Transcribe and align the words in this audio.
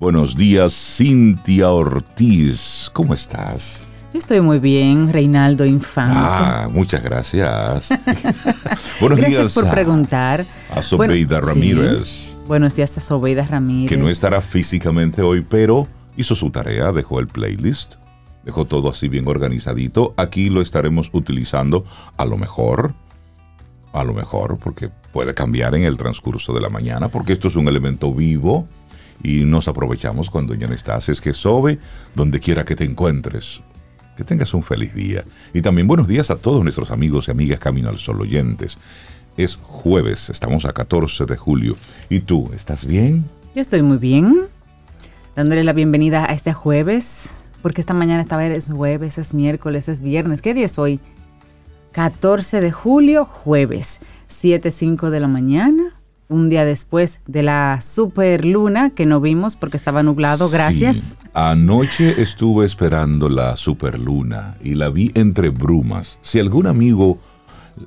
Buenos 0.00 0.36
días, 0.36 0.74
Cintia 0.96 1.70
Ortiz. 1.72 2.88
¿Cómo 2.92 3.14
estás? 3.14 3.88
Estoy 4.14 4.40
muy 4.40 4.60
bien, 4.60 5.12
Reinaldo 5.12 5.66
Infante. 5.66 6.14
Ah, 6.16 6.68
muchas 6.70 7.02
gracias. 7.02 7.88
Buenos 9.00 9.18
Gracias 9.18 9.40
días 9.42 9.54
por 9.54 9.66
a, 9.66 9.70
preguntar. 9.72 10.46
a 10.70 10.82
Sobeida 10.82 11.40
Bueno, 11.40 11.46
Ramírez, 11.52 12.06
sí. 12.06 12.34
Buenos 12.46 12.76
días 12.76 12.96
a 12.96 13.00
Sobeida 13.00 13.42
Ramírez. 13.42 13.88
que 13.88 13.96
no 13.96 14.08
estará 14.08 14.40
físicamente 14.40 15.20
hoy, 15.20 15.40
pero 15.40 15.88
hizo 16.16 16.36
su 16.36 16.50
tarea, 16.50 16.92
dejó 16.92 17.18
el 17.18 17.26
playlist, 17.26 17.96
dejó 18.44 18.66
todo 18.66 18.90
así 18.90 19.08
bien 19.08 19.26
organizadito. 19.26 20.14
Aquí 20.16 20.48
lo 20.48 20.62
estaremos 20.62 21.10
utilizando 21.12 21.84
a 22.16 22.24
lo 22.24 22.36
mejor, 22.38 22.94
a 23.92 24.04
lo 24.04 24.14
mejor, 24.14 24.58
porque 24.58 24.90
puede 25.12 25.34
cambiar 25.34 25.74
en 25.74 25.82
el 25.82 25.96
transcurso 25.96 26.52
de 26.52 26.60
la 26.60 26.68
mañana, 26.68 27.08
porque 27.08 27.32
esto 27.32 27.48
es 27.48 27.56
un 27.56 27.66
elemento 27.66 28.14
vivo 28.14 28.68
y 29.22 29.44
nos 29.44 29.68
aprovechamos 29.68 30.30
cuando 30.30 30.54
ya 30.54 30.66
no 30.66 30.74
estás. 30.74 31.08
Es 31.08 31.20
que 31.20 31.34
Sobe, 31.34 31.78
donde 32.14 32.40
quiera 32.40 32.64
que 32.64 32.76
te 32.76 32.84
encuentres, 32.84 33.62
que 34.16 34.24
tengas 34.24 34.54
un 34.54 34.62
feliz 34.62 34.94
día. 34.94 35.24
Y 35.52 35.62
también 35.62 35.86
buenos 35.86 36.08
días 36.08 36.30
a 36.30 36.36
todos 36.36 36.62
nuestros 36.62 36.90
amigos 36.90 37.28
y 37.28 37.30
amigas 37.30 37.60
Camino 37.60 37.88
al 37.88 37.98
Sol 37.98 38.20
oyentes. 38.20 38.78
Es 39.36 39.56
jueves, 39.56 40.30
estamos 40.30 40.64
a 40.64 40.72
14 40.72 41.26
de 41.26 41.36
julio. 41.36 41.76
¿Y 42.08 42.20
tú, 42.20 42.50
estás 42.54 42.84
bien? 42.84 43.24
Yo 43.54 43.62
estoy 43.62 43.82
muy 43.82 43.98
bien, 43.98 44.46
dándole 45.36 45.64
la 45.64 45.72
bienvenida 45.72 46.24
a 46.24 46.34
este 46.34 46.52
jueves, 46.52 47.36
porque 47.62 47.80
esta 47.80 47.94
mañana 47.94 48.20
estaba 48.20 48.44
es 48.46 48.68
jueves, 48.68 49.18
es 49.18 49.34
miércoles, 49.34 49.88
es 49.88 50.00
viernes. 50.00 50.42
¿Qué 50.42 50.54
día 50.54 50.66
es 50.66 50.78
hoy? 50.78 51.00
14 51.92 52.60
de 52.60 52.70
julio, 52.70 53.24
jueves, 53.24 54.00
7.05 54.28 55.10
de 55.10 55.20
la 55.20 55.28
mañana. 55.28 55.97
Un 56.30 56.50
día 56.50 56.66
después 56.66 57.20
de 57.26 57.42
la 57.42 57.80
super 57.80 58.44
luna 58.44 58.90
que 58.90 59.06
no 59.06 59.18
vimos 59.18 59.56
porque 59.56 59.78
estaba 59.78 60.02
nublado, 60.02 60.50
gracias. 60.50 60.96
Sí. 60.96 61.16
Anoche 61.32 62.20
estuve 62.20 62.66
esperando 62.66 63.30
la 63.30 63.56
superluna 63.56 64.56
y 64.62 64.74
la 64.74 64.90
vi 64.90 65.10
entre 65.14 65.48
brumas. 65.48 66.18
Si 66.20 66.38
algún 66.38 66.66
amigo, 66.66 67.18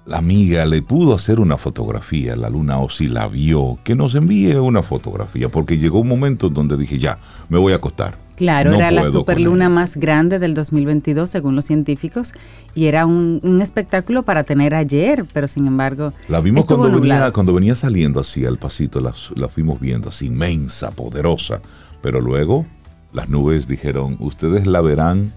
la 0.07 0.17
amiga, 0.17 0.65
le 0.65 0.81
pudo 0.81 1.13
hacer 1.13 1.39
una 1.39 1.57
fotografía 1.57 2.33
a 2.33 2.35
la 2.35 2.49
luna 2.49 2.79
o 2.79 2.89
si 2.89 3.07
la 3.07 3.27
vio, 3.27 3.77
que 3.83 3.93
nos 3.93 4.15
envíe 4.15 4.55
una 4.55 4.81
fotografía, 4.81 5.49
porque 5.49 5.77
llegó 5.77 5.99
un 5.99 6.07
momento 6.07 6.47
en 6.47 6.55
donde 6.55 6.77
dije, 6.77 6.97
ya, 6.97 7.19
me 7.47 7.59
voy 7.59 7.73
a 7.73 7.75
acostar. 7.75 8.17
Claro, 8.41 8.71
No 8.71 8.77
era 8.77 8.89
la 8.89 9.05
superluna 9.05 9.69
más 9.69 9.95
grande 9.97 10.39
del 10.39 10.55
2022 10.55 11.29
según 11.29 11.55
los 11.55 11.65
científicos 11.65 12.33
y 12.73 12.87
era 12.87 13.05
un, 13.05 13.39
un 13.43 13.61
espectáculo 13.61 14.23
para 14.23 14.43
tener 14.43 14.73
ayer, 14.73 15.27
pero 15.31 15.47
sin 15.47 15.67
embargo 15.67 16.11
La 16.27 16.41
vimos 16.41 16.65
cuando 16.65 16.89
venía, 16.89 17.31
cuando 17.33 17.53
venía 17.53 17.75
saliendo 17.75 18.19
así 18.19 18.43
al 18.43 18.57
pasito, 18.57 18.99
la, 18.99 19.13
la 19.35 19.47
fuimos 19.47 19.79
viendo 19.79 20.09
así 20.09 20.25
inmensa, 20.25 20.89
poderosa. 20.89 21.61
Pero 22.01 22.19
luego 22.19 22.65
las 23.13 23.29
nubes 23.29 23.67
dijeron, 23.67 24.17
ustedes 24.19 24.65
la 24.65 24.81
verán, 24.81 25.31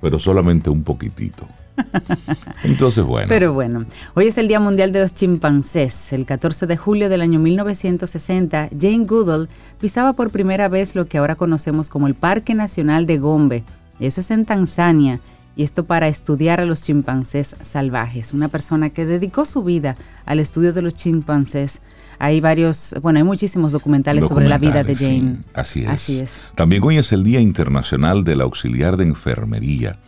pero 0.00 0.20
solamente 0.20 0.70
un 0.70 0.84
poquitito. 0.84 1.48
Entonces, 2.64 3.04
bueno. 3.04 3.26
Pero 3.28 3.52
bueno, 3.52 3.84
hoy 4.14 4.28
es 4.28 4.38
el 4.38 4.48
Día 4.48 4.60
Mundial 4.60 4.92
de 4.92 5.00
los 5.00 5.14
Chimpancés. 5.14 6.12
El 6.12 6.26
14 6.26 6.66
de 6.66 6.76
julio 6.76 7.08
del 7.08 7.20
año 7.20 7.38
1960, 7.38 8.70
Jane 8.78 9.04
Goodall 9.04 9.48
pisaba 9.80 10.12
por 10.12 10.30
primera 10.30 10.68
vez 10.68 10.94
lo 10.94 11.06
que 11.06 11.18
ahora 11.18 11.36
conocemos 11.36 11.88
como 11.88 12.06
el 12.06 12.14
Parque 12.14 12.54
Nacional 12.54 13.06
de 13.06 13.18
Gombe. 13.18 13.64
Eso 13.98 14.20
es 14.20 14.30
en 14.30 14.44
Tanzania. 14.44 15.20
Y 15.56 15.62
esto 15.62 15.84
para 15.84 16.08
estudiar 16.08 16.60
a 16.60 16.64
los 16.64 16.80
chimpancés 16.80 17.56
salvajes. 17.60 18.32
Una 18.32 18.48
persona 18.48 18.90
que 18.90 19.04
dedicó 19.04 19.44
su 19.44 19.62
vida 19.62 19.96
al 20.24 20.40
estudio 20.40 20.72
de 20.72 20.80
los 20.80 20.94
chimpancés. 20.94 21.82
Hay 22.18 22.40
varios, 22.40 22.94
bueno, 23.02 23.18
hay 23.18 23.24
muchísimos 23.24 23.72
documentales, 23.72 24.26
sobre 24.26 24.48
la 24.48 24.58
vida 24.58 24.84
de 24.84 24.94
Documentales, 24.94 25.44
Jane. 25.52 25.64
sí, 25.64 25.84
así 25.84 25.84
es. 25.84 25.88
Así 25.88 26.20
es. 26.20 26.42
También 26.54 26.82
hoy 26.84 26.98
es 26.98 27.12
el 27.12 27.24
Día 27.24 27.40
Internacional 27.40 28.24
del 28.24 28.42
Auxiliar 28.42 28.96
de 28.96 29.04
Enfermería. 29.04 29.98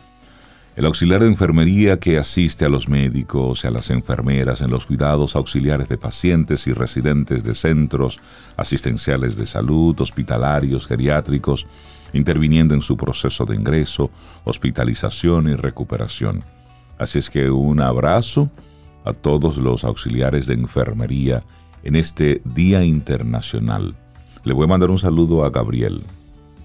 El 0.75 0.87
auxiliar 0.87 1.21
de 1.21 1.27
enfermería 1.27 1.99
que 1.99 2.17
asiste 2.17 2.65
a 2.65 2.69
los 2.69 2.89
médicos 2.89 3.63
y 3.63 3.67
a 3.67 3.71
las 3.71 3.91
enfermeras 3.91 4.59
en 4.61 4.71
los 4.71 4.87
cuidados 4.87 5.35
auxiliares 5.35 5.87
de 5.87 5.99
pacientes 5.99 6.65
y 6.65 6.73
residentes 6.73 7.43
de 7.43 7.53
centros 7.53 8.19
asistenciales 8.57 9.35
de 9.35 9.45
salud, 9.45 9.99
hospitalarios, 10.01 10.87
geriátricos, 10.87 11.67
interviniendo 12.11 12.73
en 12.73 12.81
su 12.81 12.97
proceso 12.97 13.45
de 13.45 13.55
ingreso, 13.55 14.09
hospitalización 14.45 15.47
y 15.47 15.53
recuperación. 15.53 16.43
Así 16.97 17.19
es 17.19 17.29
que 17.29 17.51
un 17.51 17.79
abrazo 17.79 18.49
a 19.05 19.13
todos 19.13 19.57
los 19.57 19.83
auxiliares 19.83 20.47
de 20.47 20.55
enfermería 20.55 21.43
en 21.83 21.95
este 21.95 22.41
Día 22.45 22.83
Internacional. 22.83 23.93
Le 24.43 24.53
voy 24.53 24.63
a 24.63 24.69
mandar 24.69 24.89
un 24.89 24.97
saludo 24.97 25.45
a 25.45 25.51
Gabriel, 25.51 26.01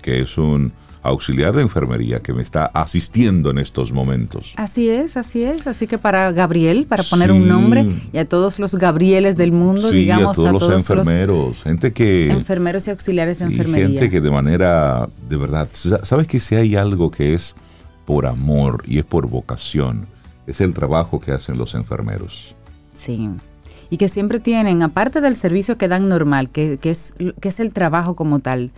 que 0.00 0.20
es 0.20 0.38
un 0.38 0.72
auxiliar 1.02 1.54
de 1.54 1.62
enfermería 1.62 2.20
que 2.20 2.32
me 2.32 2.42
está 2.42 2.66
asistiendo 2.66 3.50
en 3.50 3.58
estos 3.58 3.92
momentos. 3.92 4.52
Así 4.56 4.88
es, 4.90 5.16
así 5.16 5.42
es. 5.44 5.66
Así 5.66 5.86
que 5.86 5.98
para 5.98 6.32
Gabriel, 6.32 6.86
para 6.88 7.02
poner 7.04 7.30
Sí. 7.30 7.36
un 7.36 7.48
nombre, 7.48 7.86
y 8.12 8.18
a 8.18 8.24
todos 8.24 8.58
los 8.58 8.74
Gabrieles 8.74 9.36
del 9.36 9.52
mundo, 9.52 9.90
sí, 9.90 9.96
digamos, 9.98 10.38
a 10.38 10.42
todos 10.42 10.52
los 10.62 10.72
enfermeros, 10.72 11.62
gente 11.62 11.92
que... 11.92 12.30
enfermeros 12.30 12.86
y 12.88 12.90
auxiliares 12.90 13.38
de 13.38 13.46
sí, 13.46 13.52
enfermería. 13.52 13.86
gente 14.00 14.10
que 14.10 14.20
de 14.20 14.30
manera, 14.30 15.08
de 15.28 15.36
verdad, 15.36 15.68
sa- 15.72 16.04
¿sabes 16.04 16.26
que 16.26 16.40
si 16.40 16.54
hay 16.56 16.74
algo 16.76 17.10
que 17.10 17.34
es 17.34 17.54
por 18.04 18.26
amor 18.26 18.82
y 18.86 18.98
es 18.98 19.04
por 19.04 19.28
vocación? 19.28 20.06
Es 20.46 20.60
el 20.60 20.72
trabajo 20.74 21.20
que 21.20 21.32
hacen 21.32 21.58
los 21.58 21.74
enfermeros. 21.74 22.54
Sí. 22.94 23.28
Y 23.90 23.96
que 23.96 24.08
siempre 24.08 24.40
tienen, 24.40 24.82
aparte 24.82 25.20
del 25.20 25.36
servicio 25.36 25.78
que 25.78 25.88
dan 25.88 26.08
normal, 26.08 26.50
que, 26.50 26.78
que 26.78 26.90
es, 26.90 27.14
que 27.40 27.48
es 27.48 27.60
el 27.60 27.72
trabajo 27.72 28.16
como 28.16 28.38
tal, 28.40 28.70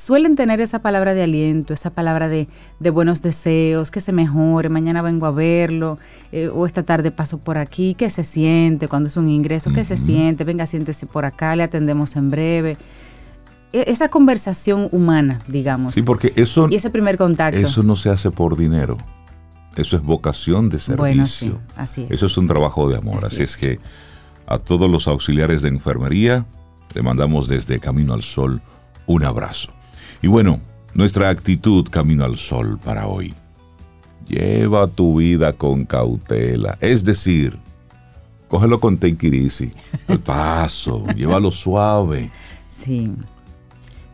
suelen 0.00 0.34
tener 0.34 0.62
esa 0.62 0.78
palabra 0.78 1.12
de 1.12 1.22
aliento, 1.22 1.74
esa 1.74 1.90
palabra 1.90 2.28
de, 2.28 2.48
de 2.78 2.90
buenos 2.90 3.20
deseos, 3.20 3.90
que 3.90 4.00
se 4.00 4.12
mejore, 4.12 4.70
mañana 4.70 5.02
vengo 5.02 5.26
a 5.26 5.30
verlo, 5.30 5.98
eh, 6.32 6.48
o 6.48 6.64
esta 6.64 6.82
tarde 6.84 7.10
paso 7.10 7.36
por 7.36 7.58
aquí, 7.58 7.94
que 7.94 8.08
se 8.08 8.24
siente 8.24 8.88
cuando 8.88 9.08
es 9.08 9.18
un 9.18 9.28
ingreso, 9.28 9.70
que 9.74 9.84
se 9.84 9.98
siente, 9.98 10.44
venga, 10.44 10.66
siéntese 10.66 11.04
por 11.06 11.26
acá, 11.26 11.54
le 11.54 11.64
atendemos 11.64 12.16
en 12.16 12.30
breve. 12.30 12.78
E- 13.74 13.84
Esa 13.88 14.08
conversación 14.08 14.88
humana, 14.90 15.40
digamos. 15.48 15.94
Sí, 15.94 16.02
porque 16.02 16.32
eso, 16.34 16.68
y 16.70 16.76
ese 16.76 16.88
primer 16.88 17.18
contacto. 17.18 17.58
eso 17.58 17.82
no 17.82 17.94
se 17.94 18.08
hace 18.08 18.30
por 18.30 18.56
dinero. 18.56 18.96
Eso 19.76 19.96
es 19.98 20.02
vocación 20.02 20.70
de 20.70 20.78
servicio. 20.78 20.96
bueno, 20.96 21.26
sí, 21.26 21.52
así 21.76 22.02
es. 22.04 22.10
Eso 22.12 22.26
es 22.26 22.38
un 22.38 22.46
trabajo 22.48 22.88
de 22.88 22.96
amor. 22.96 23.18
Así 23.18 23.26
Así, 23.26 23.42
es. 23.42 23.50
es. 23.50 23.56
que 23.58 23.78
a 24.46 24.56
todos 24.58 24.90
los 24.90 25.06
auxiliares 25.08 25.60
de 25.60 25.68
enfermería 25.68 26.46
le 26.94 27.02
mandamos 27.02 27.48
desde 27.48 27.78
Camino 27.78 28.14
al 28.14 28.22
Sol 28.22 28.62
un 29.06 29.24
abrazo. 29.24 29.70
Y 30.22 30.28
bueno, 30.28 30.60
nuestra 30.94 31.30
actitud 31.30 31.88
Camino 31.88 32.24
al 32.24 32.36
Sol 32.38 32.78
para 32.84 33.06
hoy. 33.06 33.34
Lleva 34.28 34.86
tu 34.86 35.18
vida 35.18 35.52
con 35.54 35.84
cautela. 35.84 36.76
Es 36.80 37.04
decir, 37.04 37.58
cógelo 38.48 38.78
con 38.80 38.98
easy. 39.02 39.72
Al 40.08 40.20
paso, 40.20 41.04
llévalo 41.16 41.50
suave. 41.50 42.30
Sí. 42.68 43.10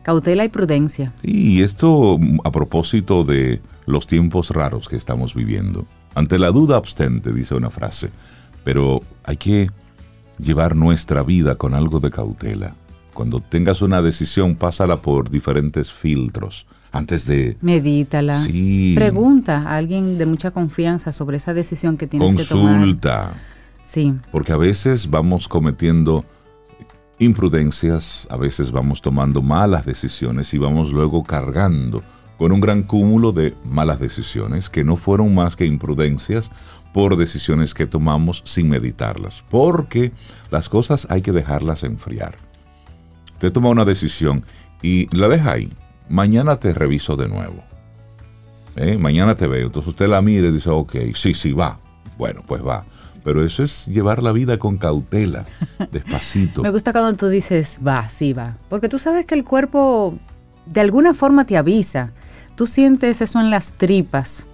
Cautela 0.01 0.45
y 0.45 0.49
prudencia. 0.49 1.13
Y 1.21 1.61
esto 1.61 2.17
mm, 2.17 2.39
a 2.43 2.51
propósito 2.51 3.23
de 3.23 3.61
los 3.85 4.07
tiempos 4.07 4.51
raros 4.51 4.87
que 4.87 4.95
estamos 4.95 5.35
viviendo. 5.35 5.85
Ante 6.15 6.39
la 6.39 6.51
duda 6.51 6.77
abstente, 6.77 7.31
dice 7.33 7.53
una 7.53 7.69
frase, 7.69 8.09
pero 8.63 9.01
hay 9.23 9.37
que 9.37 9.69
llevar 10.39 10.75
nuestra 10.75 11.21
vida 11.23 11.55
con 11.55 11.75
algo 11.75 11.99
de 11.99 12.09
cautela. 12.09 12.73
Cuando 13.17 13.39
tengas 13.39 13.81
una 13.81 14.03
decisión, 14.03 14.55
pásala 14.55 15.01
por 15.01 15.31
diferentes 15.31 15.91
filtros 15.91 16.67
antes 16.91 17.25
de... 17.25 17.57
Medítala. 17.61 18.37
Sí. 18.37 18.93
Pregunta 18.95 19.63
a 19.67 19.75
alguien 19.75 20.19
de 20.19 20.27
mucha 20.27 20.51
confianza 20.51 21.11
sobre 21.11 21.37
esa 21.37 21.55
decisión 21.55 21.97
que 21.97 22.05
tienes 22.05 22.35
que 22.35 22.43
tomar. 22.43 22.75
Consulta. 22.75 23.33
Sí, 23.83 24.13
Porque 24.31 24.53
a 24.53 24.57
veces 24.57 25.09
vamos 25.09 25.47
cometiendo 25.47 26.25
imprudencias, 27.17 28.27
a 28.29 28.37
veces 28.37 28.69
vamos 28.69 29.01
tomando 29.01 29.41
malas 29.41 29.83
decisiones 29.83 30.53
y 30.53 30.59
vamos 30.59 30.91
luego 30.91 31.23
cargando 31.23 32.03
con 32.37 32.51
un 32.51 32.61
gran 32.61 32.83
cúmulo 32.83 33.31
de 33.31 33.55
malas 33.65 33.99
decisiones 33.99 34.69
que 34.69 34.83
no 34.83 34.95
fueron 34.95 35.33
más 35.33 35.55
que 35.55 35.65
imprudencias 35.65 36.51
por 36.93 37.17
decisiones 37.17 37.73
que 37.73 37.87
tomamos 37.87 38.43
sin 38.45 38.69
meditarlas. 38.69 39.43
Porque 39.49 40.11
las 40.51 40.69
cosas 40.69 41.07
hay 41.09 41.23
que 41.23 41.31
dejarlas 41.31 41.83
enfriar. 41.83 42.46
Usted 43.37 43.51
toma 43.51 43.69
una 43.69 43.85
decisión 43.85 44.43
y 44.81 45.15
la 45.15 45.27
deja 45.27 45.51
ahí. 45.51 45.71
Mañana 46.09 46.55
te 46.55 46.73
reviso 46.73 47.15
de 47.15 47.29
nuevo. 47.29 47.63
¿Eh? 48.75 48.97
Mañana 48.97 49.35
te 49.35 49.45
veo. 49.45 49.67
Entonces 49.67 49.89
usted 49.89 50.07
la 50.07 50.23
mira 50.23 50.47
y 50.47 50.51
dice, 50.51 50.71
ok, 50.71 50.95
sí, 51.13 51.35
sí, 51.35 51.51
va. 51.51 51.79
Bueno, 52.17 52.41
pues 52.47 52.65
va. 52.65 52.83
Pero 53.23 53.45
eso 53.45 53.61
es 53.61 53.85
llevar 53.85 54.23
la 54.23 54.31
vida 54.31 54.57
con 54.57 54.79
cautela, 54.79 55.45
despacito. 55.91 56.63
me 56.63 56.71
gusta 56.71 56.91
cuando 56.93 57.15
tú 57.15 57.27
dices, 57.27 57.79
va, 57.85 58.09
sí, 58.09 58.33
va. 58.33 58.57
Porque 58.69 58.89
tú 58.89 58.97
sabes 58.97 59.27
que 59.27 59.35
el 59.35 59.43
cuerpo 59.43 60.17
de 60.65 60.81
alguna 60.81 61.13
forma 61.13 61.45
te 61.45 61.57
avisa. 61.57 62.09
Tú 62.55 62.65
sientes 62.65 63.21
eso 63.21 63.39
en 63.39 63.51
las 63.51 63.73
tripas. 63.73 64.47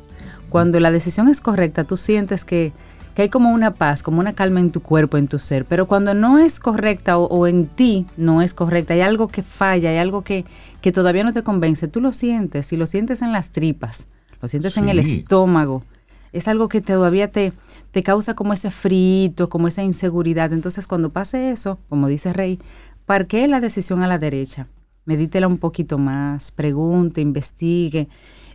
Cuando 0.50 0.82
la 0.82 0.92
decisión 0.92 1.30
es 1.30 1.40
correcta, 1.40 1.86
tú 1.86 1.96
sientes 1.96 2.44
que, 2.44 2.74
que 3.14 3.24
hay 3.24 3.30
como 3.30 3.52
una 3.52 3.76
paz, 3.76 4.02
como 4.02 4.20
una 4.20 4.34
calma 4.34 4.60
en 4.60 4.72
tu 4.72 4.82
cuerpo, 4.82 5.18
en 5.18 5.28
tu 5.28 5.40
ser, 5.40 5.66
pero 5.66 5.88
cuando 5.88 6.14
no 6.14 6.40
es 6.40 6.60
correcta 6.60 7.18
o, 7.18 7.48
en 7.48 7.68
ti 7.68 8.06
no 8.18 8.42
es 8.42 8.54
correcta, 8.54 8.94
hay 8.94 9.02
algo 9.02 9.28
que 9.28 9.44
falla, 9.44 9.92
hay 9.92 9.98
algo 9.98 10.24
que, 10.24 10.46
que, 10.82 10.92
todavía 10.92 11.24
no 11.24 11.34
te 11.34 11.44
convence, 11.44 11.88
tú 11.88 12.02
lo 12.02 12.14
sientes 12.14 12.74
y 12.74 12.78
lo 12.78 12.88
sientes 12.88 13.22
en 13.22 13.32
las 13.32 13.52
tripas, 13.52 14.08
lo 14.42 14.48
sientes 14.48 14.78
en 14.78 14.90
el 14.90 15.00
estómago. 15.00 15.84
Es 16.32 16.48
algo 16.48 16.68
que 16.68 16.82
todavía 16.82 17.32
te, 17.32 17.54
te 17.92 18.02
causa 18.02 18.34
como 18.34 18.54
ese 18.54 18.72
frito, 18.72 19.50
como 19.50 19.68
esa 19.68 19.84
inseguridad. 19.84 20.52
Entonces, 20.52 20.88
cuando 20.88 21.12
pase 21.12 21.52
eso, 21.52 21.78
como 21.90 22.08
dice 22.08 22.34
Rey, 22.34 22.60
parquee 23.06 23.48
la 23.48 23.60
decisión 23.60 24.02
a 24.02 24.08
la 24.08 24.18
derecha, 24.18 24.68
medítela 25.06 25.48
un 25.48 25.60
poquito 25.60 26.00
más, 26.00 26.50
pregunte, 26.50 27.22
investigue, 27.22 28.10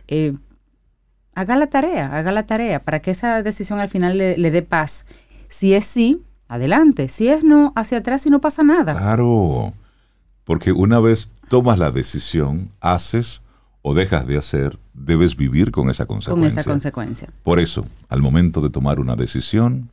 eh, 0.09 0.33
haga 1.39 1.55
la 1.55 1.67
tarea, 1.67 2.13
haga 2.17 2.33
la 2.33 2.43
tarea 2.43 2.83
para 2.83 3.01
que 3.01 3.11
esa 3.11 3.41
decisión 3.41 3.79
al 3.79 3.87
final 3.87 4.17
le, 4.17 4.51
dé 4.51 4.61
paz. 4.61 5.05
Si 5.47 5.73
es 5.73 5.85
sí, 5.85 6.21
adelante. 6.49 7.07
Si 7.07 7.29
es 7.29 7.45
no, 7.45 7.71
hacia 7.77 7.99
atrás 7.99 8.25
y 8.25 8.29
no 8.29 8.41
pasa 8.41 8.61
nada. 8.61 8.93
Claro, 8.93 9.73
porque 10.43 10.73
una 10.73 10.99
vez 10.99 11.31
tomas 11.47 11.79
la 11.79 11.91
decisión, 11.91 12.71
haces 12.81 13.41
o 13.81 13.93
dejas 13.93 14.27
de 14.27 14.37
hacer, 14.37 14.79
debes 14.93 15.37
vivir 15.37 15.71
con 15.71 15.89
esa 15.89 16.05
consecuencia. 16.05 16.51
Con 16.51 16.59
esa 16.59 16.69
consecuencia. 16.69 17.29
Por 17.43 17.59
eso, 17.59 17.85
al 18.09 18.21
momento 18.21 18.59
de 18.59 18.69
tomar 18.69 18.99
una 18.99 19.15
decisión, 19.15 19.89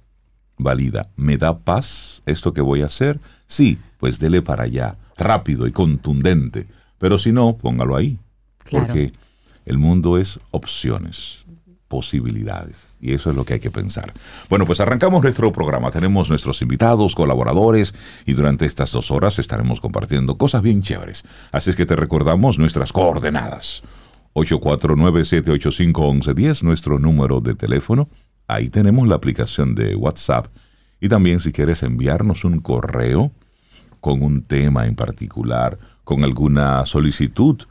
valida, 0.59 1.09
¿me 1.15 1.39
da 1.39 1.61
paz 1.61 2.23
esto 2.27 2.53
que 2.53 2.61
voy 2.61 2.83
a 2.83 2.87
hacer? 2.87 3.21
Sí, 3.47 3.79
pues 3.99 4.19
dele 4.19 4.43
para 4.43 4.65
allá, 4.65 4.97
rápido 5.17 5.69
y 5.69 5.73
contundente. 5.73 6.67
Pero 6.99 7.19
si 7.19 7.31
no, 7.31 7.57
póngalo 7.57 7.95
ahí. 7.95 8.19
Porque 8.69 9.13
el 9.67 9.79
mundo 9.79 10.17
es 10.17 10.41
opciones, 10.53 11.45
posibilidades. 11.89 12.97
Y 13.01 13.13
eso 13.13 13.31
es 13.31 13.37
lo 13.37 13.45
que 13.45 13.55
hay 13.55 13.61
que 13.61 13.71
pensar. 13.71 14.15
Bueno, 14.49 14.65
pues 14.65 14.81
arrancamos 14.81 15.23
nuestro 15.23 15.53
programa. 15.53 15.91
Tenemos 15.91 16.31
nuestros 16.31 16.63
invitados, 16.63 17.15
colaboradores, 17.15 17.95
y 18.25 18.33
durante 18.33 18.65
estas 18.65 18.93
dos 18.93 19.11
horas 19.11 19.39
estaremos 19.39 19.81
compartiendo 19.81 20.39
cosas 20.39 20.63
bien 20.63 20.81
chéveres. 20.83 21.25
Así 21.53 21.69
es 21.71 21.77
que 21.77 21.85
te 21.85 21.97
recordamos 21.97 22.59
nuestras 22.59 22.93
coordenadas. 22.93 23.83
849-785-1110, 24.35 26.63
nuestro 26.63 26.99
número 26.99 27.41
de 27.41 27.55
teléfono. 27.55 28.09
Ahí 28.49 28.69
tenemos 28.69 29.09
la 29.09 29.17
aplicación 29.17 29.75
de 29.75 29.97
WhatsApp. 29.97 30.47
Y 31.01 31.09
también 31.09 31.41
si 31.41 31.53
quieres 31.53 31.83
enviarnos 31.83 32.45
un 32.45 32.61
correo 32.61 33.33
con 34.01 34.23
un 34.23 34.43
tema 34.43 34.87
en 34.87 34.95
particular, 34.95 35.79
con 36.05 36.23
alguna 36.23 36.87
solicitud, 36.87 37.63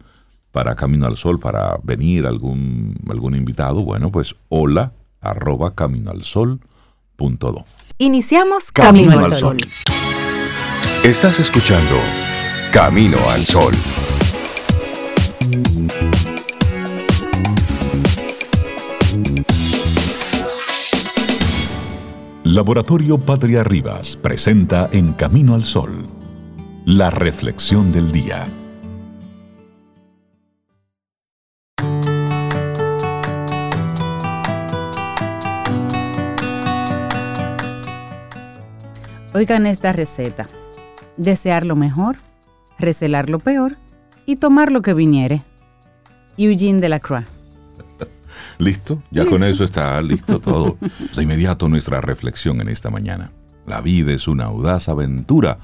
para 0.55 0.73
Camino 0.73 1.05
al 1.05 1.17
Sol, 1.17 1.37
para 1.37 1.77
venir 1.83 2.25
algún, 2.25 2.95
algún 3.09 3.35
invitado, 3.35 3.83
bueno, 3.83 4.09
pues 4.09 4.37
hola 4.47 4.93
arroba 5.19 5.75
caminoalsol.do. 5.75 7.65
Iniciamos 7.97 8.71
Camino, 8.71 9.19
al 9.19 9.33
Sol. 9.33 9.57
Estás 11.03 11.41
escuchando 11.41 11.97
Camino 12.71 13.17
al 13.31 13.45
Sol. 13.45 13.73
Laboratorio 22.45 23.17
Patria 23.17 23.65
Rivas 23.65 24.15
presenta 24.15 24.89
en 24.93 25.11
Camino 25.11 25.53
al 25.53 25.65
Sol 25.65 26.07
la 26.85 27.09
reflexión 27.09 27.91
del 27.91 28.13
día. 28.13 28.47
Oigan 39.35 39.65
esta 39.65 39.91
receta. 39.91 40.47
Desear 41.17 41.65
lo 41.65 41.75
mejor, 41.75 42.15
recelar 42.79 43.29
lo 43.29 43.39
peor 43.39 43.75
y 44.25 44.37
tomar 44.37 44.71
lo 44.71 44.81
que 44.81 44.93
viniere. 44.93 45.43
Eugene 46.37 46.79
de 46.79 46.87
la 46.87 47.01
Croix. 47.01 47.25
¿Listo? 48.59 49.03
Ya 49.11 49.25
con 49.25 49.43
eso 49.43 49.65
está 49.65 50.01
listo 50.01 50.39
todo. 50.39 50.77
De 51.17 51.23
inmediato 51.23 51.67
nuestra 51.67 51.99
reflexión 51.99 52.61
en 52.61 52.69
esta 52.69 52.89
mañana. 52.89 53.29
¿La 53.67 53.81
vida 53.81 54.13
es 54.13 54.29
una 54.29 54.45
audaz 54.45 54.87
aventura 54.87 55.57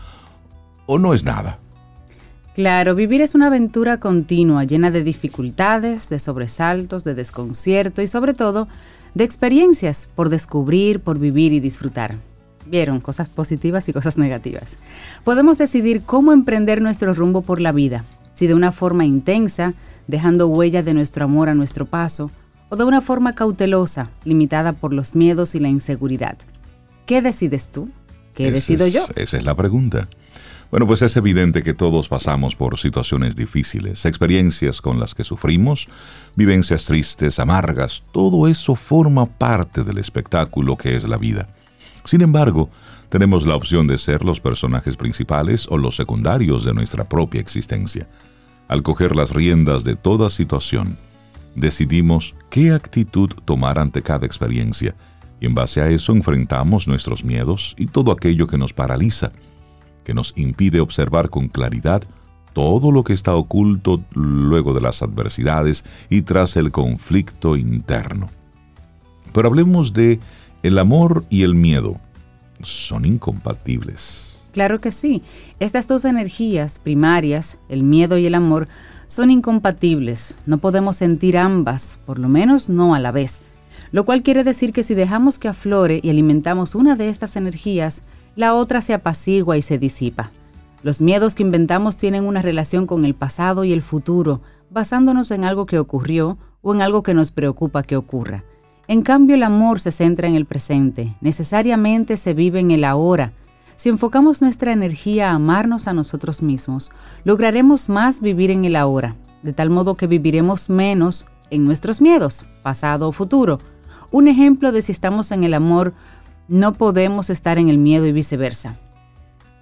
o 0.86 1.00
no 1.00 1.14
es 1.14 1.24
nada? 1.24 1.58
Claro, 2.54 2.94
vivir 2.94 3.22
es 3.22 3.36
una 3.36 3.48
aventura 3.48 4.02
continua, 4.02 4.66
llena 4.66 4.92
de 4.92 5.02
dificultades, 5.02 6.10
de 6.10 6.20
sobresaltos, 6.20 7.06
de 7.06 7.16
desconcierto 7.16 8.02
y 8.02 8.08
sobre 8.08 8.34
todo 8.34 8.68
de 9.14 9.24
experiencias 9.24 10.10
por 10.14 10.28
descubrir, 10.28 11.00
por 11.00 11.20
vivir 11.20 11.54
y 11.54 11.62
disfrutar. 11.62 12.18
Vieron 12.66 13.00
cosas 13.00 13.30
positivas 13.30 13.88
y 13.90 13.94
cosas 13.94 14.18
negativas. 14.18 14.78
Podemos 15.24 15.58
decidir 15.58 16.04
cómo 16.04 16.32
emprender 16.32 16.82
nuestro 16.82 17.14
rumbo 17.14 17.42
por 17.42 17.60
la 17.60 17.72
vida, 17.72 18.06
si 18.34 18.48
de 18.48 18.54
una 18.54 18.72
forma 18.72 19.06
intensa, 19.06 19.74
dejando 20.08 20.48
huella 20.48 20.84
de 20.84 20.94
nuestro 20.94 21.26
amor 21.26 21.50
a 21.50 21.56
nuestro 21.56 21.86
paso, 21.86 22.32
o 22.70 22.76
de 22.76 22.84
una 22.84 23.02
forma 23.02 23.36
cautelosa, 23.36 24.10
limitada 24.24 24.74
por 24.74 24.94
los 24.94 25.16
miedos 25.16 25.56
y 25.56 25.60
la 25.60 25.68
inseguridad. 25.68 26.38
¿Qué 27.06 27.22
decides 27.22 27.70
tú? 27.70 27.90
¿Qué 28.34 28.52
decido 28.52 28.88
yo? 28.88 29.06
Esa 29.16 29.38
es 29.38 29.44
la 29.44 29.56
pregunta. 29.56 30.08
Bueno, 30.72 30.88
pues 30.88 31.02
es 31.02 31.18
evidente 31.18 31.64
que 31.64 31.74
todos 31.74 32.08
pasamos 32.08 32.56
por 32.56 32.80
situaciones 32.80 33.36
difíciles, 33.36 34.06
experiencias 34.06 34.80
con 34.80 35.02
las 35.02 35.14
que 35.14 35.26
sufrimos, 35.26 35.90
vivencias 36.38 36.86
tristes, 36.86 37.40
amargas, 37.40 38.04
todo 38.14 38.48
eso 38.48 38.76
forma 38.76 39.26
parte 39.26 39.84
del 39.84 39.98
espectáculo 39.98 40.78
que 40.78 40.96
es 40.96 41.04
la 41.04 41.18
vida. 41.18 41.50
Sin 42.04 42.22
embargo, 42.22 42.70
tenemos 43.10 43.46
la 43.46 43.56
opción 43.56 43.88
de 43.88 43.98
ser 43.98 44.24
los 44.24 44.40
personajes 44.40 44.96
principales 44.96 45.68
o 45.70 45.78
los 45.78 45.96
secundarios 45.96 46.64
de 46.64 46.74
nuestra 46.74 47.08
propia 47.08 47.42
existencia. 47.42 48.08
Al 48.68 48.84
coger 48.84 49.16
las 49.16 49.32
riendas 49.32 49.84
de 49.84 49.96
toda 49.96 50.30
situación, 50.30 50.98
decidimos 51.56 52.36
qué 52.50 52.72
actitud 52.72 53.30
tomar 53.46 53.80
ante 53.80 54.02
cada 54.02 54.26
experiencia 54.26 54.96
y 55.40 55.46
en 55.46 55.56
base 55.56 55.82
a 55.82 55.90
eso 55.90 56.14
enfrentamos 56.14 56.88
nuestros 56.88 57.24
miedos 57.24 57.76
y 57.78 57.88
todo 57.88 58.12
aquello 58.12 58.48
que 58.48 58.58
nos 58.58 58.74
paraliza, 58.74 59.32
que 60.06 60.14
nos 60.14 60.34
impide 60.38 60.80
observar 60.80 61.30
con 61.30 61.50
claridad 61.50 62.04
todo 62.54 62.92
lo 62.92 63.04
que 63.04 63.14
está 63.14 63.36
oculto 63.36 64.04
luego 64.14 64.74
de 64.74 64.82
las 64.82 65.02
adversidades 65.02 65.84
y 66.10 66.22
tras 66.22 66.58
el 66.58 66.72
conflicto 66.72 67.56
interno. 67.56 68.30
Pero 69.34 69.48
hablemos 69.48 69.94
de 69.94 70.20
el 70.64 70.78
amor 70.78 71.26
y 71.30 71.44
el 71.44 71.56
miedo 71.56 71.98
son 72.62 73.06
incompatibles. 73.06 74.40
Claro 74.52 74.82
que 74.82 74.92
sí. 74.92 75.24
Estas 75.60 75.88
dos 75.88 76.06
energías 76.06 76.80
primarias, 76.80 77.58
el 77.70 77.84
miedo 77.84 78.18
y 78.18 78.26
el 78.26 78.36
amor, 78.36 78.68
son 79.08 79.32
incompatibles. 79.32 80.38
No 80.46 80.58
podemos 80.60 80.98
sentir 80.98 81.38
ambas, 81.38 82.00
por 82.06 82.20
lo 82.20 82.30
menos 82.30 82.70
no 82.70 82.94
a 82.94 83.00
la 83.00 83.12
vez. 83.12 83.42
Lo 83.92 84.06
cual 84.06 84.24
quiere 84.24 84.44
decir 84.44 84.72
que 84.74 84.84
si 84.84 84.94
dejamos 84.94 85.40
que 85.40 85.48
aflore 85.48 86.00
y 86.02 86.10
alimentamos 86.10 86.76
una 86.76 86.96
de 86.96 87.10
estas 87.10 87.36
energías, 87.36 88.04
la 88.36 88.54
otra 88.54 88.82
se 88.82 88.94
apacigua 88.94 89.58
y 89.58 89.62
se 89.62 89.78
disipa. 89.78 90.32
Los 90.84 91.02
miedos 91.02 91.36
que 91.36 91.44
inventamos 91.44 91.98
tienen 91.98 92.26
una 92.26 92.42
relación 92.42 92.88
con 92.88 93.06
el 93.06 93.14
pasado 93.14 93.64
y 93.64 93.74
el 93.74 93.82
futuro, 93.82 94.42
basándonos 94.70 95.32
en 95.32 95.44
algo 95.44 95.66
que 95.66 95.80
ocurrió 95.80 96.38
o 96.62 96.74
en 96.74 96.82
algo 96.82 97.04
que 97.04 97.14
nos 97.14 97.32
preocupa 97.32 97.84
que 97.84 97.98
ocurra. 97.98 98.44
En 98.88 99.02
cambio, 99.02 99.36
el 99.36 99.44
amor 99.44 99.80
se 99.80 99.92
centra 99.92 100.28
en 100.28 100.36
el 100.36 100.46
presente, 100.46 101.16
necesariamente 101.22 102.18
se 102.18 102.34
vive 102.34 102.60
en 102.60 102.72
el 102.72 102.84
ahora. 102.84 103.32
Si 103.76 103.90
enfocamos 103.90 104.42
nuestra 104.42 104.74
energía 104.74 105.32
a 105.32 105.36
amarnos 105.36 105.88
a 105.88 105.94
nosotros 105.94 106.42
mismos, 106.42 106.92
lograremos 107.24 107.90
más 107.90 108.22
vivir 108.22 108.52
en 108.52 108.66
el 108.66 108.76
ahora, 108.76 109.16
de 109.44 109.54
tal 109.54 109.70
modo 109.70 109.96
que 109.96 110.08
viviremos 110.08 110.70
menos 110.70 111.26
en 111.50 111.66
nuestros 111.66 112.02
miedos, 112.02 112.46
pasado 112.64 113.08
o 113.08 113.12
futuro. 113.12 113.60
Un 114.12 114.28
ejemplo 114.28 114.72
de 114.72 114.82
si 114.82 114.92
estamos 114.92 115.32
en 115.32 115.44
el 115.44 115.54
amor, 115.54 115.94
no 116.48 116.74
podemos 116.74 117.30
estar 117.30 117.58
en 117.58 117.70
el 117.70 117.78
miedo 117.78 118.06
y 118.06 118.12
viceversa. 118.12 118.78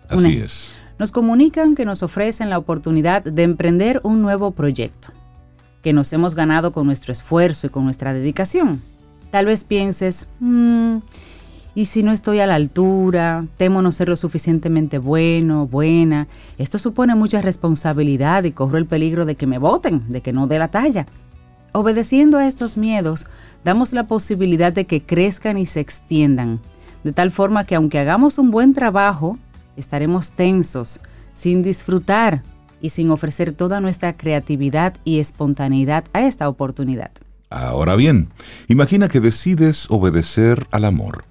Así 0.09 0.37
es. 0.37 0.73
Nos 0.97 1.11
comunican 1.11 1.75
que 1.75 1.85
nos 1.85 2.03
ofrecen 2.03 2.49
la 2.49 2.57
oportunidad 2.57 3.23
de 3.23 3.43
emprender 3.43 4.01
un 4.03 4.21
nuevo 4.21 4.51
proyecto, 4.51 5.13
que 5.81 5.93
nos 5.93 6.11
hemos 6.13 6.35
ganado 6.35 6.71
con 6.71 6.87
nuestro 6.87 7.11
esfuerzo 7.11 7.67
y 7.67 7.69
con 7.69 7.85
nuestra 7.85 8.11
dedicación. 8.11 8.81
Tal 9.31 9.45
vez 9.45 9.63
pienses, 9.63 10.27
mm, 10.39 10.97
¿y 11.75 11.85
si 11.85 12.01
no 12.01 12.11
estoy 12.11 12.39
a 12.39 12.47
la 12.47 12.55
altura? 12.55 13.45
Temo 13.57 13.81
no 13.81 13.91
ser 13.91 14.09
lo 14.09 14.15
suficientemente 14.15 14.97
bueno, 14.97 15.67
buena. 15.67 16.27
Esto 16.57 16.79
supone 16.79 17.13
mucha 17.13 17.41
responsabilidad 17.41 18.43
y 18.43 18.51
corro 18.51 18.77
el 18.77 18.87
peligro 18.87 19.25
de 19.25 19.35
que 19.35 19.45
me 19.45 19.59
voten, 19.59 20.11
de 20.11 20.21
que 20.21 20.33
no 20.33 20.47
dé 20.47 20.57
la 20.57 20.69
talla. 20.69 21.05
Obedeciendo 21.73 22.39
a 22.39 22.47
estos 22.47 22.75
miedos, 22.75 23.27
damos 23.63 23.93
la 23.93 24.07
posibilidad 24.07 24.73
de 24.73 24.85
que 24.85 25.03
crezcan 25.03 25.59
y 25.59 25.67
se 25.67 25.79
extiendan, 25.79 26.59
de 27.03 27.11
tal 27.11 27.29
forma 27.29 27.65
que 27.65 27.75
aunque 27.75 27.99
hagamos 27.99 28.39
un 28.39 28.49
buen 28.49 28.73
trabajo, 28.73 29.37
estaremos 29.77 30.31
tensos, 30.31 31.01
sin 31.33 31.61
disfrutar 31.61 32.41
y 32.81 32.89
sin 32.89 33.11
ofrecer 33.11 33.51
toda 33.51 33.79
nuestra 33.79 34.17
creatividad 34.17 34.95
y 35.03 35.19
espontaneidad 35.19 36.05
a 36.13 36.21
esta 36.21 36.49
oportunidad. 36.49 37.11
Ahora 37.49 37.95
bien, 37.95 38.29
imagina 38.67 39.07
que 39.07 39.19
decides 39.19 39.87
obedecer 39.89 40.67
al 40.71 40.85
amor. 40.85 41.25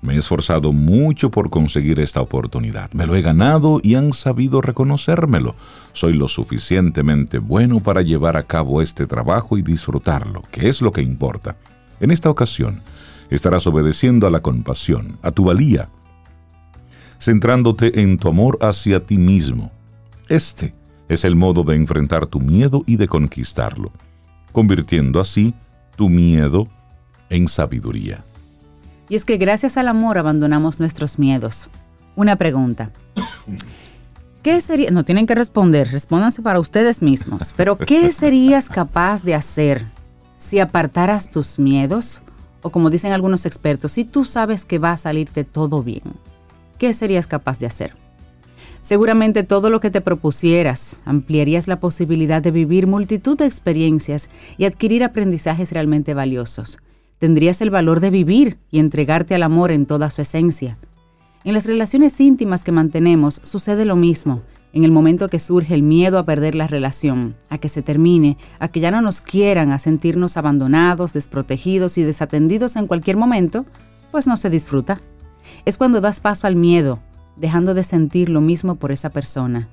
Me 0.00 0.14
he 0.14 0.18
esforzado 0.18 0.72
mucho 0.72 1.32
por 1.32 1.50
conseguir 1.50 1.98
esta 1.98 2.20
oportunidad. 2.20 2.92
Me 2.92 3.06
lo 3.06 3.16
he 3.16 3.22
ganado 3.22 3.80
y 3.82 3.96
han 3.96 4.12
sabido 4.12 4.60
reconocérmelo. 4.60 5.56
Soy 5.92 6.12
lo 6.12 6.28
suficientemente 6.28 7.38
bueno 7.38 7.80
para 7.80 8.02
llevar 8.02 8.36
a 8.36 8.44
cabo 8.44 8.80
este 8.80 9.06
trabajo 9.06 9.58
y 9.58 9.62
disfrutarlo, 9.62 10.44
que 10.52 10.68
es 10.68 10.80
lo 10.80 10.92
que 10.92 11.02
importa. 11.02 11.56
En 11.98 12.12
esta 12.12 12.30
ocasión, 12.30 12.80
estarás 13.28 13.66
obedeciendo 13.66 14.28
a 14.28 14.30
la 14.30 14.40
compasión, 14.40 15.18
a 15.22 15.32
tu 15.32 15.44
valía, 15.44 15.88
centrándote 17.20 18.00
en 18.00 18.18
tu 18.18 18.28
amor 18.28 18.58
hacia 18.60 19.04
ti 19.04 19.18
mismo. 19.18 19.72
Este 20.28 20.74
es 21.08 21.24
el 21.24 21.34
modo 21.34 21.64
de 21.64 21.74
enfrentar 21.74 22.26
tu 22.26 22.38
miedo 22.38 22.84
y 22.86 22.96
de 22.96 23.08
conquistarlo, 23.08 23.90
convirtiendo 24.52 25.20
así 25.20 25.54
tu 25.96 26.08
miedo 26.08 26.68
en 27.30 27.48
sabiduría. 27.48 28.22
Y 29.08 29.16
es 29.16 29.24
que 29.24 29.36
gracias 29.36 29.76
al 29.76 29.88
amor 29.88 30.18
abandonamos 30.18 30.80
nuestros 30.80 31.18
miedos. 31.18 31.68
Una 32.14 32.36
pregunta. 32.36 32.90
¿Qué 34.42 34.60
sería? 34.60 34.90
No 34.90 35.04
tienen 35.04 35.26
que 35.26 35.34
responder, 35.34 35.90
respóndanse 35.90 36.42
para 36.42 36.60
ustedes 36.60 37.02
mismos. 37.02 37.54
Pero 37.56 37.76
¿qué 37.76 38.12
serías 38.12 38.68
capaz 38.68 39.22
de 39.22 39.34
hacer 39.34 39.84
si 40.36 40.58
apartaras 40.58 41.30
tus 41.30 41.58
miedos? 41.58 42.22
O 42.62 42.70
como 42.70 42.90
dicen 42.90 43.12
algunos 43.12 43.46
expertos, 43.46 43.92
si 43.92 44.04
tú 44.04 44.24
sabes 44.24 44.64
que 44.64 44.78
va 44.78 44.92
a 44.92 44.96
salirte 44.96 45.44
todo 45.44 45.82
bien, 45.82 46.02
¿qué 46.78 46.92
serías 46.92 47.26
capaz 47.26 47.58
de 47.58 47.66
hacer? 47.66 47.94
Seguramente 48.88 49.42
todo 49.42 49.68
lo 49.68 49.80
que 49.80 49.90
te 49.90 50.00
propusieras 50.00 51.02
ampliarías 51.04 51.68
la 51.68 51.78
posibilidad 51.78 52.40
de 52.40 52.50
vivir 52.50 52.86
multitud 52.86 53.36
de 53.36 53.44
experiencias 53.44 54.30
y 54.56 54.64
adquirir 54.64 55.04
aprendizajes 55.04 55.72
realmente 55.72 56.14
valiosos 56.14 56.78
tendrías 57.18 57.60
el 57.60 57.68
valor 57.68 58.00
de 58.00 58.08
vivir 58.08 58.56
y 58.70 58.78
entregarte 58.78 59.34
al 59.34 59.42
amor 59.42 59.72
en 59.72 59.84
toda 59.84 60.08
su 60.08 60.22
esencia. 60.22 60.78
En 61.44 61.52
las 61.52 61.66
relaciones 61.66 62.18
íntimas 62.18 62.64
que 62.64 62.72
mantenemos 62.72 63.42
sucede 63.44 63.84
lo 63.84 63.94
mismo. 63.94 64.40
En 64.72 64.84
el 64.84 64.90
momento 64.90 65.28
que 65.28 65.38
surge 65.38 65.74
el 65.74 65.82
miedo 65.82 66.18
a 66.18 66.24
perder 66.24 66.54
la 66.54 66.66
relación, 66.66 67.34
a 67.50 67.58
que 67.58 67.68
se 67.68 67.82
termine, 67.82 68.38
a 68.58 68.68
que 68.68 68.80
ya 68.80 68.90
no 68.90 69.02
nos 69.02 69.20
quieran, 69.20 69.70
a 69.70 69.78
sentirnos 69.78 70.38
abandonados, 70.38 71.12
desprotegidos 71.12 71.98
y 71.98 72.04
desatendidos 72.04 72.76
en 72.76 72.86
cualquier 72.86 73.18
momento, 73.18 73.66
pues 74.10 74.26
no 74.26 74.38
se 74.38 74.48
disfruta. 74.48 74.98
Es 75.66 75.76
cuando 75.76 76.00
das 76.00 76.20
paso 76.20 76.46
al 76.46 76.56
miedo, 76.56 77.00
dejando 77.40 77.74
de 77.74 77.84
sentir 77.84 78.28
lo 78.28 78.40
mismo 78.40 78.76
por 78.76 78.92
esa 78.92 79.10
persona. 79.10 79.68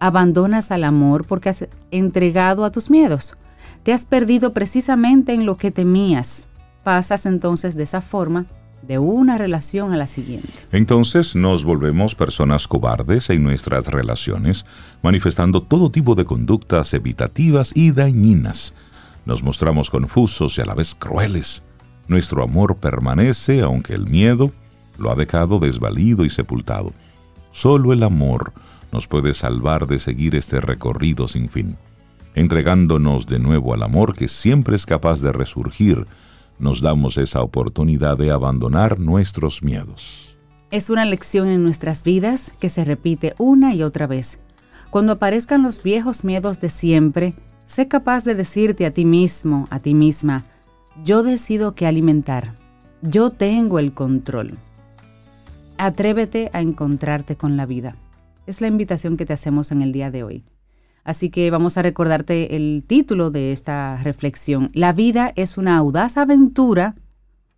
Abandonas 0.00 0.70
al 0.70 0.84
amor 0.84 1.26
porque 1.26 1.48
has 1.48 1.68
entregado 1.90 2.64
a 2.64 2.70
tus 2.70 2.90
miedos. 2.90 3.36
Te 3.82 3.92
has 3.92 4.06
perdido 4.06 4.52
precisamente 4.52 5.32
en 5.32 5.46
lo 5.46 5.56
que 5.56 5.70
temías, 5.70 6.46
pasas 6.82 7.26
entonces 7.26 7.76
de 7.76 7.84
esa 7.84 8.00
forma 8.00 8.46
de 8.82 8.98
una 8.98 9.38
relación 9.38 9.92
a 9.92 9.96
la 9.96 10.06
siguiente. 10.06 10.52
Entonces 10.72 11.36
nos 11.36 11.64
volvemos 11.64 12.14
personas 12.14 12.66
cobardes 12.66 13.30
en 13.30 13.44
nuestras 13.44 13.86
relaciones, 13.86 14.64
manifestando 15.02 15.62
todo 15.62 15.90
tipo 15.90 16.14
de 16.14 16.24
conductas 16.24 16.92
evitativas 16.94 17.72
y 17.74 17.92
dañinas. 17.92 18.74
Nos 19.24 19.42
mostramos 19.42 19.88
confusos 19.88 20.58
y 20.58 20.62
a 20.62 20.64
la 20.64 20.74
vez 20.74 20.96
crueles. 20.96 21.62
Nuestro 22.08 22.42
amor 22.42 22.76
permanece 22.76 23.62
aunque 23.62 23.94
el 23.94 24.08
miedo 24.08 24.50
lo 24.98 25.10
ha 25.10 25.14
dejado 25.14 25.60
desvalido 25.60 26.24
y 26.24 26.30
sepultado. 26.30 26.92
Solo 27.52 27.92
el 27.92 28.02
amor 28.02 28.52
nos 28.90 29.06
puede 29.06 29.34
salvar 29.34 29.86
de 29.86 29.98
seguir 29.98 30.34
este 30.34 30.60
recorrido 30.60 31.28
sin 31.28 31.48
fin, 31.48 31.76
entregándonos 32.34 33.26
de 33.26 33.38
nuevo 33.38 33.74
al 33.74 33.82
amor 33.82 34.16
que 34.16 34.26
siempre 34.26 34.74
es 34.76 34.86
capaz 34.86 35.20
de 35.20 35.32
resurgir 35.32 36.06
nos 36.58 36.80
damos 36.80 37.18
esa 37.18 37.42
oportunidad 37.42 38.16
de 38.16 38.30
abandonar 38.30 39.00
nuestros 39.00 39.62
miedos. 39.62 40.36
Es 40.70 40.90
una 40.90 41.04
lección 41.04 41.48
en 41.48 41.62
nuestras 41.62 42.04
vidas 42.04 42.52
que 42.60 42.68
se 42.68 42.84
repite 42.84 43.34
una 43.36 43.74
y 43.74 43.82
otra 43.82 44.06
vez. 44.06 44.38
Cuando 44.90 45.14
aparezcan 45.14 45.62
los 45.62 45.82
viejos 45.82 46.24
miedos 46.24 46.60
de 46.60 46.70
siempre, 46.70 47.34
sé 47.66 47.88
capaz 47.88 48.24
de 48.24 48.34
decirte 48.34 48.86
a 48.86 48.92
ti 48.92 49.04
mismo, 49.04 49.66
a 49.70 49.80
ti 49.80 49.92
misma, 49.92 50.44
yo 51.04 51.22
decido 51.22 51.74
qué 51.74 51.86
alimentar, 51.86 52.54
yo 53.02 53.30
tengo 53.30 53.78
el 53.78 53.92
control. 53.92 54.56
Atrévete 55.82 56.48
a 56.52 56.60
encontrarte 56.60 57.34
con 57.34 57.56
la 57.56 57.66
vida. 57.66 57.96
Es 58.46 58.60
la 58.60 58.68
invitación 58.68 59.16
que 59.16 59.26
te 59.26 59.32
hacemos 59.32 59.72
en 59.72 59.82
el 59.82 59.90
día 59.90 60.12
de 60.12 60.22
hoy. 60.22 60.44
Así 61.02 61.28
que 61.28 61.50
vamos 61.50 61.76
a 61.76 61.82
recordarte 61.82 62.54
el 62.54 62.84
título 62.86 63.32
de 63.32 63.50
esta 63.50 63.96
reflexión. 63.96 64.70
¿La 64.74 64.92
vida 64.92 65.32
es 65.34 65.58
una 65.58 65.76
audaz 65.76 66.18
aventura 66.18 66.94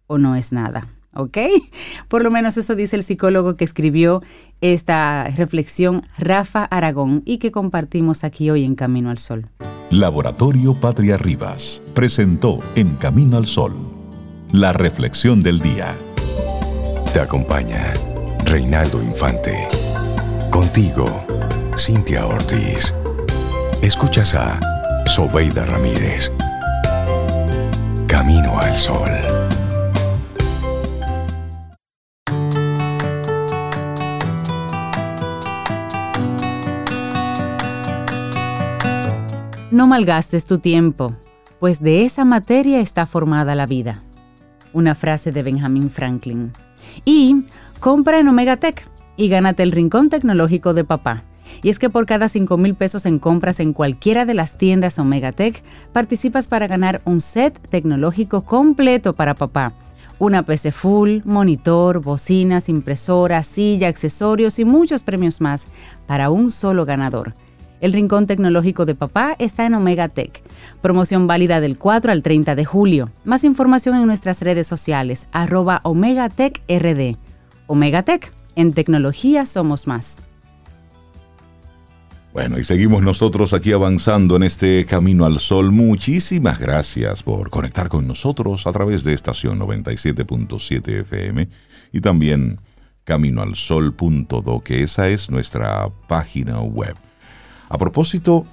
o 0.07 0.17
no 0.17 0.37
es 0.37 0.53
nada? 0.53 0.89
¿Ok? 1.13 1.37
Por 2.09 2.23
lo 2.23 2.31
menos 2.31 2.57
eso 2.57 2.75
dice 2.75 2.97
el 2.97 3.03
psicólogo 3.03 3.57
que 3.59 3.65
escribió 3.65 4.23
esta 4.63 5.25
reflexión, 5.37 6.07
Rafa 6.17 6.65
Aragón, 6.65 7.21
y 7.27 7.37
que 7.37 7.53
compartimos 7.53 8.25
aquí 8.25 8.49
hoy 8.49 8.65
en 8.65 8.75
Camino 8.75 9.11
al 9.11 9.19
Sol. 9.19 9.51
Laboratorio 9.91 10.81
Patria 10.81 11.19
Rivas 11.19 11.83
presentó 11.93 12.61
En 12.75 12.97
Camino 12.97 13.37
al 13.37 13.45
Sol 13.45 13.75
la 14.51 14.73
reflexión 14.73 15.43
del 15.43 15.61
día. 15.61 15.95
Te 17.13 17.21
acompaña 17.21 17.93
Reinaldo 18.55 19.03
Infante. 19.03 19.67
Contigo, 20.49 21.07
Cintia 21.77 22.25
Ortiz. 22.25 22.95
Escuchas 23.83 24.33
a 24.37 24.61
Sobeida 25.07 25.67
Ramírez. 25.67 26.31
Camino 28.07 28.57
al 28.57 28.77
Sol. 28.77 29.11
No 39.73 39.89
malgastes 39.89 40.45
tu 40.45 40.59
tiempo, 40.59 41.17
pues 41.59 41.81
de 41.81 42.05
esa 42.05 42.25
materia 42.25 42.79
está 42.79 43.05
formada 43.05 43.57
la 43.57 43.67
vida. 43.67 44.05
Una 44.73 44.95
frase 44.95 45.33
de 45.33 45.43
Benjamin 45.43 45.91
Franklin. 45.91 46.53
Y 47.05 47.45
compra 47.81 48.21
en 48.21 48.29
Omega 48.29 48.57
Tech 48.57 48.89
y 49.17 49.29
gánate 49.29 49.63
el 49.63 49.73
rincón 49.73 50.09
tecnológico 50.09 50.75
de 50.75 50.85
papá 50.85 51.25
y 51.63 51.71
es 51.71 51.79
que 51.79 51.91
por 51.91 52.07
cada 52.07 52.29
5 52.29 52.57
mil 52.57 52.75
pesos 52.75 53.07
en 53.07 53.19
compras 53.19 53.61
en 53.61 53.73
cualquiera 53.73 54.25
de 54.25 54.35
las 54.35 54.57
tiendas 54.59 54.99
Omega 54.99 55.33
Tech, 55.33 55.63
participas 55.93 56.49
para 56.49 56.67
ganar 56.67 57.01
un 57.05 57.21
set 57.21 57.59
tecnológico 57.69 58.43
completo 58.43 59.13
para 59.13 59.35
papá. 59.35 59.73
Una 60.19 60.43
PC 60.45 60.71
full, 60.71 61.21
monitor, 61.25 62.01
bocinas, 62.01 62.69
impresora, 62.69 63.43
silla, 63.43 63.89
accesorios 63.89 64.59
y 64.59 64.65
muchos 64.65 65.03
premios 65.03 65.41
más 65.41 65.67
para 66.07 66.31
un 66.31 66.51
solo 66.51 66.85
ganador. 66.85 67.35
El 67.81 67.93
Rincón 67.93 68.27
Tecnológico 68.27 68.87
de 68.87 68.95
Papá 68.95 69.35
está 69.39 69.67
en 69.67 69.75
Omega 69.75 70.09
Tech. 70.09 70.43
Promoción 70.81 71.27
válida 71.27 71.61
del 71.61 71.77
4 71.77 72.13
al 72.13 72.23
30 72.23 72.55
de 72.55 72.65
julio. 72.65 73.11
Más 73.25 73.45
información 73.45 73.97
en 73.97 74.07
nuestras 74.07 74.41
redes 74.41 74.67
sociales, 74.67 75.27
arroba 75.33 75.81
Omega 75.83 76.31
Tech 76.31 76.63
RD. 76.69 77.17
Omega 77.67 78.03
Tech, 78.03 78.33
en 78.57 78.73
tecnología 78.73 79.47
somos 79.47 79.87
más. 79.87 80.23
Bueno, 82.33 82.59
y 82.59 82.65
seguimos 82.65 83.01
nosotros 83.01 83.55
aquí 83.55 83.71
avanzando 83.71 84.35
en 84.35 84.43
este 84.43 84.87
camino 84.87 85.25
al 85.25 85.39
sol. 85.39 85.71
Muchísimas 85.71 86.59
gracias 86.59 87.23
por 87.23 87.49
conectar 87.49 87.89
con 87.89 88.09
nosotros 88.09 88.67
a 88.67 88.73
través 88.73 89.05
de 89.05 89.15
estación 89.15 89.61
97.7 89.61 91.01
FM 91.03 91.49
y 91.93 92.01
también 92.01 92.59
caminoalsol.do, 93.05 94.61
que 94.65 94.83
esa 94.83 95.09
es 95.09 95.31
nuestra 95.31 95.89
página 96.09 96.61
web. 96.61 96.97
A 97.69 97.79
propósito, 97.79 98.47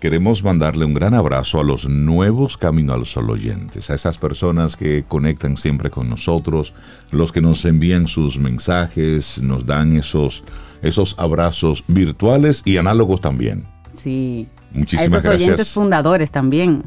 queremos 0.00 0.42
mandarle 0.42 0.84
un 0.84 0.94
gran 0.94 1.14
abrazo 1.14 1.60
a 1.60 1.64
los 1.64 1.88
nuevos 1.88 2.56
Camino 2.56 2.92
al 2.92 3.06
Sol 3.06 3.30
oyentes, 3.30 3.90
a 3.90 3.94
esas 3.94 4.18
personas 4.18 4.76
que 4.76 5.04
conectan 5.06 5.56
siempre 5.56 5.90
con 5.90 6.08
nosotros, 6.08 6.74
los 7.10 7.32
que 7.32 7.40
nos 7.40 7.64
envían 7.64 8.06
sus 8.06 8.38
mensajes, 8.38 9.42
nos 9.42 9.66
dan 9.66 9.96
esos 9.96 10.42
esos 10.82 11.14
abrazos 11.18 11.84
virtuales 11.88 12.62
y 12.64 12.76
análogos 12.76 13.20
también. 13.20 13.64
Sí. 13.92 14.46
Muchísimas 14.72 15.14
a 15.14 15.16
esos 15.16 15.24
gracias. 15.24 15.48
oyentes 15.48 15.72
fundadores 15.72 16.30
también. 16.30 16.84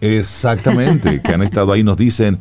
Exactamente, 0.00 1.20
que 1.22 1.32
han 1.32 1.42
estado 1.42 1.72
ahí, 1.72 1.82
nos 1.82 1.96
dicen, 1.96 2.38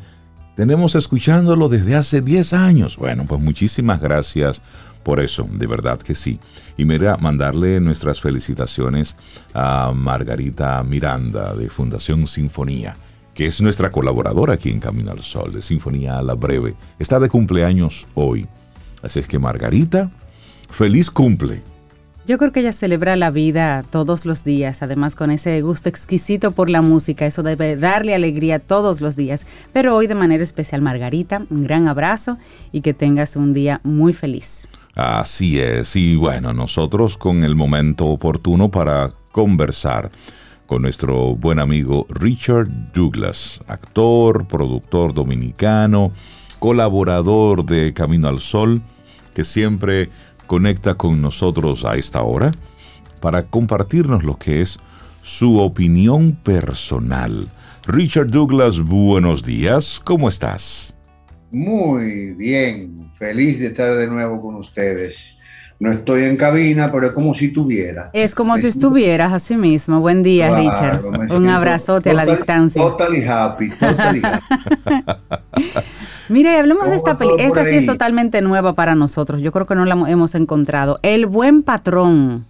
tenemos 0.55 0.95
escuchándolo 0.95 1.69
desde 1.69 1.95
hace 1.95 2.21
10 2.21 2.53
años. 2.53 2.97
Bueno, 2.97 3.25
pues 3.27 3.41
muchísimas 3.41 4.01
gracias 4.01 4.61
por 5.03 5.19
eso, 5.19 5.47
de 5.51 5.67
verdad 5.67 5.99
que 5.99 6.15
sí. 6.15 6.39
Y 6.77 6.85
mira, 6.85 7.17
mandarle 7.17 7.79
nuestras 7.79 8.21
felicitaciones 8.21 9.15
a 9.53 9.91
Margarita 9.95 10.81
Miranda 10.83 11.53
de 11.53 11.69
Fundación 11.69 12.27
Sinfonía, 12.27 12.95
que 13.33 13.45
es 13.45 13.61
nuestra 13.61 13.91
colaboradora 13.91 14.53
aquí 14.53 14.69
en 14.69 14.79
Camino 14.79 15.11
al 15.11 15.23
Sol, 15.23 15.53
de 15.53 15.61
Sinfonía 15.61 16.17
a 16.17 16.23
la 16.23 16.35
Breve. 16.35 16.75
Está 16.99 17.19
de 17.19 17.29
cumpleaños 17.29 18.07
hoy. 18.13 18.47
Así 19.01 19.19
es 19.19 19.27
que 19.27 19.39
Margarita, 19.39 20.11
feliz 20.69 21.09
cumple. 21.09 21.61
Yo 22.29 22.37
creo 22.37 22.51
que 22.51 22.59
ella 22.59 22.73
celebra 22.73 23.15
la 23.15 23.31
vida 23.31 23.83
todos 23.89 24.27
los 24.27 24.43
días, 24.43 24.83
además 24.83 25.15
con 25.15 25.31
ese 25.31 25.59
gusto 25.61 25.89
exquisito 25.89 26.51
por 26.51 26.69
la 26.69 26.83
música, 26.83 27.25
eso 27.25 27.41
debe 27.41 27.75
darle 27.75 28.13
alegría 28.13 28.59
todos 28.59 29.01
los 29.01 29.15
días, 29.15 29.47
pero 29.73 29.95
hoy 29.95 30.05
de 30.05 30.13
manera 30.13 30.43
especial 30.43 30.83
Margarita, 30.83 31.41
un 31.49 31.63
gran 31.63 31.87
abrazo 31.87 32.37
y 32.71 32.81
que 32.81 32.93
tengas 32.93 33.35
un 33.35 33.53
día 33.53 33.81
muy 33.83 34.13
feliz. 34.13 34.67
Así 34.99 35.61
es, 35.61 35.95
y 35.95 36.17
bueno, 36.17 36.51
nosotros 36.51 37.15
con 37.15 37.45
el 37.45 37.55
momento 37.55 38.07
oportuno 38.07 38.69
para 38.69 39.13
conversar 39.31 40.11
con 40.65 40.81
nuestro 40.81 41.37
buen 41.37 41.59
amigo 41.59 42.05
Richard 42.09 42.67
Douglas, 42.93 43.61
actor, 43.69 44.45
productor 44.45 45.13
dominicano, 45.13 46.11
colaborador 46.59 47.65
de 47.65 47.93
Camino 47.93 48.27
al 48.27 48.41
Sol, 48.41 48.81
que 49.33 49.45
siempre 49.45 50.09
conecta 50.47 50.95
con 50.95 51.21
nosotros 51.21 51.85
a 51.85 51.95
esta 51.95 52.21
hora 52.23 52.51
para 53.21 53.43
compartirnos 53.43 54.25
lo 54.25 54.37
que 54.37 54.59
es 54.59 54.79
su 55.21 55.59
opinión 55.59 56.33
personal. 56.43 57.47
Richard 57.87 58.31
Douglas, 58.31 58.81
buenos 58.81 59.43
días, 59.43 60.01
¿cómo 60.03 60.27
estás? 60.27 60.93
Muy 61.51 62.33
bien, 62.33 63.11
feliz 63.17 63.59
de 63.59 63.67
estar 63.67 63.95
de 63.95 64.07
nuevo 64.07 64.41
con 64.41 64.55
ustedes. 64.55 65.41
No 65.79 65.91
estoy 65.91 66.23
en 66.23 66.35
cabina, 66.35 66.91
pero 66.91 67.07
es 67.07 67.13
como 67.13 67.33
si 67.33 67.53
tuviera. 67.53 68.09
Es 68.11 68.35
como 68.35 68.57
si 68.57 68.67
estuvieras 68.67 69.31
así 69.31 69.55
mismo. 69.55 70.01
Buen 70.01 70.23
día, 70.23 70.53
Richard. 70.53 71.05
Un 71.31 71.47
abrazote 71.47 72.09
a 72.09 72.13
la 72.13 72.25
distancia. 72.25 72.81
Totally 72.81 73.23
happy, 73.25 73.69
totally 73.69 74.21
happy. 74.21 75.63
Mire, 76.29 76.59
hablemos 76.59 76.89
de 76.89 76.97
esta 76.97 77.17
película. 77.17 77.43
Esta 77.43 77.63
sí 77.63 77.75
es 77.75 77.85
totalmente 77.85 78.41
nueva 78.41 78.73
para 78.73 78.93
nosotros. 78.93 79.41
Yo 79.41 79.53
creo 79.53 79.65
que 79.65 79.75
no 79.75 79.85
la 79.85 79.93
hemos 80.09 80.35
encontrado. 80.35 80.99
El 81.01 81.25
buen 81.25 81.63
patrón. 81.63 82.45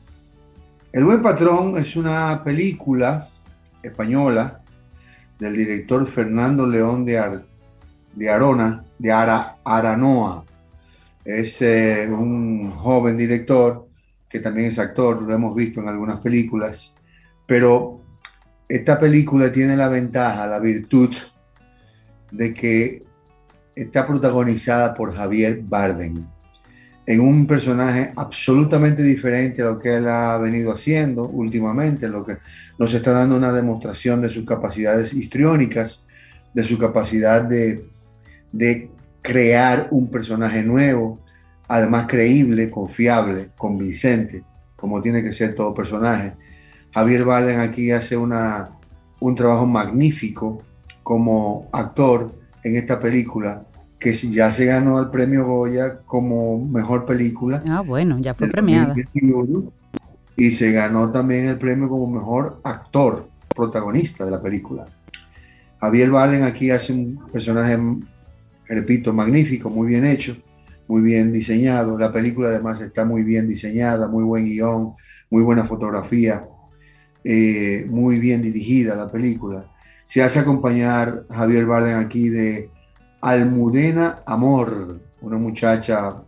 El 0.92 1.06
buen 1.06 1.22
patrón 1.22 1.78
es 1.78 1.96
una 1.96 2.44
película 2.44 3.30
española 3.84 4.60
del 5.38 5.56
director 5.56 6.08
Fernando 6.08 6.66
León 6.66 7.06
de, 7.06 7.40
de 8.16 8.30
Arona, 8.30 8.84
de 9.00 9.12
Aranoa. 9.12 10.46
Es 11.26 11.62
eh, 11.62 12.08
un 12.12 12.72
joven 12.72 13.18
director 13.18 13.88
que 14.30 14.40
también 14.40 14.70
es 14.70 14.78
actor, 14.78 15.22
lo 15.22 15.34
hemos 15.34 15.56
visto 15.56 15.82
en 15.82 15.88
algunas 15.88 16.20
películas, 16.20 16.94
pero 17.48 18.00
esta 18.68 19.00
película 19.00 19.52
tiene 19.52 19.76
la 19.76 19.90
ventaja, 19.90 20.46
la 20.46 20.60
virtud 20.60 21.10
de 22.30 22.54
que 22.54 23.04
está 23.76 24.06
protagonizada 24.06 24.94
por 24.94 25.16
Javier 25.16 25.62
Bardem, 25.64 26.28
en 27.08 27.20
un 27.20 27.48
personaje 27.48 28.14
absolutamente 28.16 29.02
diferente 29.02 29.64
a 29.64 29.66
lo 29.66 29.80
que 29.80 29.96
él 29.96 30.08
ha 30.08 30.38
venido 30.38 30.72
haciendo 30.72 31.28
últimamente, 31.28 32.08
lo 32.08 32.24
que 32.24 32.38
nos 32.78 32.94
está 32.94 33.14
dando 33.14 33.36
una 33.36 33.52
demostración 33.52 34.22
de 34.22 34.30
sus 34.30 34.46
capacidades 34.46 35.12
histriónicas, 35.14 36.04
de 36.54 36.64
su 36.64 36.78
capacidad 36.78 37.42
de, 37.42 37.84
de 38.52 38.90
crear 39.22 39.88
un 39.92 40.10
personaje 40.10 40.64
nuevo, 40.64 41.20
además 41.68 42.08
creíble, 42.08 42.70
confiable, 42.70 43.50
convincente, 43.58 44.44
como 44.76 45.02
tiene 45.02 45.24
que 45.24 45.34
ser 45.34 45.56
todo 45.56 45.74
personaje. 45.74 46.34
Javier 46.94 47.26
Bardem 47.26 47.60
aquí 47.60 47.92
hace 47.92 48.18
una, 48.18 48.70
un 49.20 49.36
trabajo 49.36 49.66
magnífico 49.66 50.64
como 51.04 51.68
actor 51.72 52.34
en 52.64 52.76
esta 52.76 53.00
película 53.00 53.64
que 54.00 54.14
ya 54.14 54.50
se 54.52 54.66
ganó 54.66 55.00
el 55.00 55.10
premio 55.10 55.46
Goya 55.46 56.00
como 56.06 56.66
mejor 56.66 57.06
película. 57.06 57.64
Ah, 57.70 57.82
bueno, 57.82 58.18
ya 58.20 58.34
fue 58.34 58.48
premiada. 58.48 58.96
Y 60.38 60.52
se 60.52 60.72
ganó 60.72 61.12
también 61.12 61.48
el 61.48 61.58
premio 61.58 61.90
como 61.90 62.08
mejor 62.08 62.62
actor 62.64 63.28
protagonista 63.54 64.24
de 64.24 64.32
la 64.32 64.42
película. 64.42 64.86
Javier 65.82 66.12
Bardem 66.12 66.44
aquí 66.44 66.72
hace 66.72 66.94
un 66.94 67.20
personaje, 67.32 67.78
repito, 68.76 69.12
magnífico, 69.14 69.70
muy 69.70 69.88
bien 69.88 70.06
hecho, 70.06 70.38
muy 70.88 71.02
bien 71.02 71.34
diseñado. 71.34 71.98
La 71.98 72.14
película 72.14 72.50
además 72.50 72.80
está 72.82 73.04
muy 73.04 73.24
bien 73.24 73.48
diseñada, 73.48 74.08
muy 74.08 74.24
buen 74.24 74.46
guion, 74.46 74.94
muy 75.30 75.44
buena 75.44 75.66
fotografía, 75.66 76.46
eh, 77.24 77.86
muy 77.90 78.20
bien 78.20 78.42
dirigida 78.42 78.96
la 78.96 79.12
película. 79.12 79.66
Se 80.06 80.24
hace 80.24 80.40
acompañar 80.40 81.26
Javier 81.30 81.66
Bardem 81.66 82.00
aquí 82.00 82.30
de 82.30 82.70
Almudena 83.22 84.20
Amor, 84.26 85.00
una 85.22 85.38
muchacha 85.38 86.24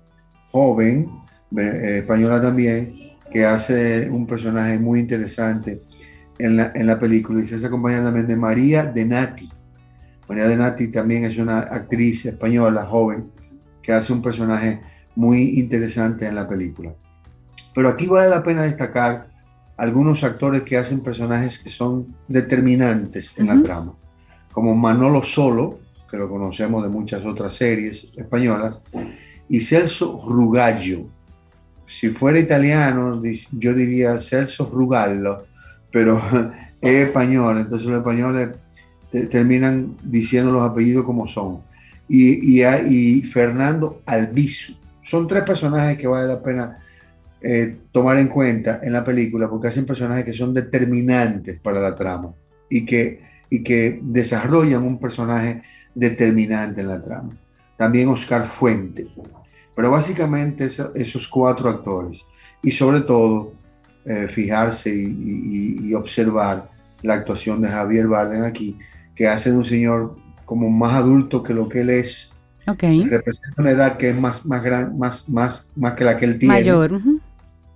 joven, 0.51 1.09
eh, 1.57 1.99
española 1.99 2.41
también, 2.41 2.93
que 3.31 3.45
hace 3.45 4.09
un 4.09 4.27
personaje 4.27 4.77
muy 4.77 4.99
interesante 4.99 5.81
en 6.37 6.57
la, 6.57 6.99
película 6.99 7.41
y 7.41 7.45
se 7.45 7.55
hace 7.55 7.67
acompañada 7.67 8.05
también 8.05 8.27
de 8.27 8.35
María 8.35 8.85
de 8.85 9.05
Nati. 9.05 9.49
María 10.31 10.47
de 10.47 10.55
Nati 10.55 10.87
también 10.87 11.25
es 11.25 11.37
una 11.37 11.59
actriz 11.59 12.25
española 12.25 12.85
joven 12.85 13.29
que 13.81 13.91
hace 13.91 14.13
un 14.13 14.21
personaje 14.21 14.79
muy 15.13 15.59
interesante 15.59 16.25
en 16.25 16.35
la 16.35 16.47
película. 16.47 16.93
Pero 17.75 17.89
aquí 17.89 18.07
vale 18.07 18.29
la 18.29 18.41
pena 18.41 18.63
destacar 18.63 19.27
algunos 19.75 20.23
actores 20.23 20.63
que 20.63 20.77
hacen 20.77 21.01
personajes 21.01 21.59
que 21.59 21.69
son 21.69 22.15
determinantes 22.29 23.33
en 23.35 23.47
la 23.47 23.61
trama, 23.61 23.91
como 24.53 24.73
Manolo 24.73 25.21
Solo, 25.21 25.79
que 26.09 26.15
lo 26.15 26.29
conocemos 26.29 26.81
de 26.81 26.87
muchas 26.87 27.25
otras 27.25 27.51
series 27.51 28.07
españolas, 28.15 28.79
y 29.49 29.59
Celso 29.59 30.23
Rugallo. 30.25 31.07
Si 31.87 32.07
fuera 32.07 32.39
italiano, 32.39 33.21
yo 33.51 33.73
diría 33.73 34.17
Celso 34.17 34.69
Rugallo, 34.71 35.43
pero 35.91 36.21
es 36.79 37.07
español, 37.07 37.57
entonces 37.57 37.85
los 37.85 37.97
españoles 37.97 38.51
terminan 39.11 39.95
diciendo 40.03 40.51
los 40.51 40.69
apellidos 40.69 41.05
como 41.05 41.27
son. 41.27 41.59
Y, 42.07 42.61
y, 42.61 43.21
Fernando 43.23 44.01
Albizu. 44.05 44.73
Son 45.01 45.27
tres 45.27 45.43
personajes 45.43 45.97
que 45.97 46.07
vale 46.07 46.27
la 46.27 46.41
pena 46.41 46.77
eh, 47.41 47.77
tomar 47.91 48.17
en 48.17 48.27
cuenta 48.27 48.79
en 48.83 48.93
la 48.93 49.03
película 49.03 49.49
porque 49.49 49.69
hacen 49.69 49.85
personajes 49.85 50.25
que 50.25 50.33
son 50.33 50.53
determinantes 50.53 51.59
para 51.59 51.79
la 51.79 51.95
trama 51.95 52.33
y 52.69 52.85
que, 52.85 53.21
y 53.49 53.63
que 53.63 53.99
desarrollan 54.01 54.83
un 54.83 54.99
personaje 54.99 55.61
determinante 55.95 56.81
en 56.81 56.87
la 56.87 57.01
trama. 57.01 57.35
También 57.77 58.09
Oscar 58.09 58.45
Fuente. 58.47 59.07
Pero 59.75 59.91
básicamente 59.91 60.69
esos 60.95 61.27
cuatro 61.27 61.69
actores. 61.69 62.23
Y 62.61 62.71
sobre 62.71 63.01
todo 63.01 63.53
eh, 64.05 64.27
fijarse 64.27 64.93
y, 64.93 65.93
observar 65.93 66.69
la 67.03 67.15
actuación 67.15 67.61
de 67.61 67.67
Javier 67.67 68.07
Bardem 68.07 68.43
aquí, 68.43 68.77
que 69.15 69.27
hace 69.27 69.51
de 69.51 69.57
un 69.57 69.65
señor 69.65 70.15
como 70.45 70.69
más 70.69 70.93
adulto 70.93 71.43
que 71.43 71.53
lo 71.53 71.69
que 71.69 71.81
él 71.81 71.89
es. 71.89 72.33
Okay. 72.67 73.03
Representa 73.03 73.61
una 73.61 73.71
edad 73.71 73.97
que 73.97 74.09
es 74.09 74.15
más, 74.15 74.45
más, 74.45 74.63
gran, 74.63 74.97
más, 74.97 75.27
más, 75.29 75.69
más 75.75 75.93
que 75.93 76.03
la 76.03 76.17
que 76.17 76.25
él 76.25 76.37
tiene. 76.37 76.53
Mayor. 76.53 76.99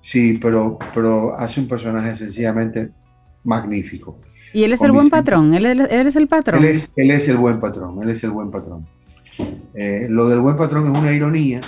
Sí, 0.01 0.37
pero, 0.41 0.77
pero 0.93 1.35
hace 1.35 1.59
un 1.59 1.67
personaje 1.67 2.15
sencillamente 2.15 2.91
magnífico. 3.43 4.19
¿Y 4.53 4.63
él 4.63 4.73
es 4.73 4.81
el 4.81 4.91
buen 4.91 5.09
patrón? 5.09 5.53
¿Él, 5.53 5.65
es 5.65 6.15
el 6.15 6.27
patrón? 6.27 6.63
Él 6.63 7.11
es, 7.11 7.27
el 7.27 7.37
buen 7.37 7.59
patrón, 7.59 8.01
él 8.01 8.09
es 8.09 8.23
el 8.23 8.31
buen 8.31 8.51
patrón. 8.51 8.85
Eh, 9.73 10.07
lo 10.09 10.29
del 10.29 10.39
buen 10.39 10.55
patrón 10.55 10.85
es 10.85 10.97
una 10.97 11.11
ironía, 11.11 11.59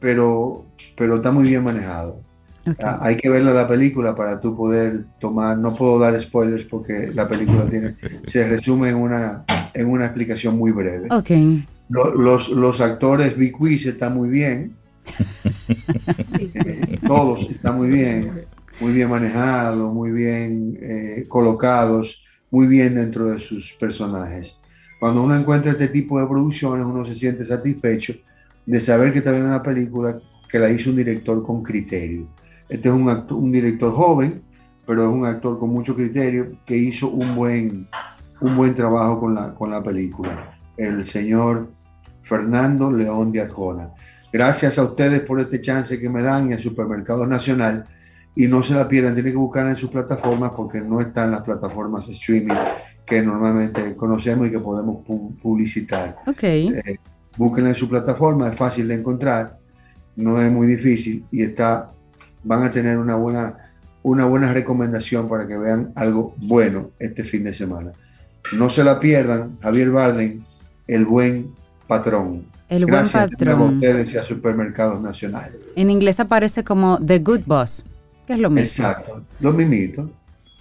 pero, 0.00 0.64
pero 0.96 1.16
está 1.16 1.32
muy 1.32 1.48
bien 1.48 1.62
manejado. 1.64 2.20
Ah, 2.82 2.98
hay 3.00 3.16
que 3.16 3.28
verla 3.28 3.52
la 3.52 3.66
película 3.66 4.14
para 4.14 4.40
tú 4.40 4.56
poder 4.56 5.04
tomar, 5.20 5.58
no 5.58 5.74
puedo 5.74 5.98
dar 5.98 6.18
spoilers 6.20 6.64
porque 6.64 7.10
la 7.14 7.28
película 7.28 7.66
tiene, 7.66 7.94
se 8.24 8.48
resume 8.48 8.90
en 8.90 8.96
una, 8.96 9.44
en 9.72 9.88
una 9.88 10.06
explicación 10.06 10.56
muy 10.56 10.72
breve. 10.72 11.08
Okay. 11.10 11.64
Los, 11.88 12.48
los, 12.48 12.80
actores, 12.80 13.36
Big 13.36 13.60
Wiz 13.60 13.86
está 13.86 14.10
muy 14.10 14.28
bien. 14.28 14.74
Todos 17.06 17.48
están 17.50 17.76
muy 17.76 17.90
bien 17.90 18.46
muy 18.80 18.92
bien 18.92 19.08
manejado, 19.08 19.92
muy 19.92 20.12
bien 20.12 20.78
eh, 20.80 21.24
colocados, 21.28 22.24
muy 22.50 22.66
bien 22.66 22.94
dentro 22.94 23.30
de 23.30 23.38
sus 23.38 23.72
personajes. 23.74 24.58
Cuando 25.00 25.22
uno 25.22 25.36
encuentra 25.36 25.72
este 25.72 25.88
tipo 25.88 26.20
de 26.20 26.26
producciones, 26.26 26.84
uno 26.84 27.04
se 27.04 27.14
siente 27.14 27.44
satisfecho 27.44 28.14
de 28.64 28.80
saber 28.80 29.12
que 29.12 29.18
está 29.18 29.30
viendo 29.30 29.48
una 29.48 29.62
película 29.62 30.18
que 30.48 30.58
la 30.58 30.70
hizo 30.70 30.90
un 30.90 30.96
director 30.96 31.42
con 31.42 31.62
criterio. 31.62 32.26
Este 32.68 32.88
es 32.88 32.94
un, 32.94 33.08
un 33.08 33.52
director 33.52 33.92
joven, 33.92 34.42
pero 34.86 35.02
es 35.02 35.08
un 35.08 35.26
actor 35.26 35.58
con 35.58 35.70
mucho 35.70 35.94
criterio 35.94 36.58
que 36.64 36.76
hizo 36.76 37.08
un 37.08 37.34
buen, 37.34 37.86
un 38.40 38.56
buen 38.56 38.74
trabajo 38.74 39.20
con 39.20 39.34
la, 39.34 39.54
con 39.54 39.70
la 39.70 39.82
película. 39.82 40.58
El 40.76 41.04
señor 41.04 41.68
Fernando 42.22 42.90
León 42.90 43.32
de 43.32 43.40
Arjona. 43.40 43.90
Gracias 44.32 44.78
a 44.78 44.82
ustedes 44.82 45.20
por 45.20 45.40
este 45.40 45.60
chance 45.60 45.98
que 45.98 46.08
me 46.08 46.22
dan 46.22 46.50
y 46.50 46.52
al 46.52 46.58
Supermercado 46.58 47.26
Nacional 47.26 47.86
y 48.34 48.48
no 48.48 48.62
se 48.62 48.74
la 48.74 48.86
pierdan, 48.86 49.14
tienen 49.14 49.32
que 49.32 49.38
buscarla 49.38 49.70
en 49.70 49.76
sus 49.76 49.90
plataformas 49.90 50.52
porque 50.54 50.80
no 50.80 51.00
están 51.00 51.30
las 51.30 51.42
plataformas 51.42 52.06
streaming 52.08 52.54
que 53.06 53.22
normalmente 53.22 53.94
conocemos 53.96 54.48
y 54.48 54.50
que 54.50 54.58
podemos 54.58 55.04
publicitar. 55.40 56.16
Ok. 56.26 56.42
Eh, 56.42 56.98
búsquenla 57.36 57.70
en 57.70 57.76
su 57.76 57.88
plataforma, 57.88 58.48
es 58.48 58.56
fácil 58.56 58.88
de 58.88 58.96
encontrar, 58.96 59.58
no 60.16 60.40
es 60.40 60.50
muy 60.50 60.66
difícil 60.66 61.24
y 61.30 61.42
está 61.42 61.88
van 62.46 62.62
a 62.62 62.70
tener 62.70 62.96
una 62.96 63.16
buena, 63.16 63.56
una 64.02 64.24
buena 64.24 64.52
recomendación 64.52 65.28
para 65.28 65.46
que 65.46 65.58
vean 65.58 65.92
algo 65.94 66.34
bueno 66.38 66.90
este 66.98 67.24
fin 67.24 67.44
de 67.44 67.54
semana. 67.54 67.92
No 68.52 68.70
se 68.70 68.84
la 68.84 69.00
pierdan, 69.00 69.58
Javier 69.60 69.90
Bardem, 69.90 70.42
el 70.86 71.04
buen 71.04 71.50
patrón. 71.86 72.44
El 72.68 72.86
buen 72.86 73.08
patrón. 73.08 73.60
A 73.60 73.64
ustedes 73.64 74.14
y 74.14 74.18
a 74.18 74.22
supermercados 74.22 75.00
nacionales. 75.02 75.56
En 75.74 75.90
inglés 75.90 76.20
aparece 76.20 76.62
como 76.62 76.98
The 77.04 77.18
Good 77.18 77.42
Boss, 77.44 77.84
que 78.26 78.34
es 78.34 78.38
lo 78.38 78.48
mismo. 78.48 78.86
Exacto, 78.86 79.22
lo 79.40 79.52
mismito. 79.52 80.08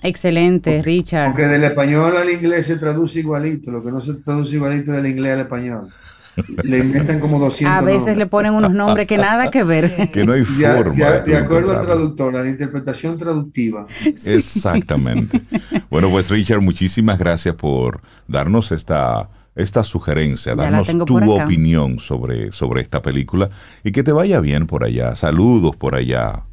Excelente, 0.01 0.81
Richard. 0.83 1.31
Porque 1.31 1.47
del 1.47 1.63
español 1.63 2.17
al 2.17 2.29
inglés 2.29 2.67
se 2.67 2.77
traduce 2.77 3.19
igualito, 3.19 3.71
lo 3.71 3.83
que 3.83 3.91
no 3.91 4.01
se 4.01 4.15
traduce 4.15 4.55
igualito 4.55 4.91
del 4.91 5.07
inglés 5.07 5.33
al 5.33 5.39
español. 5.41 5.89
Le 6.63 6.79
inventan 6.79 7.19
como 7.19 7.39
200 7.39 7.77
A 7.77 7.81
veces 7.81 8.17
le 8.17 8.25
ponen 8.25 8.53
unos 8.53 8.73
nombres 8.73 9.07
que 9.07 9.17
nada 9.17 9.49
que 9.49 9.63
ver. 9.63 10.09
Que 10.11 10.25
no 10.25 10.33
hay 10.33 10.43
forma. 10.43 11.11
de, 11.19 11.37
acuerdo 11.37 11.77
al 11.77 11.85
traductor, 11.85 12.35
a 12.35 12.43
la 12.43 12.49
interpretación 12.49 13.17
traductiva. 13.17 13.87
Exactamente. 14.25 15.41
Bueno, 15.89 16.09
pues 16.09 16.29
Richard, 16.29 16.61
muchísimas 16.61 17.17
gracias 17.17 17.55
por 17.55 18.01
darnos 18.27 18.71
esta, 18.71 19.29
esta 19.55 19.83
sugerencia, 19.83 20.55
darnos 20.55 20.87
tu 21.05 21.33
opinión 21.33 21.99
sobre, 21.99 22.51
sobre 22.51 22.81
esta 22.81 23.01
película 23.01 23.49
y 23.83 23.91
que 23.91 24.03
te 24.03 24.11
vaya 24.11 24.39
bien 24.39 24.67
por 24.67 24.83
allá. 24.83 25.15
Saludos 25.15 25.75
por 25.75 25.95
allá. 25.95 26.43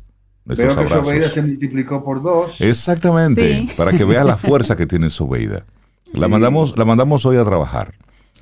Veo 0.44 0.76
que 0.76 0.88
Sobeida 0.88 1.30
se 1.30 1.42
multiplicó 1.42 2.04
por 2.04 2.22
dos. 2.22 2.60
Exactamente, 2.60 3.68
para 3.76 3.92
que 3.92 4.04
vea 4.04 4.24
la 4.24 4.36
fuerza 4.36 4.76
que 4.76 4.86
tiene 4.86 5.08
Sobeida. 5.08 5.64
La, 6.12 6.28
mandamos, 6.28 6.76
la 6.76 6.84
mandamos 6.84 7.24
hoy 7.24 7.36
a 7.36 7.44
trabajar, 7.44 7.94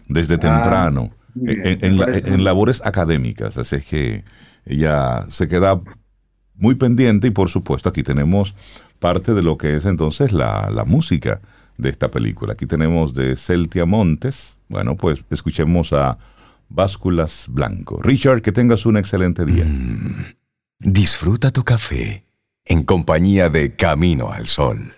desde 0.08 0.34
ah, 0.34 0.38
temprano, 0.38 1.10
en, 1.44 2.44
labores 2.44 2.82
académicas. 2.84 3.58
Así 3.58 3.76
es 3.76 3.84
que 3.84 4.24
ella 4.66 5.26
se 5.28 5.48
queda 5.48 5.80
muy 6.54 6.74
pendiente 6.74 7.28
y 7.28 7.30
por 7.30 7.48
supuesto 7.48 7.88
aquí 7.88 8.02
tenemos 8.02 8.54
parte 8.98 9.34
de 9.34 9.42
lo 9.42 9.56
que 9.56 9.76
es 9.76 9.86
entonces 9.86 10.32
la, 10.32 10.70
la 10.70 10.84
música 10.84 11.40
de 11.78 11.88
esta 11.88 12.10
película. 12.10 12.52
Aquí 12.52 12.66
tenemos 12.66 13.14
de 13.14 13.36
Celtia 13.36 13.86
Montes. 13.86 14.58
Bueno, 14.68 14.96
pues 14.96 15.24
escuchemos 15.30 15.92
a 15.92 16.18
Básculas 16.68 17.46
Blanco. 17.48 18.00
Richard, 18.02 18.42
que 18.42 18.52
tengas 18.52 18.86
un 18.86 18.96
excelente 18.96 19.44
día. 19.44 19.64
Mm. 19.64 20.34
Disfruta 20.78 21.50
tu 21.50 21.64
café 21.64 22.24
en 22.64 22.84
compañía 22.84 23.48
de 23.50 23.74
Camino 23.74 24.30
al 24.30 24.46
Sol. 24.46 24.94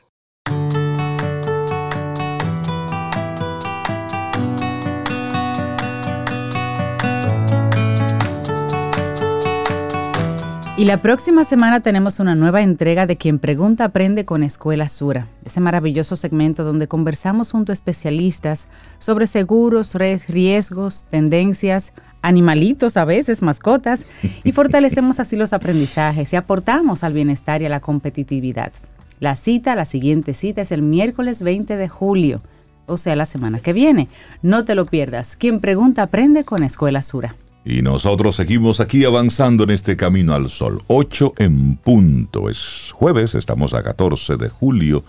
Y 10.83 10.85
la 10.85 11.01
próxima 11.01 11.45
semana 11.45 11.79
tenemos 11.79 12.19
una 12.19 12.35
nueva 12.35 12.61
entrega 12.61 13.07
de 13.07 13.17
Quien 13.17 13.39
Pregunta 13.39 13.85
Aprende 13.85 14.25
con 14.25 14.43
Escuela 14.43 14.89
Sura, 14.89 15.29
ese 15.45 15.61
maravilloso 15.61 16.17
segmento 16.17 16.65
donde 16.65 16.89
conversamos 16.89 17.53
junto 17.53 17.71
a 17.71 17.73
especialistas 17.73 18.67
sobre 18.99 19.29
seguros, 19.29 19.95
riesgos, 19.95 21.05
tendencias, 21.05 21.93
animalitos 22.21 22.97
a 22.97 23.05
veces, 23.05 23.43
mascotas, 23.43 24.09
y 24.43 24.51
fortalecemos 24.53 25.21
así 25.21 25.37
los 25.37 25.53
aprendizajes 25.53 26.33
y 26.33 26.37
aportamos 26.37 27.05
al 27.05 27.13
bienestar 27.13 27.63
y 27.63 27.67
a 27.67 27.69
la 27.69 27.79
competitividad. 27.79 28.73
La 29.21 29.37
cita, 29.37 29.77
la 29.77 29.85
siguiente 29.85 30.35
cita 30.35 30.63
es 30.63 30.73
el 30.73 30.83
miércoles 30.83 31.45
20 31.45 31.77
de 31.77 31.89
julio, 31.89 32.43
o 32.87 32.97
sea, 32.97 33.15
la 33.15 33.27
semana 33.27 33.61
que 33.61 33.73
viene. 33.73 34.09
No 34.43 34.65
te 34.65 34.75
lo 34.75 34.87
pierdas. 34.87 35.37
Quien 35.37 35.61
pregunta 35.61 36.03
aprende 36.03 36.43
con 36.43 36.65
Escuela 36.65 37.03
Sura. 37.03 37.37
Y 37.65 37.83
nosotros 37.83 38.35
seguimos 38.35 38.81
aquí 38.81 39.05
avanzando 39.05 39.65
en 39.65 39.71
este 39.71 39.97
camino 39.97 40.35
al 40.35 40.51
sol. 40.51 40.83
8 40.89 41.35
en 41.39 41.77
punto. 41.77 42.49
Es 42.51 42.91
jueves, 42.93 43.35
estamos 43.37 43.73
a 43.73 43.83
14 43.83 44.37
de 44.37 44.49
julio. 44.49 45.05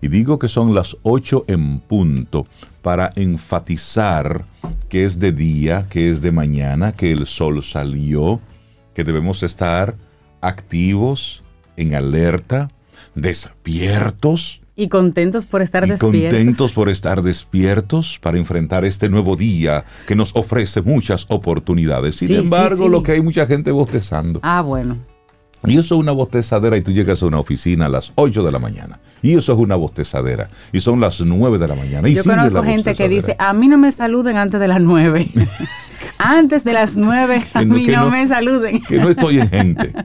Y 0.00 0.08
digo 0.08 0.38
que 0.38 0.48
son 0.48 0.74
las 0.74 0.96
8 1.04 1.44
en 1.46 1.78
punto 1.78 2.44
para 2.82 3.12
enfatizar 3.14 4.44
que 4.88 5.04
es 5.04 5.18
de 5.18 5.32
día, 5.32 5.86
que 5.88 6.10
es 6.10 6.20
de 6.20 6.32
mañana, 6.32 6.92
que 6.92 7.12
el 7.12 7.26
sol 7.26 7.62
salió, 7.62 8.40
que 8.92 9.04
debemos 9.04 9.42
estar 9.42 9.94
activos, 10.40 11.42
en 11.76 11.94
alerta, 11.94 12.68
despiertos. 13.14 14.60
Y 14.76 14.88
contentos 14.88 15.46
por 15.46 15.62
estar 15.62 15.86
y 15.86 15.90
despiertos. 15.90 16.38
Contentos 16.38 16.72
por 16.72 16.88
estar 16.88 17.22
despiertos 17.22 18.18
para 18.20 18.38
enfrentar 18.38 18.84
este 18.84 19.08
nuevo 19.08 19.36
día 19.36 19.84
que 20.06 20.16
nos 20.16 20.34
ofrece 20.34 20.82
muchas 20.82 21.26
oportunidades. 21.28 22.16
Sin 22.16 22.32
embargo, 22.32 22.88
lo 22.88 23.02
que 23.02 23.12
hay 23.12 23.22
mucha 23.22 23.46
gente 23.46 23.70
bostezando. 23.70 24.40
Ah, 24.42 24.62
bueno. 24.62 24.98
Y 25.66 25.78
eso 25.78 25.94
es 25.94 26.00
una 26.00 26.12
bostezadera 26.12 26.76
y 26.76 26.82
tú 26.82 26.92
llegas 26.92 27.22
a 27.22 27.26
una 27.26 27.38
oficina 27.38 27.86
a 27.86 27.88
las 27.88 28.12
8 28.16 28.42
de 28.42 28.52
la 28.52 28.58
mañana. 28.58 28.98
Y 29.22 29.34
eso 29.34 29.52
es 29.52 29.58
una 29.58 29.76
bostezadera. 29.76 30.48
Y 30.72 30.80
son 30.80 31.00
las 31.00 31.20
9 31.20 31.58
de 31.58 31.68
la 31.68 31.74
mañana. 31.74 32.08
Y 32.08 32.14
Yo 32.14 32.24
conozco 32.24 32.62
gente 32.62 32.94
que 32.94 33.08
dice, 33.08 33.36
a 33.38 33.52
mí 33.52 33.68
no 33.68 33.78
me 33.78 33.90
saluden 33.92 34.36
antes 34.36 34.60
de 34.60 34.68
las 34.68 34.80
9. 34.80 35.30
antes 36.18 36.64
de 36.64 36.72
las 36.72 36.96
9 36.96 37.42
a 37.54 37.62
mí 37.62 37.86
no, 37.86 38.10
me 38.10 38.28
saluden. 38.28 38.82
que 38.82 38.98
no 38.98 39.08
estoy 39.08 39.38
en 39.38 39.48
gente. 39.48 39.92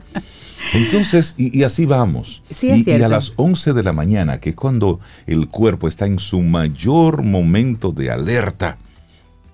Entonces, 0.74 1.34
y, 1.36 1.62
así 1.62 1.86
vamos. 1.86 2.42
Sí, 2.50 2.70
es 2.70 2.86
y, 2.86 2.90
y, 2.90 3.02
a 3.02 3.08
las 3.08 3.32
11 3.36 3.72
de 3.72 3.82
la 3.82 3.92
mañana, 3.92 4.40
que 4.40 4.50
es 4.50 4.56
cuando 4.56 5.00
el 5.26 5.48
cuerpo 5.48 5.88
está 5.88 6.06
en 6.06 6.18
su 6.18 6.40
mayor 6.40 7.22
momento 7.22 7.92
de 7.92 8.10
alerta, 8.10 8.78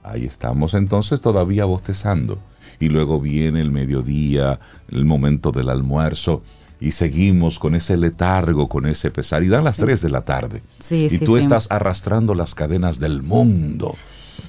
ahí 0.02 0.24
estamos 0.24 0.74
entonces 0.74 1.20
todavía 1.20 1.64
bostezando 1.64 2.38
y 2.78 2.88
luego 2.88 3.20
viene 3.20 3.60
el 3.60 3.70
mediodía, 3.70 4.60
el 4.88 5.04
momento 5.04 5.52
del 5.52 5.68
almuerzo 5.68 6.42
y 6.80 6.92
seguimos 6.92 7.58
con 7.58 7.74
ese 7.74 7.96
letargo, 7.96 8.68
con 8.68 8.86
ese 8.86 9.10
pesar. 9.10 9.42
Y 9.42 9.48
dan 9.48 9.64
las 9.64 9.78
3 9.78 10.00
de 10.02 10.10
la 10.10 10.22
tarde. 10.22 10.62
y 10.90 11.18
tú 11.18 11.36
estás 11.36 11.68
arrastrando 11.70 12.34
las 12.34 12.54
cadenas 12.54 12.98
del 12.98 13.22
mundo. 13.22 13.94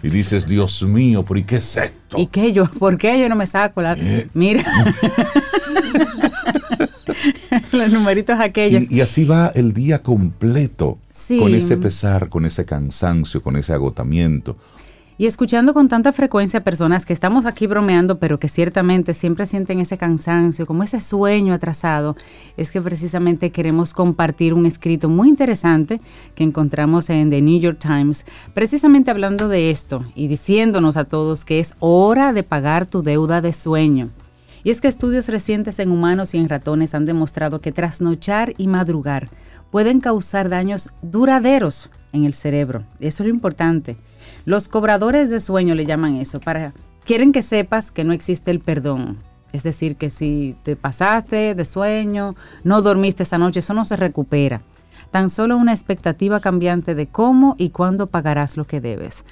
Y 0.04 0.10
dices, 0.10 0.48
Dios 0.48 0.84
mío, 0.84 1.24
¿por 1.24 1.42
qué 1.44 1.58
es 1.58 1.78
esto? 1.78 2.18
¿Y 2.18 2.28
qué 2.28 2.54
yo? 2.54 2.66
¿Por 2.66 2.98
qué 2.98 3.20
yo 3.20 3.30
no 3.30 3.36
me 3.36 3.48
saco 3.48 3.82
la... 3.82 3.94
Eh. 3.94 4.28
Mira. 4.34 4.64
Los 7.72 7.92
numeritos 7.92 8.40
aquellos. 8.40 8.92
Y, 8.92 9.02
así 9.02 9.26
va 9.26 9.52
el 9.56 9.74
día 9.74 10.04
completo. 10.04 11.00
Con 11.40 11.54
ese 11.54 11.78
pesar, 11.78 12.30
con 12.30 12.46
ese 12.46 12.66
cansancio, 12.66 13.42
con 13.42 13.58
ese 13.58 13.74
agotamiento. 13.74 14.58
Y 15.20 15.26
escuchando 15.26 15.74
con 15.74 15.90
tanta 15.90 16.12
frecuencia 16.12 16.64
personas 16.64 17.04
que 17.04 17.12
estamos 17.12 17.48
aquí 17.48 17.66
bromeando, 17.66 18.20
pero 18.20 18.40
que 18.40 18.48
ciertamente 18.48 19.16
siempre 19.16 19.48
sienten 19.48 19.80
ese 19.80 19.98
cansancio, 19.98 20.68
como 20.68 20.84
ese 20.84 21.00
sueño 21.00 21.56
atrasado, 21.56 22.16
es 22.56 22.70
que 22.70 22.82
precisamente 22.82 23.50
queremos 23.50 23.94
compartir 23.94 24.54
un 24.54 24.68
escrito 24.68 25.10
muy 25.10 25.30
interesante 25.30 26.00
que 26.36 26.44
encontramos 26.44 27.10
en 27.10 27.32
The 27.32 27.42
New 27.42 27.60
York 27.60 27.80
Times, 27.80 28.26
precisamente 28.54 29.10
hablando 29.10 29.48
de 29.48 29.72
esto 29.72 30.06
y 30.14 30.28
diciéndonos 30.28 30.98
a 30.98 31.06
todos 31.06 31.46
que 31.46 31.60
es 31.60 31.76
hora 31.80 32.32
de 32.32 32.44
pagar 32.44 32.86
tu 32.86 33.02
deuda 33.02 33.42
de 33.42 33.54
sueño. 33.54 34.12
Y 34.64 34.70
es 34.70 34.82
que 34.82 34.88
estudios 34.88 35.30
recientes 35.30 35.80
en 35.80 35.90
humanos 35.90 36.36
y 36.36 36.38
en 36.38 36.48
ratones 36.48 36.94
han 36.94 37.08
demostrado 37.08 37.60
que 37.60 37.72
trasnochar 37.72 38.54
y 38.60 38.68
madrugar 38.68 39.30
pueden 39.72 40.00
causar 40.00 40.48
daños 40.48 40.92
duraderos 41.02 41.90
en 42.14 42.26
el 42.26 42.36
cerebro. 42.36 42.84
Eso 43.00 43.24
es 43.24 43.30
lo 43.30 43.34
importante. 43.34 43.98
Los 44.48 44.70
cobradores 44.70 45.30
de 45.30 45.42
sueño 45.42 45.76
le 45.76 45.86
llaman 45.86 46.16
eso, 46.16 46.40
para 46.40 46.72
quieren 47.04 47.34
que 47.34 47.42
sepas 47.42 47.92
que 47.92 48.06
no 48.06 48.14
existe 48.14 48.50
el 48.50 48.62
perdón. 48.62 49.18
Es 49.52 49.64
decir, 49.64 49.98
que 49.98 50.10
si 50.10 50.56
te 50.64 50.78
pasaste 50.78 51.54
de 51.54 51.66
sueño, 51.66 52.34
no 52.64 52.82
dormiste 52.82 53.24
esa 53.24 53.38
noche, 53.38 53.60
eso 53.60 53.74
no 53.74 53.84
se 53.84 53.98
recupera. 53.98 54.62
Tan 55.12 55.30
solo 55.30 55.58
una 55.58 55.74
expectativa 55.74 56.40
cambiante 56.40 56.96
de 56.96 57.08
cómo 57.08 57.56
y 57.58 57.72
cuándo 57.72 58.08
pagarás 58.08 58.56
lo 58.56 58.66
que 58.66 58.80
debes. 58.80 59.26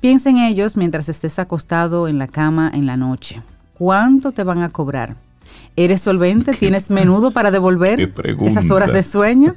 Piensa 0.00 0.30
en 0.30 0.38
ellos 0.38 0.78
mientras 0.78 1.10
estés 1.10 1.38
acostado 1.38 2.08
en 2.08 2.18
la 2.18 2.26
cama 2.26 2.70
en 2.72 2.86
la 2.86 2.96
noche. 2.96 3.42
¿Cuánto 3.74 4.32
te 4.32 4.42
van 4.42 4.62
a 4.62 4.70
cobrar? 4.70 5.16
¿Eres 5.76 6.00
solvente? 6.00 6.52
¿Tienes 6.58 6.90
menudo 6.90 7.32
para 7.32 7.50
devolver 7.50 8.10
esas 8.40 8.70
horas 8.70 8.90
de 8.90 9.02
sueño? 9.02 9.54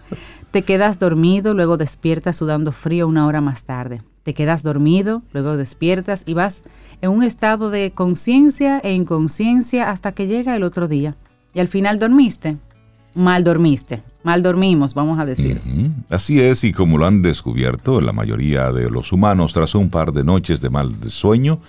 Te 0.52 0.64
quedas 0.64 1.00
dormido, 1.00 1.54
luego 1.54 1.78
despiertas 1.78 2.36
sudando 2.36 2.74
frío 2.74 3.08
una 3.08 3.26
hora 3.26 3.40
más 3.40 3.64
tarde 3.64 4.02
te 4.26 4.34
quedas 4.34 4.64
dormido, 4.64 5.22
luego 5.34 5.56
despiertas 5.56 6.24
y 6.26 6.34
vas 6.34 6.64
en 7.02 7.12
un 7.12 7.24
estado 7.24 7.70
de 7.70 7.92
conciencia 7.92 8.80
e 8.80 8.92
inconsciencia 8.92 9.92
hasta 9.92 10.14
que 10.14 10.26
llega 10.26 10.56
el 10.56 10.64
otro 10.64 10.88
día. 10.88 11.16
Y 11.54 11.60
al 11.60 11.68
final 11.68 12.00
dormiste, 12.00 12.58
mal 13.14 13.44
dormiste, 13.44 14.02
mal 14.24 14.42
dormimos, 14.42 14.96
vamos 14.96 15.20
a 15.20 15.26
decir. 15.26 15.62
Así 16.10 16.42
es, 16.42 16.64
y 16.64 16.74
como 16.74 16.98
lo 16.98 17.06
han 17.06 17.22
descubierto 17.22 18.02
la 18.02 18.14
mayoría 18.14 18.72
de 18.72 18.90
los 18.90 19.14
humanos 19.14 19.54
tras 19.54 19.76
un 19.76 19.92
par 19.92 20.12
de 20.12 20.24
noches 20.24 20.60
de 20.60 20.72
mal 20.72 20.92
sueño, 21.10 21.60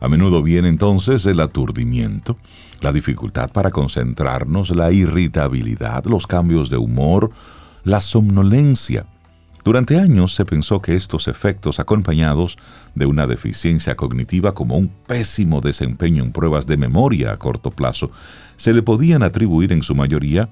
a 0.00 0.08
menudo 0.08 0.42
viene 0.42 0.68
entonces 0.68 1.26
el 1.26 1.38
aturdimiento, 1.40 2.38
la 2.80 2.94
dificultad 2.94 3.50
para 3.50 3.70
concentrarnos, 3.70 4.74
la 4.74 4.90
irritabilidad, 4.90 6.06
los 6.06 6.26
cambios 6.26 6.70
de 6.70 6.78
humor, 6.78 7.30
la 7.84 8.00
somnolencia. 8.00 9.04
Durante 9.66 9.98
años 9.98 10.32
se 10.32 10.44
pensó 10.44 10.80
que 10.80 10.94
estos 10.94 11.26
efectos 11.26 11.80
acompañados 11.80 12.56
de 12.94 13.04
una 13.04 13.26
deficiencia 13.26 13.96
cognitiva 13.96 14.54
como 14.54 14.76
un 14.76 14.86
pésimo 14.86 15.60
desempeño 15.60 16.22
en 16.22 16.30
pruebas 16.30 16.68
de 16.68 16.76
memoria 16.76 17.32
a 17.32 17.36
corto 17.36 17.72
plazo 17.72 18.12
se 18.56 18.72
le 18.72 18.84
podían 18.84 19.24
atribuir 19.24 19.72
en 19.72 19.82
su 19.82 19.96
mayoría 19.96 20.48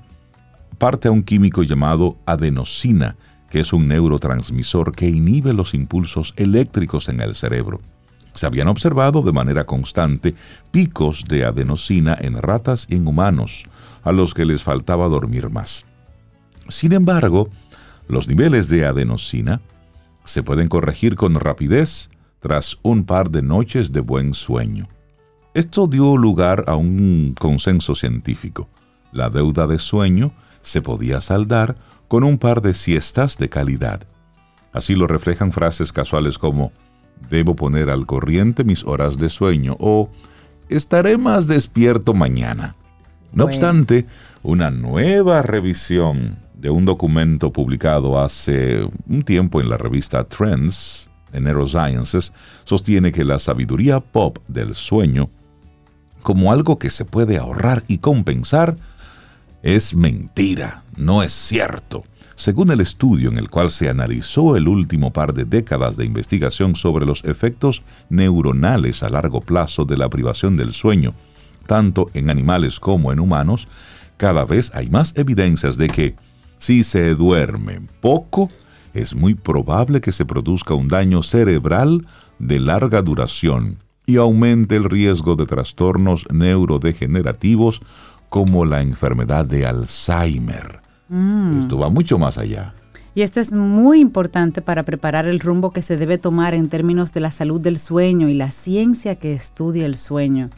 parte 0.79 1.07
a 1.07 1.13
un 1.13 1.23
químico 1.23 1.63
llamado 1.63 2.19
adenosina, 2.27 3.15
que 3.51 3.61
es 3.61 3.73
un 3.73 3.87
neurotransmisor 3.87 4.91
que 4.91 5.09
inhibe 5.09 5.53
los 5.53 5.75
impulsos 5.75 6.35
eléctricos 6.37 7.09
en 7.09 7.21
el 7.21 7.37
cerebro. 7.37 7.81
Se 8.33 8.47
habían 8.47 8.67
observado 8.67 9.23
de 9.23 9.31
manera 9.31 9.65
constante 9.65 10.35
picos 10.73 11.23
de 11.29 11.45
adenosina 11.45 12.19
en 12.21 12.43
ratas 12.43 12.89
y 12.91 12.97
en 12.97 13.07
humanos, 13.07 13.63
a 14.03 14.11
los 14.11 14.35
que 14.35 14.45
les 14.45 14.65
faltaba 14.65 15.07
dormir 15.07 15.51
más. 15.51 15.85
Sin 16.69 16.93
embargo, 16.93 17.49
los 18.09 18.29
niveles 18.29 18.69
de 18.69 18.85
adenosina 18.87 19.61
se 20.25 20.43
pueden 20.43 20.69
corregir 20.69 21.17
con 21.17 21.35
rapidez 21.35 22.11
tras 22.41 22.79
un 22.83 23.05
par 23.05 23.31
de 23.31 23.43
noches 23.43 23.93
de 23.93 24.01
buen 24.01 24.35
sueño. 24.35 24.89
Esto 25.55 25.87
dio 25.87 26.17
lugar 26.17 26.65
a 26.67 26.75
un 26.75 27.35
consenso 27.39 27.95
científico. 27.95 28.69
La 29.13 29.31
deuda 29.31 29.67
de 29.67 29.79
sueño 29.79 30.33
se 30.61 30.83
podía 30.83 31.21
saldar 31.21 31.75
con 32.09 32.25
un 32.25 32.39
par 32.39 32.61
de 32.61 32.75
siestas 32.75 33.39
de 33.39 33.49
calidad. 33.49 34.01
Así 34.73 34.95
lo 34.95 35.07
reflejan 35.07 35.53
frases 35.53 35.93
casuales 35.93 36.39
como 36.39 36.73
debo 37.31 37.55
poner 37.55 37.91
al 37.91 38.07
corriente 38.07 38.65
mis 38.65 38.85
horas 38.85 39.17
de 39.19 39.29
sueño 39.29 39.77
o 39.79 40.11
estaré 40.69 41.17
más 41.17 41.47
despierto 41.47 42.15
mañana. 42.15 42.75
No 43.33 43.45
obstante, 43.45 44.07
una 44.43 44.71
nueva 44.71 45.43
revisión 45.43 46.37
de 46.65 46.71
un 46.71 46.87
documento 46.87 47.53
publicado 47.53 48.19
hace 48.19 48.89
un 49.07 49.21
tiempo 49.21 49.61
en 49.61 49.69
la 49.69 49.77
revista 49.77 50.25
Trends 50.25 51.11
de 51.31 51.39
Neurosciences 51.39 52.33
sostiene 52.65 53.13
que 53.13 53.23
la 53.23 53.39
sabiduría 53.39 54.01
pop 54.01 54.39
del 54.49 54.75
sueño, 54.75 55.29
como 56.23 56.53
algo 56.53 56.79
que 56.79 56.89
se 56.89 57.05
puede 57.05 57.37
ahorrar 57.37 57.85
y 57.87 57.99
compensar, 57.99 58.77
es 59.63 59.95
mentira, 59.95 60.85
no 60.97 61.23
es 61.23 61.33
cierto. 61.33 62.03
Según 62.35 62.71
el 62.71 62.81
estudio 62.81 63.29
en 63.29 63.37
el 63.37 63.51
cual 63.51 63.71
se 63.71 63.91
analizó 63.91 64.57
el 64.57 64.67
último 64.67 65.13
par 65.13 65.35
de 65.35 65.45
décadas 65.45 65.99
de 65.99 66.07
investigación 66.07 66.77
sobre 66.77 67.05
los 67.05 67.23
efectos 67.25 67.83
neuronales 68.09 69.03
a 69.03 69.11
largo 69.11 69.43
plazo 69.43 69.85
de 69.85 69.99
la 69.99 70.09
privación 70.09 70.57
del 70.57 70.73
sueño, 70.73 71.13
tanto 71.67 72.11
en 72.15 72.31
animales 72.31 72.81
como 72.81 73.13
en 73.13 73.21
humanos, 73.21 73.69
cada 74.17 74.47
vez 74.47 74.75
hay 74.75 74.89
más 74.89 75.13
evidencias 75.15 75.77
de 75.77 75.89
que 75.91 76.25
si 76.59 76.85
se 76.85 77.15
duerme 77.15 77.81
poco, 78.01 78.51
es 78.93 79.15
muy 79.15 79.35
probable 79.35 80.01
que 80.01 80.13
se 80.13 80.25
produzca 80.25 80.75
un 80.75 80.89
daño 80.89 81.23
cerebral 81.23 82.07
de 82.39 82.61
larga 82.61 83.03
duración 83.03 83.79
y 84.07 84.17
aumente 84.17 84.77
el 84.77 84.85
riesgo 84.85 85.37
de 85.37 85.47
trastornos 85.47 86.27
neurodegenerativos 86.31 87.81
como 88.29 88.65
la 88.65 88.83
enfermedad 88.83 89.45
de 89.45 89.67
Alzheimer. 89.67 90.81
Mm. 91.09 91.61
Esto 91.61 91.79
va 91.79 91.89
mucho 91.89 92.19
más 92.19 92.39
allá. 92.39 92.75
Y 93.15 93.23
esto 93.23 93.41
es 93.41 93.53
muy 93.53 94.01
importante 94.01 94.61
para 94.61 94.83
preparar 94.83 95.27
el 95.27 95.39
rumbo 95.39 95.71
que 95.71 95.83
se 95.83 95.97
debe 95.97 96.19
tomar 96.19 96.53
en 96.55 96.69
términos 96.69 97.13
de 97.13 97.21
la 97.21 97.31
salud 97.31 97.61
del 97.61 97.79
sueño 97.79 98.29
y 98.29 98.35
la 98.35 98.51
ciencia 98.51 99.15
que 99.15 99.33
estudia 99.33 99.87
el 99.87 99.97
sueño. 99.97 100.51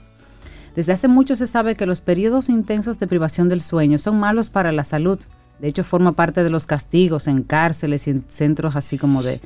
Desde 0.75 0.93
hace 0.93 1.09
mucho 1.09 1.37
se 1.37 1.47
sabe 1.47 1.75
que 1.75 1.87
los 1.87 2.01
periodos 2.01 2.49
intensos 2.49 2.99
de 2.99 3.07
privación 3.07 3.51
del 3.51 3.61
sueño 3.61 3.99
son 3.99 4.19
malos 4.19 4.49
para 4.49 4.73
la 4.73 4.85
salud. 4.85 5.19
De 5.59 5.69
hecho, 5.69 5.85
forma 5.85 6.13
parte 6.13 6.45
de 6.45 6.51
los 6.51 6.67
castigos 6.67 7.29
en 7.29 7.43
cárceles 7.43 8.07
y 8.07 8.11
en 8.11 8.27
centros 8.29 8.77
así 8.77 8.99
como 8.99 9.23
de 9.23 9.41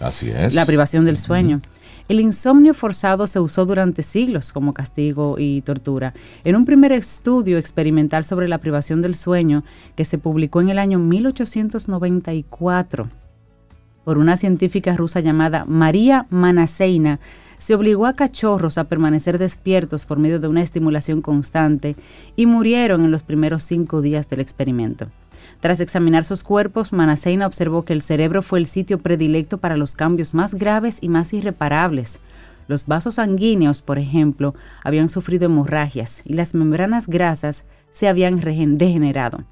la 0.52 0.66
privación 0.66 1.04
del 1.04 1.16
sueño. 1.16 1.60
El 2.08 2.18
insomnio 2.18 2.74
forzado 2.74 3.28
se 3.28 3.38
usó 3.38 3.66
durante 3.66 4.02
siglos 4.02 4.52
como 4.52 4.74
castigo 4.74 5.36
y 5.38 5.62
tortura. 5.62 6.12
En 6.42 6.56
un 6.56 6.64
primer 6.64 6.90
estudio 6.90 7.56
experimental 7.56 8.24
sobre 8.24 8.48
la 8.48 8.58
privación 8.58 9.00
del 9.00 9.14
sueño 9.14 9.62
que 9.94 10.04
se 10.04 10.18
publicó 10.18 10.60
en 10.60 10.70
el 10.70 10.80
año 10.80 10.98
1894 10.98 13.08
por 14.04 14.18
una 14.18 14.36
científica 14.36 14.94
rusa 14.94 15.20
llamada 15.20 15.64
María 15.66 16.26
Manaseina, 16.30 17.20
se 17.58 17.74
obligó 17.74 18.06
a 18.06 18.14
cachorros 18.14 18.78
a 18.78 18.84
permanecer 18.84 19.38
despiertos 19.38 20.06
por 20.06 20.18
medio 20.18 20.40
de 20.40 20.48
una 20.48 20.62
estimulación 20.62 21.20
constante 21.20 21.94
y 22.34 22.46
murieron 22.46 23.04
en 23.04 23.12
los 23.12 23.22
primeros 23.22 23.62
cinco 23.62 24.00
días 24.00 24.28
del 24.28 24.40
experimento. 24.40 25.06
Tras 25.60 25.80
examinar 25.80 26.24
sus 26.24 26.42
cuerpos, 26.42 26.92
Manaseina 26.92 27.46
observó 27.46 27.84
que 27.84 27.92
el 27.92 28.00
cerebro 28.00 28.42
fue 28.42 28.58
el 28.58 28.66
sitio 28.66 28.98
predilecto 28.98 29.58
para 29.58 29.76
los 29.76 29.94
cambios 29.94 30.32
más 30.32 30.54
graves 30.54 30.98
y 31.02 31.08
más 31.08 31.34
irreparables. 31.34 32.20
Los 32.66 32.86
vasos 32.86 33.16
sanguíneos, 33.16 33.82
por 33.82 33.98
ejemplo, 33.98 34.54
habían 34.82 35.08
sufrido 35.08 35.46
hemorragias 35.46 36.22
y 36.24 36.32
las 36.32 36.54
membranas 36.54 37.08
grasas 37.08 37.66
se 37.92 38.08
habían 38.08 38.40
degenerado. 38.78 39.44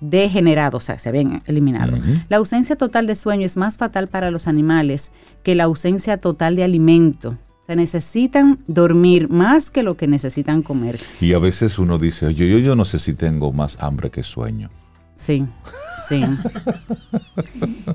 Degenerado, 0.00 0.78
o 0.78 0.80
sea, 0.80 0.98
se 0.98 1.08
habían 1.08 1.42
eliminado. 1.46 1.98
La 2.28 2.38
ausencia 2.38 2.74
total 2.74 3.06
de 3.06 3.14
sueño 3.14 3.46
es 3.46 3.56
más 3.56 3.76
fatal 3.76 4.08
para 4.08 4.32
los 4.32 4.48
animales 4.48 5.12
que 5.44 5.54
la 5.54 5.64
ausencia 5.64 6.16
total 6.16 6.56
de 6.56 6.64
alimento. 6.64 7.36
Se 7.64 7.76
necesitan 7.76 8.58
dormir 8.66 9.30
más 9.30 9.70
que 9.70 9.82
lo 9.82 9.96
que 9.96 10.08
necesitan 10.08 10.62
comer. 10.62 11.00
Y 11.20 11.32
a 11.32 11.38
veces 11.38 11.78
uno 11.78 11.98
dice, 11.98 12.34
yo, 12.34 12.44
yo, 12.44 12.58
yo 12.58 12.74
no 12.76 12.84
sé 12.84 12.98
si 12.98 13.14
tengo 13.14 13.52
más 13.52 13.78
hambre 13.80 14.10
que 14.10 14.22
sueño. 14.22 14.68
Sí, 15.14 15.44
sí. 16.08 16.22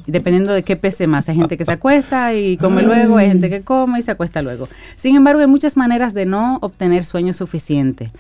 Dependiendo 0.08 0.54
de 0.54 0.64
qué 0.64 0.76
pese 0.76 1.08
más. 1.08 1.30
Hay 1.30 1.36
gente 1.36 1.58
que 1.58 1.66
se 1.66 1.72
acuesta 1.72 2.34
y 2.34 2.58
come 2.58 2.82
luego, 2.82 3.18
hay 3.18 3.28
gente 3.28 3.50
que 3.50 3.62
come 3.62 4.00
y 4.00 4.02
se 4.02 4.12
acuesta 4.12 4.42
luego. 4.42 4.68
Sin 4.96 5.16
embargo, 5.16 5.42
hay 5.42 5.48
muchas 5.48 5.78
maneras 5.78 6.14
de 6.14 6.26
no 6.26 6.58
obtener 6.62 7.04
sueño 7.04 7.34
suficiente. 7.34 8.12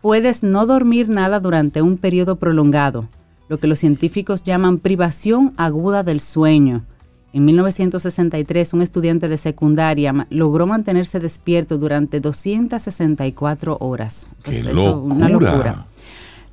Puedes 0.00 0.42
no 0.42 0.66
dormir 0.66 1.08
nada 1.08 1.40
durante 1.40 1.82
un 1.82 1.96
periodo 1.98 2.36
prolongado, 2.36 3.08
lo 3.48 3.58
que 3.58 3.66
los 3.66 3.78
científicos 3.78 4.42
llaman 4.42 4.78
privación 4.78 5.52
aguda 5.56 6.02
del 6.02 6.20
sueño. 6.20 6.84
En 7.32 7.44
1963, 7.44 8.72
un 8.72 8.82
estudiante 8.82 9.28
de 9.28 9.36
secundaria 9.36 10.26
logró 10.30 10.66
mantenerse 10.66 11.20
despierto 11.20 11.76
durante 11.76 12.20
264 12.20 13.76
horas. 13.80 14.28
¡Qué 14.42 14.62
Una 14.62 15.28
locura. 15.28 15.86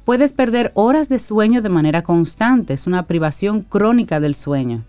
Puedes 0.06 0.34
perder 0.34 0.72
horas 0.74 1.08
de 1.08 1.18
sueño 1.18 1.62
de 1.62 1.70
manera 1.70 2.04
constante, 2.04 2.74
es 2.74 2.88
una 2.88 3.08
privación 3.08 3.62
crónica 3.62 4.20
del 4.20 4.36
sueño. 4.36 4.84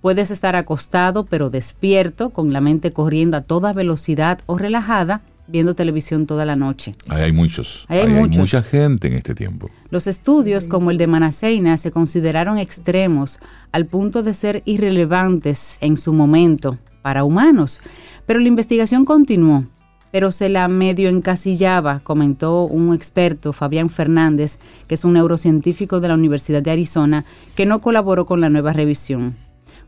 Puedes 0.00 0.30
estar 0.30 0.54
acostado 0.54 1.24
pero 1.24 1.50
despierto, 1.50 2.30
con 2.30 2.52
la 2.52 2.60
mente 2.60 2.92
corriendo 2.92 3.36
a 3.36 3.40
toda 3.40 3.72
velocidad 3.72 4.38
o 4.46 4.58
relajada, 4.58 5.22
viendo 5.48 5.74
televisión 5.74 6.26
toda 6.26 6.44
la 6.44 6.54
noche. 6.54 6.94
Ahí 7.08 7.22
hay 7.22 7.32
muchos. 7.32 7.84
hay, 7.88 8.06
mucha 8.06 8.62
gente 8.62 9.08
en 9.08 9.14
este 9.14 9.34
tiempo. 9.34 9.68
Los 9.90 10.06
estudios, 10.06 10.68
como 10.68 10.92
el 10.92 10.98
de 10.98 11.08
Manaseina, 11.08 11.76
se 11.76 11.90
consideraron 11.90 12.58
extremos 12.58 13.40
al 13.72 13.86
punto 13.86 14.22
de 14.22 14.32
ser 14.32 14.62
irrelevantes 14.64 15.76
en 15.80 15.96
su 15.96 16.12
momento 16.12 16.78
para 17.02 17.24
humanos. 17.24 17.80
Pero 18.26 18.38
la 18.38 18.46
investigación 18.46 19.04
continuó 19.04 19.64
pero 20.12 20.30
se 20.30 20.48
la 20.48 20.68
medio 20.68 21.08
encasillaba, 21.08 22.00
comentó 22.00 22.64
un 22.64 22.94
experto, 22.94 23.52
Fabián 23.52 23.88
Fernández, 23.90 24.58
que 24.86 24.94
es 24.94 25.04
un 25.04 25.14
neurocientífico 25.14 25.98
de 26.00 26.08
la 26.08 26.14
Universidad 26.14 26.62
de 26.62 26.70
Arizona, 26.70 27.24
que 27.56 27.66
no 27.66 27.80
colaboró 27.80 28.26
con 28.26 28.40
la 28.40 28.50
nueva 28.50 28.74
revisión. 28.74 29.34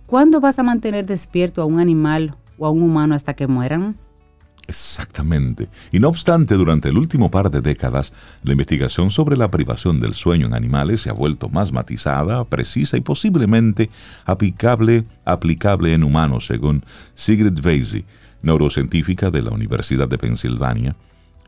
¿Cuándo 0.07 0.41
vas 0.41 0.59
a 0.59 0.63
mantener 0.63 1.07
despierto 1.07 1.61
a 1.61 1.67
un 1.67 1.79
animal 1.79 2.35
o 2.59 2.67
a 2.67 2.71
un 2.71 2.83
humano 2.83 3.15
hasta 3.15 3.35
que 3.35 3.47
mueran? 3.47 3.97
Exactamente. 4.67 5.69
Y 5.93 5.99
no 5.99 6.09
obstante, 6.09 6.55
durante 6.55 6.89
el 6.89 6.97
último 6.97 7.31
par 7.31 7.51
de 7.51 7.61
décadas, 7.61 8.15
la 8.43 8.53
investigación 8.53 9.11
sobre 9.11 9.37
la 9.37 9.51
privación 9.51 10.01
del 10.01 10.15
sueño 10.15 10.47
en 10.47 10.55
animales 10.55 11.03
se 11.03 11.11
ha 11.11 11.13
vuelto 11.13 11.51
más 11.51 11.71
matizada, 11.71 12.45
precisa 12.47 12.97
y 12.97 13.03
posiblemente 13.03 13.91
aplicable, 14.25 15.05
aplicable 15.27 15.93
en 15.93 16.03
humanos, 16.03 16.47
según 16.47 16.83
Sigrid 17.15 17.63
Weise, 17.63 18.07
neurocientífica 18.45 19.31
de 19.31 19.43
la 19.43 19.51
Universidad 19.51 20.09
de 20.09 20.19
Pensilvania, 20.19 20.97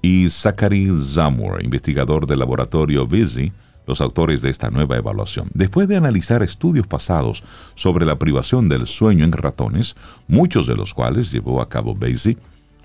y 0.03 0.29
Zachary 0.29 0.89
Zamor, 1.03 1.63
investigador 1.63 2.27
del 2.27 2.41
laboratorio 2.41 3.07
Busy, 3.07 3.53
los 3.87 4.01
autores 4.01 4.43
de 4.43 4.51
esta 4.51 4.69
nueva 4.69 4.97
evaluación. 4.97 5.49
Después 5.55 5.89
de 5.89 5.97
analizar 5.97 6.43
estudios 6.43 6.87
pasados 6.87 7.45
sobre 7.75 8.05
la 8.05 8.19
privación 8.19 8.69
del 8.69 8.87
sueño 8.87 9.25
en 9.25 9.33
ratones, 9.33 9.97
muchos 10.27 10.67
de 10.67 10.75
los 10.75 10.93
cuales 10.93 11.31
llevó 11.31 11.61
a 11.61 11.69
cabo 11.69 11.95
Basie, 11.95 12.37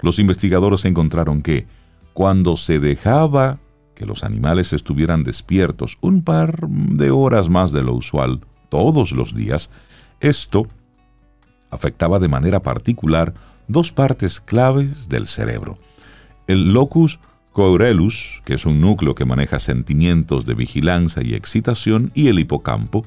los 0.01 0.19
investigadores 0.19 0.85
encontraron 0.85 1.41
que 1.41 1.67
cuando 2.13 2.57
se 2.57 2.79
dejaba 2.79 3.59
que 3.95 4.05
los 4.05 4.23
animales 4.23 4.73
estuvieran 4.73 5.23
despiertos 5.23 5.97
un 6.01 6.23
par 6.23 6.67
de 6.67 7.11
horas 7.11 7.49
más 7.49 7.71
de 7.71 7.83
lo 7.83 7.93
usual 7.93 8.41
todos 8.69 9.11
los 9.11 9.35
días, 9.35 9.69
esto 10.19 10.67
afectaba 11.69 12.19
de 12.19 12.27
manera 12.27 12.61
particular 12.61 13.33
dos 13.71 13.91
partes 13.91 14.39
claves 14.39 15.09
del 15.09 15.27
cerebro. 15.27 15.77
El 16.47 16.73
locus 16.73 17.19
coeurelus, 17.51 18.41
que 18.45 18.53
es 18.53 18.65
un 18.65 18.81
núcleo 18.81 19.15
que 19.15 19.25
maneja 19.25 19.59
sentimientos 19.59 20.45
de 20.45 20.53
vigilancia 20.53 21.21
y 21.23 21.33
excitación, 21.33 22.11
y 22.13 22.27
el 22.27 22.39
hipocampo, 22.39 23.05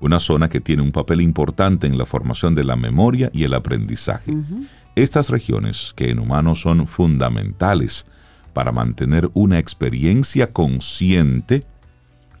una 0.00 0.20
zona 0.20 0.48
que 0.48 0.60
tiene 0.60 0.82
un 0.82 0.92
papel 0.92 1.20
importante 1.20 1.86
en 1.86 1.96
la 1.96 2.06
formación 2.06 2.54
de 2.54 2.64
la 2.64 2.76
memoria 2.76 3.30
y 3.32 3.44
el 3.44 3.54
aprendizaje. 3.54 4.34
Estas 4.94 5.30
regiones, 5.30 5.92
que 5.96 6.10
en 6.10 6.18
humanos 6.18 6.60
son 6.60 6.86
fundamentales 6.86 8.06
para 8.52 8.72
mantener 8.72 9.30
una 9.34 9.58
experiencia 9.58 10.52
consciente, 10.52 11.64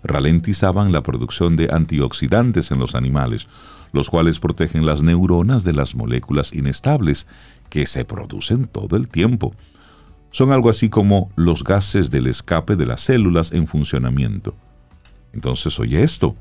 ralentizaban 0.02 0.92
la 0.92 1.02
producción 1.02 1.56
de 1.56 1.68
antioxidantes 1.72 2.70
en 2.70 2.78
los 2.78 2.94
animales, 2.94 3.48
los 3.92 4.10
cuales 4.10 4.40
protegen 4.40 4.86
las 4.86 5.02
neuronas 5.02 5.64
de 5.64 5.72
las 5.72 5.94
moléculas 5.94 6.52
inestables 6.52 7.26
que 7.68 7.86
se 7.86 8.04
producen 8.04 8.66
todo 8.66 8.96
el 8.96 9.08
tiempo. 9.08 9.54
Son 10.30 10.52
algo 10.52 10.68
así 10.68 10.88
como 10.88 11.30
los 11.36 11.64
gases 11.64 12.10
del 12.10 12.26
escape 12.26 12.76
de 12.76 12.86
las 12.86 13.00
células 13.00 13.52
en 13.52 13.66
funcionamiento. 13.66 14.54
Entonces, 15.32 15.78
oye 15.78 16.02
esto. 16.02 16.34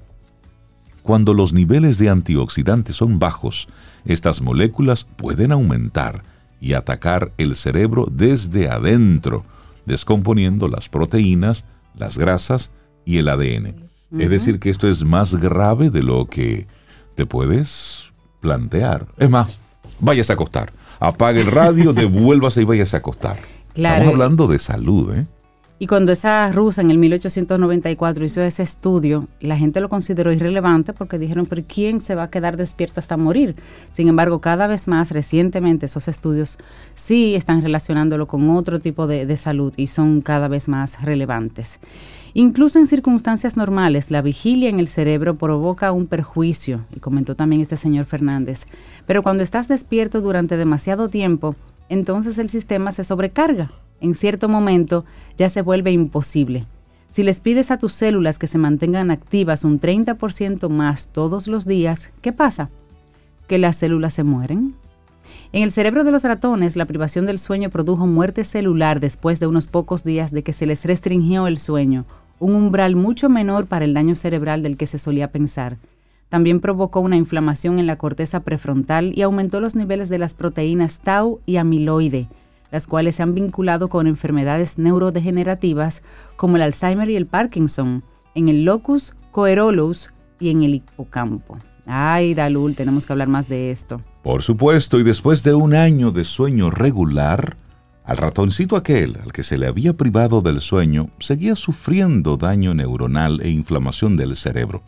Cuando 1.01 1.33
los 1.33 1.53
niveles 1.53 1.97
de 1.97 2.09
antioxidantes 2.09 2.95
son 2.95 3.19
bajos, 3.19 3.67
estas 4.05 4.41
moléculas 4.41 5.05
pueden 5.05 5.51
aumentar 5.51 6.23
y 6.59 6.73
atacar 6.73 7.31
el 7.37 7.55
cerebro 7.55 8.07
desde 8.11 8.69
adentro, 8.69 9.45
descomponiendo 9.85 10.67
las 10.67 10.89
proteínas, 10.89 11.65
las 11.95 12.17
grasas 12.17 12.71
y 13.05 13.17
el 13.17 13.29
ADN. 13.29 13.85
Es 14.17 14.29
decir, 14.29 14.59
que 14.59 14.69
esto 14.69 14.87
es 14.87 15.03
más 15.03 15.35
grave 15.35 15.89
de 15.89 16.01
lo 16.01 16.27
que 16.27 16.67
te 17.15 17.25
puedes 17.25 18.11
plantear. 18.39 19.07
Es 19.17 19.29
más, 19.29 19.59
vayas 19.99 20.29
a 20.29 20.33
acostar. 20.33 20.71
Apague 20.99 21.41
el 21.41 21.51
radio, 21.51 21.93
devuélvase 21.93 22.61
y 22.61 22.65
vayas 22.65 22.93
a 22.93 22.97
acostar. 22.97 23.37
Estamos 23.75 24.13
hablando 24.13 24.47
de 24.47 24.59
salud, 24.59 25.13
¿eh? 25.15 25.25
Y 25.77 25.87
cuando 25.87 26.13
esa 26.13 26.49
rusa 26.53 26.81
en 26.81 26.89
el 26.89 26.97
1894 26.97 28.23
hizo 28.23 28.41
ese 28.41 28.63
estudio, 28.63 29.27
la 29.41 29.57
gente 29.57 29.81
lo 29.81 29.89
consideró 29.89 30.31
irrelevante 30.31 30.93
porque 30.93 31.19
dijeron, 31.19 31.47
pero 31.47 31.63
¿quién 31.67 31.99
se 31.99 32.15
va 32.15 32.23
a 32.23 32.29
quedar 32.29 32.55
despierto 32.55 33.01
hasta 33.01 33.17
morir? 33.17 33.55
Sin 33.91 34.07
embargo, 34.07 34.39
cada 34.39 34.67
vez 34.67 34.87
más 34.87 35.11
recientemente 35.11 35.87
esos 35.87 36.07
estudios 36.07 36.57
sí 36.93 37.35
están 37.35 37.61
relacionándolo 37.61 38.25
con 38.25 38.49
otro 38.51 38.79
tipo 38.79 39.05
de, 39.05 39.25
de 39.25 39.35
salud 39.35 39.73
y 39.75 39.87
son 39.87 40.21
cada 40.21 40.47
vez 40.47 40.69
más 40.69 41.01
relevantes. 41.03 41.81
Incluso 42.33 42.79
en 42.79 42.87
circunstancias 42.87 43.57
normales, 43.57 44.11
la 44.11 44.21
vigilia 44.21 44.69
en 44.69 44.79
el 44.79 44.87
cerebro 44.87 45.35
provoca 45.37 45.91
un 45.91 46.07
perjuicio, 46.07 46.85
y 46.95 47.01
comentó 47.01 47.35
también 47.35 47.61
este 47.61 47.75
señor 47.75 48.05
Fernández. 48.05 48.65
Pero 49.05 49.21
cuando 49.23 49.43
estás 49.43 49.67
despierto 49.67 50.21
durante 50.21 50.55
demasiado 50.55 51.09
tiempo, 51.09 51.53
entonces 51.89 52.37
el 52.37 52.47
sistema 52.47 52.93
se 52.93 53.03
sobrecarga 53.03 53.71
en 54.05 54.15
cierto 54.15 54.47
momento 54.47 55.03
ya 55.37 55.49
se 55.49 55.61
vuelve 55.61 55.91
imposible. 55.91 56.65
Si 57.11 57.23
les 57.23 57.39
pides 57.39 57.71
a 57.71 57.77
tus 57.77 57.93
células 57.93 58.37
que 58.37 58.47
se 58.47 58.57
mantengan 58.57 59.09
activas 59.09 59.63
un 59.63 59.79
30% 59.79 60.69
más 60.69 61.09
todos 61.09 61.47
los 61.47 61.65
días, 61.65 62.11
¿qué 62.21 62.31
pasa? 62.31 62.69
Que 63.47 63.57
las 63.57 63.77
células 63.77 64.13
se 64.13 64.23
mueren. 64.23 64.75
En 65.51 65.63
el 65.63 65.71
cerebro 65.71 66.03
de 66.03 66.11
los 66.11 66.23
ratones, 66.23 66.75
la 66.75 66.85
privación 66.85 67.25
del 67.25 67.39
sueño 67.39 67.69
produjo 67.69 68.05
muerte 68.05 68.43
celular 68.43 68.99
después 68.99 69.39
de 69.39 69.47
unos 69.47 69.67
pocos 69.67 70.03
días 70.03 70.31
de 70.31 70.43
que 70.43 70.53
se 70.53 70.65
les 70.65 70.85
restringió 70.85 71.47
el 71.47 71.57
sueño, 71.57 72.05
un 72.39 72.53
umbral 72.53 72.95
mucho 72.95 73.29
menor 73.29 73.65
para 73.65 73.85
el 73.85 73.93
daño 73.93 74.15
cerebral 74.15 74.61
del 74.61 74.77
que 74.77 74.87
se 74.87 74.97
solía 74.97 75.31
pensar. 75.31 75.77
También 76.29 76.59
provocó 76.59 76.99
una 76.99 77.15
inflamación 77.15 77.79
en 77.79 77.87
la 77.87 77.97
corteza 77.97 78.41
prefrontal 78.41 79.17
y 79.17 79.21
aumentó 79.21 79.61
los 79.61 79.75
niveles 79.75 80.09
de 80.09 80.17
las 80.17 80.33
proteínas 80.33 80.99
tau 80.99 81.39
y 81.45 81.55
amiloide, 81.57 82.27
las 82.75 82.87
cuales 82.87 83.15
se 83.15 83.23
han 83.23 83.33
vinculado 83.33 83.87
con 83.87 84.05
enfermedades 84.05 84.77
neurodegenerativas 84.77 86.03
como 86.35 86.57
el 86.57 86.61
Alzheimer 86.61 87.09
y 87.09 87.15
el 87.15 87.25
Parkinson, 87.25 88.03
en 88.33 88.49
el 88.49 88.65
locus 88.65 89.15
coeruleus 89.31 90.09
y 90.41 90.49
en 90.49 90.61
el 90.61 90.75
hipocampo. 90.75 91.57
Ay, 91.85 92.33
Dalul, 92.33 92.75
tenemos 92.75 93.05
que 93.05 93.13
hablar 93.13 93.29
más 93.29 93.47
de 93.47 93.71
esto. 93.71 94.01
Por 94.23 94.43
supuesto, 94.43 94.99
y 94.99 95.03
después 95.03 95.41
de 95.43 95.53
un 95.53 95.73
año 95.73 96.11
de 96.11 96.25
sueño 96.25 96.69
regular, 96.69 97.55
al 98.05 98.17
ratoncito 98.17 98.75
aquel, 98.75 99.17
al 99.23 99.33
que 99.33 99.41
se 99.41 99.57
le 99.57 99.65
había 99.65 99.93
privado 99.93 100.41
del 100.41 100.61
sueño, 100.61 101.09
seguía 101.19 101.55
sufriendo 101.55 102.37
daño 102.37 102.75
neuronal 102.75 103.41
e 103.41 103.49
inflamación 103.49 104.15
del 104.15 104.35
cerebro. 104.35 104.83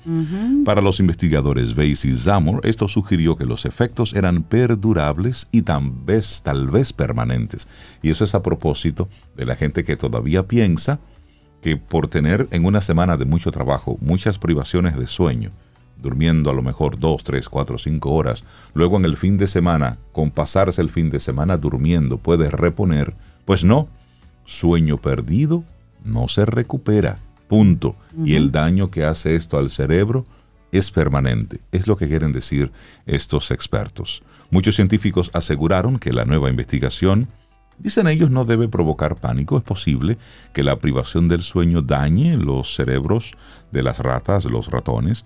Para 0.63 0.82
los 0.82 0.99
investigadores 0.99 1.75
Weiss 1.75 2.06
y 2.06 2.13
Zamor, 2.13 2.62
esto 2.63 2.88
sugirió 2.88 3.36
que 3.36 3.45
los 3.45 3.65
efectos 3.65 4.13
eran 4.13 4.43
perdurables 4.43 5.47
y 5.51 5.63
tal 5.63 5.89
vez, 5.89 6.41
tal 6.43 6.67
vez 6.69 6.93
permanentes. 6.93 7.67
Y 8.03 8.12
eso 8.12 8.23
es 8.23 8.36
a 8.36 8.43
propósito 8.43 9.10
de 9.36 9.45
la 9.45 9.56
gente 9.56 9.84
que 9.84 9.97
todavía 9.97 10.47
piensa 10.47 10.99
que 11.62 11.75
por 11.75 12.08
tener 12.08 12.47
en 12.51 12.65
una 12.65 12.82
semana 12.82 13.17
de 13.17 13.25
mucho 13.25 13.51
trabajo 13.51 13.97
muchas 13.99 14.38
privaciones 14.38 14.95
de 14.95 15.08
sueño, 15.08 15.49
durmiendo 16.01 16.49
a 16.49 16.53
lo 16.53 16.62
mejor 16.62 16.99
dos, 16.99 17.23
tres, 17.23 17.49
cuatro, 17.49 17.77
cinco 17.77 18.12
horas. 18.13 18.43
Luego 18.73 18.97
en 18.97 19.05
el 19.05 19.17
fin 19.17 19.38
de 19.38 19.47
semana, 19.47 19.97
con 20.12 20.31
pasarse 20.31 20.81
el 20.81 20.89
fin 20.89 21.10
de 21.10 21.19
semana 21.19 21.57
durmiendo, 21.57 22.17
puedes 22.17 22.51
reponer. 22.51 23.15
Pues 23.45 23.63
no, 23.63 23.88
sueño 24.43 24.97
perdido 24.97 25.63
no 26.03 26.27
se 26.27 26.45
recupera. 26.45 27.17
Punto. 27.47 27.95
Y 28.25 28.36
el 28.36 28.51
daño 28.51 28.91
que 28.91 29.05
hace 29.05 29.36
esto 29.36 29.57
al 29.57 29.69
cerebro 29.69 30.25
es 30.71 30.91
permanente. 30.91 31.62
Es 31.71 31.88
lo 31.88 31.95
que 31.95 32.07
quieren 32.07 32.31
decir 32.31 32.71
estos 33.05 33.51
expertos. 33.51 34.23
Muchos 34.49 34.75
científicos 34.75 35.29
aseguraron 35.33 35.99
que 35.99 36.13
la 36.13 36.25
nueva 36.25 36.49
investigación, 36.49 37.27
dicen 37.77 38.07
ellos, 38.07 38.31
no 38.31 38.45
debe 38.45 38.67
provocar 38.67 39.15
pánico. 39.15 39.57
Es 39.57 39.63
posible 39.63 40.17
que 40.53 40.63
la 40.63 40.77
privación 40.77 41.27
del 41.27 41.41
sueño 41.41 41.81
dañe 41.81 42.38
los 42.38 42.75
cerebros 42.75 43.33
de 43.71 43.83
las 43.83 43.99
ratas, 43.99 44.45
los 44.45 44.67
ratones, 44.67 45.25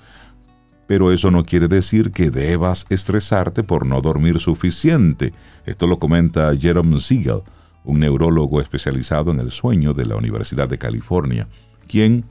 pero 0.88 1.12
eso 1.12 1.32
no 1.32 1.46
quiere 1.46 1.68
decir 1.68 2.12
que 2.12 2.32
debas 2.32 2.86
estresarte 2.90 3.64
por 3.64 3.86
no 3.86 4.02
dormir 4.02 4.40
suficiente. 4.40 5.34
Esto 5.66 5.88
lo 5.88 6.00
comenta 6.00 6.56
Jerome 6.56 7.00
Siegel, 7.00 7.42
un 7.84 8.00
neurólogo 8.00 8.62
especializado 8.62 9.32
en 9.32 9.40
el 9.40 9.52
sueño 9.52 9.94
de 9.94 10.06
la 10.06 10.16
Universidad 10.16 10.68
de 10.68 10.78
California, 10.78 11.48
quien 11.88 12.26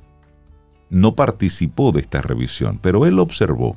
no 0.90 1.14
participó 1.14 1.92
de 1.92 2.00
esta 2.00 2.20
revisión, 2.20 2.78
pero 2.82 3.06
él 3.06 3.18
observó 3.18 3.76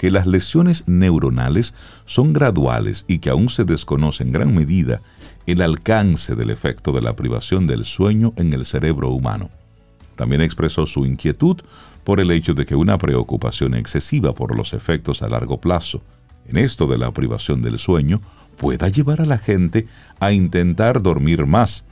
que 0.00 0.10
las 0.10 0.26
lesiones 0.26 0.84
neuronales 0.86 1.74
son 2.06 2.32
graduales 2.32 3.04
y 3.06 3.18
que 3.18 3.28
aún 3.28 3.50
se 3.50 3.64
desconoce 3.64 4.22
en 4.22 4.32
gran 4.32 4.54
medida 4.54 5.02
el 5.46 5.60
alcance 5.60 6.34
del 6.34 6.48
efecto 6.48 6.92
de 6.92 7.02
la 7.02 7.14
privación 7.14 7.66
del 7.66 7.84
sueño 7.84 8.32
en 8.36 8.54
el 8.54 8.64
cerebro 8.64 9.10
humano. 9.10 9.50
También 10.16 10.40
expresó 10.40 10.86
su 10.86 11.04
inquietud 11.04 11.58
por 12.04 12.20
el 12.20 12.30
hecho 12.30 12.54
de 12.54 12.66
que 12.66 12.74
una 12.74 12.98
preocupación 12.98 13.74
excesiva 13.74 14.34
por 14.34 14.56
los 14.56 14.72
efectos 14.72 15.22
a 15.22 15.28
largo 15.28 15.60
plazo 15.60 16.02
en 16.46 16.56
esto 16.56 16.86
de 16.86 16.98
la 16.98 17.12
privación 17.12 17.62
del 17.62 17.78
sueño 17.78 18.20
pueda 18.56 18.88
llevar 18.88 19.20
a 19.20 19.26
la 19.26 19.38
gente 19.38 19.86
a 20.18 20.32
intentar 20.32 21.00
dormir 21.00 21.46
más, 21.46 21.84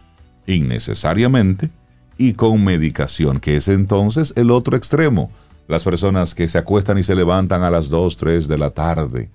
innecesariamente, 0.47 1.71
y 2.19 2.33
con 2.33 2.65
medicación, 2.65 3.39
que 3.39 3.57
es 3.57 3.69
entonces 3.69 4.33
el 4.37 4.51
otro 4.51 4.77
extremo. 4.77 5.31
Las 5.69 5.85
personas 5.85 6.35
que 6.35 6.49
se 6.49 6.59
acuestan 6.59 6.99
y 6.99 7.05
se 7.05 7.15
levantan 7.15 7.63
a 7.63 7.71
las 7.71 7.89
2, 7.89 8.17
3 8.17 8.49
de 8.49 8.59
la 8.59 8.71
tarde, 8.71 9.31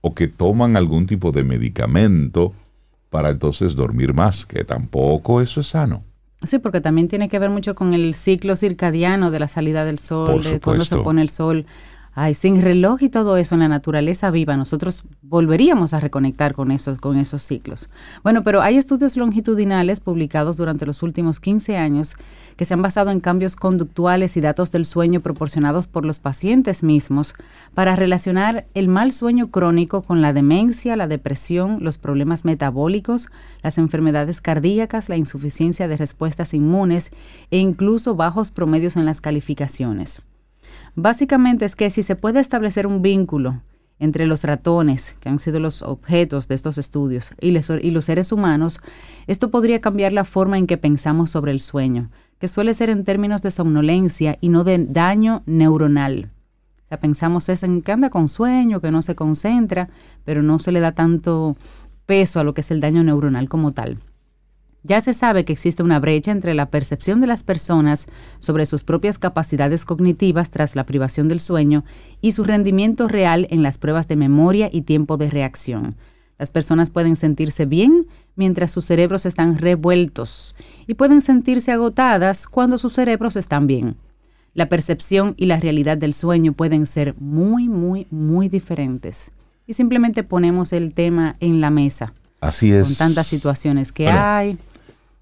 o 0.00 0.14
que 0.14 0.28
toman 0.28 0.76
algún 0.76 1.06
tipo 1.06 1.32
de 1.32 1.42
medicamento 1.42 2.52
para 3.10 3.30
entonces 3.30 3.74
dormir 3.74 4.14
más, 4.14 4.46
que 4.46 4.64
tampoco 4.64 5.40
eso 5.40 5.60
es 5.60 5.68
sano. 5.68 6.04
Sí, 6.42 6.58
porque 6.58 6.80
también 6.80 7.08
tiene 7.08 7.28
que 7.28 7.38
ver 7.38 7.50
mucho 7.50 7.74
con 7.74 7.94
el 7.94 8.14
ciclo 8.14 8.54
circadiano 8.54 9.30
de 9.30 9.40
la 9.40 9.48
salida 9.48 9.84
del 9.84 9.98
sol, 9.98 10.42
de 10.42 10.60
cuando 10.60 10.84
se 10.84 10.96
pone 10.98 11.20
el 11.20 11.30
sol. 11.30 11.66
Ay, 12.20 12.34
sin 12.34 12.60
reloj 12.60 13.00
y 13.04 13.10
todo 13.10 13.36
eso 13.36 13.54
en 13.54 13.60
la 13.60 13.68
naturaleza 13.68 14.32
viva, 14.32 14.56
nosotros 14.56 15.04
volveríamos 15.22 15.94
a 15.94 16.00
reconectar 16.00 16.52
con 16.52 16.72
esos, 16.72 16.98
con 16.98 17.16
esos 17.16 17.42
ciclos. 17.42 17.90
Bueno, 18.24 18.42
pero 18.42 18.60
hay 18.60 18.76
estudios 18.76 19.16
longitudinales 19.16 20.00
publicados 20.00 20.56
durante 20.56 20.84
los 20.84 21.04
últimos 21.04 21.38
15 21.38 21.76
años 21.76 22.16
que 22.56 22.64
se 22.64 22.74
han 22.74 22.82
basado 22.82 23.12
en 23.12 23.20
cambios 23.20 23.54
conductuales 23.54 24.36
y 24.36 24.40
datos 24.40 24.72
del 24.72 24.84
sueño 24.84 25.20
proporcionados 25.20 25.86
por 25.86 26.04
los 26.04 26.18
pacientes 26.18 26.82
mismos 26.82 27.36
para 27.72 27.94
relacionar 27.94 28.66
el 28.74 28.88
mal 28.88 29.12
sueño 29.12 29.52
crónico 29.52 30.02
con 30.02 30.20
la 30.20 30.32
demencia, 30.32 30.96
la 30.96 31.06
depresión, 31.06 31.78
los 31.82 31.98
problemas 31.98 32.44
metabólicos, 32.44 33.28
las 33.62 33.78
enfermedades 33.78 34.40
cardíacas, 34.40 35.08
la 35.08 35.16
insuficiencia 35.16 35.86
de 35.86 35.96
respuestas 35.96 36.52
inmunes 36.52 37.12
e 37.52 37.58
incluso 37.58 38.16
bajos 38.16 38.50
promedios 38.50 38.96
en 38.96 39.06
las 39.06 39.20
calificaciones. 39.20 40.20
Básicamente 41.00 41.64
es 41.64 41.76
que 41.76 41.90
si 41.90 42.02
se 42.02 42.16
puede 42.16 42.40
establecer 42.40 42.84
un 42.84 43.02
vínculo 43.02 43.62
entre 44.00 44.26
los 44.26 44.42
ratones, 44.42 45.14
que 45.20 45.28
han 45.28 45.38
sido 45.38 45.60
los 45.60 45.82
objetos 45.82 46.48
de 46.48 46.56
estos 46.56 46.76
estudios, 46.76 47.34
y, 47.40 47.52
los 47.52 48.04
seres 48.04 48.32
humanos, 48.32 48.80
esto 49.28 49.48
podría 49.48 49.80
cambiar 49.80 50.12
la 50.12 50.24
forma 50.24 50.58
en 50.58 50.66
que 50.66 50.76
pensamos 50.76 51.30
sobre 51.30 51.52
el 51.52 51.60
sueño, 51.60 52.10
que 52.40 52.48
suele 52.48 52.74
ser 52.74 52.90
en 52.90 53.04
términos 53.04 53.42
de 53.42 53.52
somnolencia 53.52 54.38
y 54.40 54.48
no 54.48 54.64
de 54.64 54.86
daño 54.86 55.44
neuronal. 55.46 56.32
O 56.86 56.88
sea, 56.88 56.98
pensamos 56.98 57.48
es 57.48 57.62
en 57.62 57.82
que 57.82 57.92
anda 57.92 58.10
con 58.10 58.28
sueño, 58.28 58.80
que 58.80 58.90
no 58.90 59.00
se 59.00 59.14
concentra, 59.14 59.90
pero 60.24 60.42
no 60.42 60.58
se 60.58 60.72
le 60.72 60.80
da 60.80 60.90
tanto 60.90 61.56
peso 62.06 62.40
a 62.40 62.44
lo 62.44 62.54
que 62.54 62.62
es 62.62 62.72
el 62.72 62.80
daño 62.80 63.04
neuronal 63.04 63.48
como 63.48 63.70
tal. 63.70 63.98
Ya 64.88 65.02
se 65.02 65.12
sabe 65.12 65.44
que 65.44 65.52
existe 65.52 65.82
una 65.82 66.00
brecha 66.00 66.32
entre 66.32 66.54
la 66.54 66.70
percepción 66.70 67.20
de 67.20 67.26
las 67.26 67.42
personas 67.42 68.06
sobre 68.38 68.64
sus 68.64 68.84
propias 68.84 69.18
capacidades 69.18 69.84
cognitivas 69.84 70.50
tras 70.50 70.76
la 70.76 70.86
privación 70.86 71.28
del 71.28 71.40
sueño 71.40 71.84
y 72.22 72.32
su 72.32 72.42
rendimiento 72.42 73.06
real 73.06 73.46
en 73.50 73.62
las 73.62 73.76
pruebas 73.76 74.08
de 74.08 74.16
memoria 74.16 74.70
y 74.72 74.82
tiempo 74.82 75.18
de 75.18 75.28
reacción. 75.28 75.96
Las 76.38 76.50
personas 76.50 76.88
pueden 76.88 77.16
sentirse 77.16 77.66
bien 77.66 78.06
mientras 78.34 78.70
sus 78.70 78.86
cerebros 78.86 79.26
están 79.26 79.58
revueltos 79.58 80.54
y 80.86 80.94
pueden 80.94 81.20
sentirse 81.20 81.70
agotadas 81.70 82.46
cuando 82.46 82.78
sus 82.78 82.94
cerebros 82.94 83.36
están 83.36 83.66
bien. 83.66 83.96
la 84.54 84.70
percepción 84.70 85.34
y 85.36 85.46
la 85.46 85.56
realidad 85.56 85.98
del 85.98 86.14
sueño 86.14 86.54
pueden 86.54 86.86
ser 86.86 87.14
muy, 87.20 87.68
muy, 87.68 88.06
muy 88.10 88.48
diferentes. 88.48 89.30
Y 89.66 89.74
simplemente 89.74 90.24
ponemos 90.24 90.72
el 90.72 90.94
tema 90.94 91.36
en 91.38 91.60
la 91.60 91.70
mesa. 91.70 92.14
Así 92.40 92.72
es. 92.72 92.88
Con 92.88 92.96
tantas 92.96 93.26
situaciones 93.26 93.92
que 93.92 94.08
hay. 94.08 94.58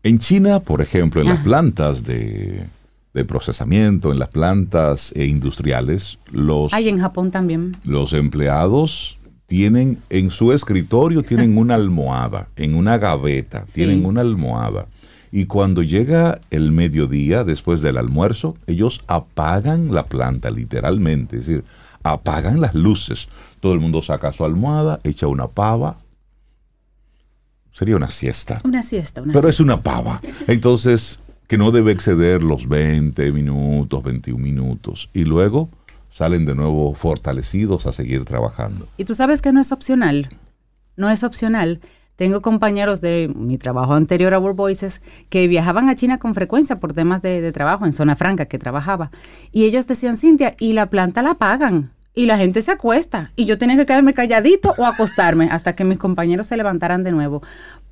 En 0.07 0.21
China, 0.21 0.61
por 0.61 0.83
ejemplo, 0.83 1.21
en 1.21 1.27
las 1.27 1.39
Ajá. 1.39 1.45
plantas 1.45 2.05
de, 2.05 2.65
de 3.13 3.25
procesamiento, 3.25 4.13
en 4.13 4.21
las 4.21 4.29
plantas 4.29 5.13
eh, 5.17 5.25
industriales, 5.27 6.19
los, 6.31 6.73
Hay 6.73 6.89
en 6.89 7.01
Japón 7.01 7.33
también. 7.33 7.77
los 7.83 8.13
empleados 8.13 9.19
tienen 9.47 9.99
en 10.09 10.31
su 10.31 10.53
escritorio 10.53 11.25
tienen 11.25 11.59
una 11.59 11.75
almohada, 11.83 12.49
en 12.55 12.77
una 12.77 12.99
gaveta 12.99 13.65
tienen 13.73 14.07
una 14.07 14.21
almohada. 14.21 14.87
Y 15.33 15.47
cuando 15.47 15.83
llega 15.83 16.41
el 16.51 16.71
mediodía, 16.71 17.43
después 17.43 17.83
del 17.83 17.97
almuerzo, 17.97 18.55
ellos 18.69 19.01
apagan 19.09 19.93
la 19.93 20.07
planta, 20.07 20.51
literalmente. 20.51 21.39
Es 21.39 21.47
decir, 21.49 21.65
apagan 22.05 22.61
las 22.61 22.75
luces. 22.75 23.29
Todo 23.59 23.73
el 23.73 23.81
mundo 23.81 24.03
saca 24.03 24.33
su 24.33 24.45
almohada, 24.45 25.01
echa 25.03 25.27
una 25.27 25.49
pava. 25.49 25.99
Sería 27.77 27.95
una 27.95 28.09
siesta. 28.09 28.57
Una 28.65 28.83
siesta, 28.83 29.21
una 29.21 29.35
Pero 29.35 29.51
es 29.51 29.61
una 29.61 29.83
pava. 29.83 30.23
Entonces, 30.47 31.21
que 31.47 31.59
no 31.59 31.73
debe 31.73 31.93
exceder 31.93 32.43
los 32.43 32.71
20 32.71 33.31
minutos, 33.33 34.03
21 34.03 34.43
minutos. 34.43 35.11
Y 35.13 35.25
luego 35.25 35.69
salen 36.09 36.47
de 36.47 36.55
nuevo 36.55 36.95
fortalecidos 36.95 37.85
a 37.85 37.93
seguir 37.93 38.25
trabajando. 38.25 38.89
Y 38.97 39.05
tú 39.05 39.15
sabes 39.15 39.43
que 39.43 39.53
no 39.53 39.61
es 39.61 39.73
opcional. 39.73 40.31
No 40.97 41.11
es 41.11 41.23
opcional. 41.23 41.83
Tengo 42.17 42.41
compañeros 42.41 43.03
de 43.03 43.31
mi 43.37 43.59
trabajo 43.59 43.93
anterior 43.93 44.33
a 44.33 44.39
World 44.39 44.57
Voices 44.57 45.03
que 45.29 45.47
viajaban 45.47 45.91
a 45.91 45.97
China 45.97 46.17
con 46.17 46.35
frecuencia 46.35 46.81
por 46.81 46.95
temas 46.95 47.21
de, 47.21 47.43
de 47.43 47.53
trabajo 47.53 47.85
en 47.85 47.93
zona 47.93 48.17
franca 48.17 48.47
que 48.47 48.59
trabajaba. 48.59 49.11
Y 49.53 49.65
ellos 49.65 49.87
decían, 49.87 50.17
Cintia, 50.17 50.57
y 50.59 50.73
la 50.73 50.89
planta 50.89 51.21
la 51.21 51.35
pagan. 51.35 51.93
Y 52.19 52.25
la 52.25 52.39
gente 52.39 52.63
se 52.63 52.73
acuesta. 52.73 53.31
Y 53.37 53.45
yo 53.45 53.59
tenía 53.59 53.77
que 53.77 53.85
quedarme 53.85 54.15
calladito 54.15 54.75
o 54.79 54.87
acostarme 54.87 55.51
hasta 55.53 55.75
que 55.75 55.85
mis 55.85 55.99
compañeros 55.99 56.47
se 56.47 56.57
levantaran 56.57 57.05
de 57.05 57.13
nuevo. 57.13 57.43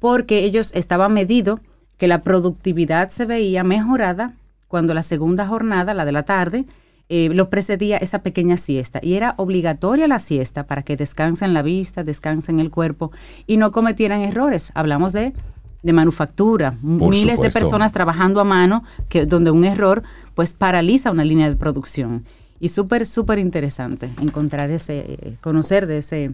Porque 0.00 0.44
ellos 0.44 0.74
estaban 0.74 1.12
medido 1.12 1.60
que 1.98 2.08
la 2.08 2.22
productividad 2.22 3.10
se 3.10 3.26
veía 3.26 3.64
mejorada 3.64 4.32
cuando 4.66 4.94
la 4.94 5.02
segunda 5.02 5.46
jornada, 5.46 5.92
la 5.92 6.06
de 6.06 6.12
la 6.12 6.22
tarde, 6.22 6.64
eh, 7.10 7.28
lo 7.34 7.50
precedía 7.50 7.98
esa 7.98 8.22
pequeña 8.22 8.56
siesta. 8.56 8.98
Y 9.02 9.12
era 9.12 9.34
obligatoria 9.36 10.08
la 10.08 10.18
siesta 10.18 10.66
para 10.66 10.82
que 10.84 10.96
descansen 10.96 11.52
la 11.52 11.60
vista, 11.60 12.02
descansen 12.02 12.60
el 12.60 12.70
cuerpo 12.70 13.12
y 13.46 13.58
no 13.58 13.72
cometieran 13.72 14.22
errores. 14.22 14.72
Hablamos 14.74 15.12
de, 15.12 15.34
de 15.82 15.92
manufactura, 15.92 16.78
Por 16.98 17.10
miles 17.10 17.42
de 17.42 17.50
personas 17.50 17.92
trabajando 17.92 18.40
a 18.40 18.44
mano, 18.44 18.84
que, 19.10 19.26
donde 19.26 19.50
un 19.50 19.66
error 19.66 20.02
pues 20.34 20.54
paraliza 20.54 21.10
una 21.10 21.24
línea 21.24 21.50
de 21.50 21.56
producción. 21.56 22.24
Y 22.61 22.68
súper, 22.68 23.07
súper 23.07 23.38
interesante 23.38 24.11
encontrar 24.22 24.70
ese, 24.70 25.05
eh, 25.09 25.34
conocer 25.40 25.86
de 25.86 25.98
ese 25.98 26.30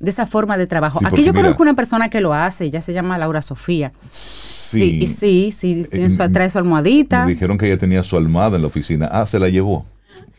de 0.00 0.10
esa 0.10 0.26
forma 0.26 0.56
de 0.58 0.66
trabajo. 0.66 0.98
Sí, 0.98 1.04
Aquí 1.06 1.18
yo 1.22 1.32
mira- 1.32 1.42
conozco 1.44 1.62
una 1.62 1.74
persona 1.74 2.08
que 2.10 2.20
lo 2.20 2.34
hace, 2.34 2.64
ella 2.64 2.80
se 2.80 2.92
llama 2.92 3.18
Laura 3.18 3.40
Sofía. 3.40 3.92
Sí, 4.10 4.98
y 5.02 5.06
sí, 5.06 5.50
sí, 5.52 5.86
tiene 5.88 6.10
su, 6.10 6.20
Eh, 6.22 6.28
trae 6.30 6.50
su 6.50 6.58
almohadita, 6.58 7.24
Me 7.24 7.32
dijeron 7.32 7.56
que 7.56 7.66
ella 7.66 7.78
tenía 7.78 8.02
su 8.02 8.16
almohada 8.16 8.56
en 8.56 8.62
la 8.62 8.68
oficina. 8.68 9.06
Ah, 9.12 9.26
se 9.26 9.38
la 9.38 9.48
llevó. 9.48 9.86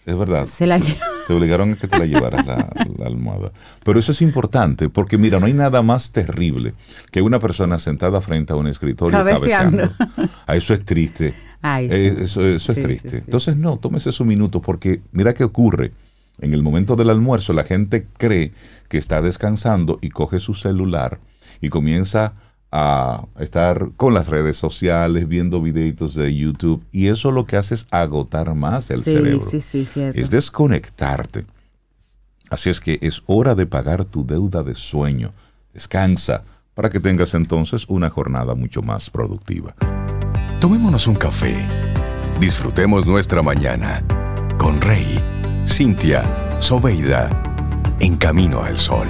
Es 0.05 0.17
verdad. 0.17 0.47
se 0.47 0.67
la 0.67 0.77
lleva. 0.79 0.99
Te 1.27 1.33
obligaron 1.33 1.71
a 1.71 1.75
que 1.77 1.87
te 1.87 1.97
la 1.97 2.05
llevaras 2.05 2.45
la, 2.45 2.67
la 2.97 3.05
almohada. 3.05 3.53
Pero 3.85 3.99
eso 3.99 4.11
es 4.11 4.21
importante, 4.21 4.89
porque 4.89 5.17
mira, 5.17 5.39
no 5.39 5.45
hay 5.45 5.53
nada 5.53 5.81
más 5.81 6.11
terrible 6.11 6.73
que 7.09 7.21
una 7.21 7.39
persona 7.39 7.79
sentada 7.79 8.19
frente 8.19 8.51
a 8.51 8.57
un 8.57 8.67
escritorio 8.67 9.17
Cabeceando. 9.17 9.89
cabeceando. 9.97 10.33
A 10.45 10.55
eso 10.57 10.73
es 10.73 10.83
triste. 10.83 11.33
Ay, 11.63 11.87
Eh, 11.89 12.17
eso 12.19 12.45
es 12.45 12.65
triste. 12.65 13.09
sí, 13.09 13.15
Entonces, 13.25 13.55
no, 13.57 13.77
tómese 13.77 14.11
su 14.11 14.25
minuto, 14.25 14.61
porque 14.61 15.01
mira 15.11 15.33
qué 15.33 15.43
ocurre. 15.43 15.91
En 16.39 16.53
el 16.53 16.61
momento 16.61 16.95
del 16.95 17.09
almuerzo, 17.09 17.53
la 17.53 17.63
gente 17.63 18.07
cree 18.17 18.53
que 18.89 18.97
está 18.97 19.21
descansando 19.21 19.97
y 20.01 20.09
coge 20.09 20.39
su 20.39 20.53
celular 20.53 21.19
y 21.61 21.69
comienza 21.69 22.33
a 22.71 23.25
estar 23.39 23.91
con 23.97 24.15
las 24.15 24.29
redes 24.29 24.57
sociales, 24.57 25.27
viendo 25.27 25.61
videitos 25.61 26.15
de 26.15 26.35
YouTube. 26.35 26.83
Y 26.91 27.07
eso 27.07 27.31
lo 27.31 27.45
que 27.45 27.55
hace 27.55 27.75
es 27.75 27.85
agotar 27.91 28.53
más 28.55 28.89
el 28.89 29.03
sí, 29.03 29.11
cerebro 29.13 29.41
sí, 29.41 29.61
sí, 29.61 29.85
cierto. 29.85 30.19
es 30.19 30.31
desconectarte. 30.31 31.45
Así 32.49 32.69
es 32.71 32.79
que 32.81 32.97
es 33.01 33.21
hora 33.27 33.53
de 33.55 33.67
pagar 33.67 34.05
tu 34.05 34.25
deuda 34.25 34.63
de 34.63 34.73
sueño. 34.75 35.33
Descansa 35.73 36.43
para 36.73 36.89
que 36.89 36.99
tengas 36.99 37.35
entonces 37.35 37.85
una 37.87 38.09
jornada 38.09 38.55
mucho 38.55 38.81
más 38.81 39.11
productiva. 39.11 39.75
Tomémonos 40.63 41.07
un 41.07 41.15
café. 41.15 41.57
Disfrutemos 42.39 43.05
nuestra 43.05 43.41
mañana 43.41 44.01
con 44.57 44.79
Rey, 44.79 45.19
Cintia, 45.67 46.23
Soveida, 46.61 47.29
en 47.99 48.15
camino 48.15 48.63
al 48.63 48.77
sol. 48.77 49.05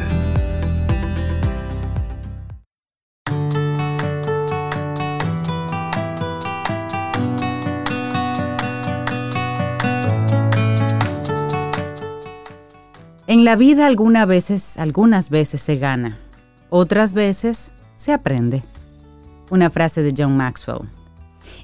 En 13.27 13.45
la 13.45 13.55
vida 13.55 13.85
algunas 13.85 14.25
veces, 14.25 14.79
algunas 14.79 15.29
veces 15.29 15.61
se 15.61 15.75
gana, 15.75 16.17
otras 16.71 17.13
veces 17.13 17.71
se 17.93 18.11
aprende. 18.11 18.63
Una 19.51 19.69
frase 19.69 20.01
de 20.01 20.15
John 20.17 20.35
Maxwell. 20.35 20.89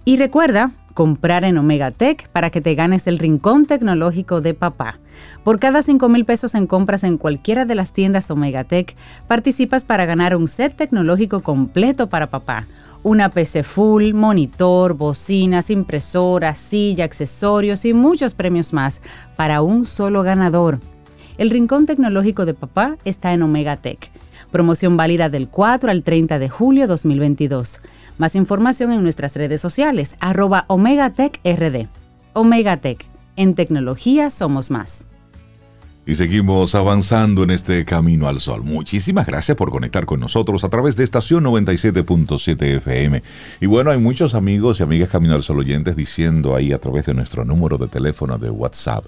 Y 0.06 0.18
recuerda 0.18 0.72
comprar 0.93 1.45
en 1.45 1.58
Omega 1.58 1.91
Tech 1.91 2.28
para 2.30 2.50
que 2.50 2.62
te 2.62 2.76
ganes 2.76 3.08
el 3.08 3.20
rincón 3.20 3.66
tecnológico 3.66 4.41
de 4.41 4.54
papá. 4.54 5.00
Por 5.43 5.60
cada 5.60 5.82
5 5.82 6.10
mil 6.10 6.26
pesos 6.26 6.56
en 6.56 6.68
compras 6.68 7.04
en 7.04 7.18
cualquiera 7.18 7.66
de 7.66 7.76
las 7.76 7.93
tiendas 7.93 8.30
Omega 8.30 8.66
Tech, 8.66 8.95
participas 9.28 9.86
para 9.86 10.06
ganar 10.06 10.36
un 10.36 10.47
set 10.47 10.76
tecnológico 10.76 11.41
completo 11.41 12.08
para 12.10 12.28
papá. 12.28 12.66
Una 13.02 13.30
PC 13.30 13.64
full, 13.64 14.14
monitor, 14.14 14.93
bocinas, 14.93 15.70
impresora, 15.70 16.54
silla, 16.54 17.06
accesorios 17.06 17.86
y 17.86 17.93
muchos 17.93 18.34
premios 18.34 18.74
más 18.74 19.02
para 19.38 19.62
un 19.62 19.86
solo 19.86 20.22
ganador. 20.22 20.80
El 21.38 21.50
Rincón 21.50 21.86
Tecnológico 21.86 22.45
de 22.45 22.54
Papá 22.54 22.97
está 23.06 23.32
en 23.32 23.43
Omega 23.43 23.78
Tech. 23.78 24.12
Promoción 24.52 24.97
válida 24.97 25.30
del 25.30 25.47
4 25.47 25.89
al 25.89 26.04
30 26.04 26.39
de 26.39 26.50
julio 26.50 26.88
2022. 26.88 27.80
Más 28.20 28.36
información 28.36 28.92
en 28.92 29.02
nuestras 29.02 29.34
redes 29.38 29.62
sociales, 29.62 30.18
arroba 30.20 30.66
Omega 30.68 31.10
Tech 31.12 31.40
RD. 31.46 31.88
Omega 32.34 32.76
Tech. 32.76 33.06
En 33.38 33.56
tecnología 33.56 34.30
somos 34.30 34.72
más. 34.72 35.06
Y 36.06 36.16
seguimos 36.16 36.76
avanzando 36.76 37.44
en 37.44 37.52
este 37.52 37.86
camino 37.86 38.28
al 38.28 38.42
sol. 38.42 38.66
Muchísimas 38.66 39.26
gracias 39.26 39.56
por 39.56 39.72
conectar 39.72 40.06
con 40.06 40.20
nosotros 40.20 40.66
a 40.66 40.70
través 40.70 40.98
de 40.98 41.06
estación 41.06 41.46
97.7 41.46 42.62
FM. 42.80 43.24
Y 43.62 43.68
bueno, 43.68 43.90
hay 43.90 44.00
muchos 44.00 44.36
amigos 44.36 44.82
y 44.82 44.84
amigas 44.84 45.08
Camino 45.08 45.36
al 45.36 45.44
Sol 45.44 45.60
oyentes 45.60 45.96
diciendo 45.96 46.58
ahí 46.58 46.74
a 46.74 46.78
través 46.78 47.06
de 47.06 47.14
nuestro 47.14 47.46
número 47.46 47.78
de 47.78 47.88
teléfono 47.88 48.38
de 48.38 48.50
WhatsApp 48.50 49.06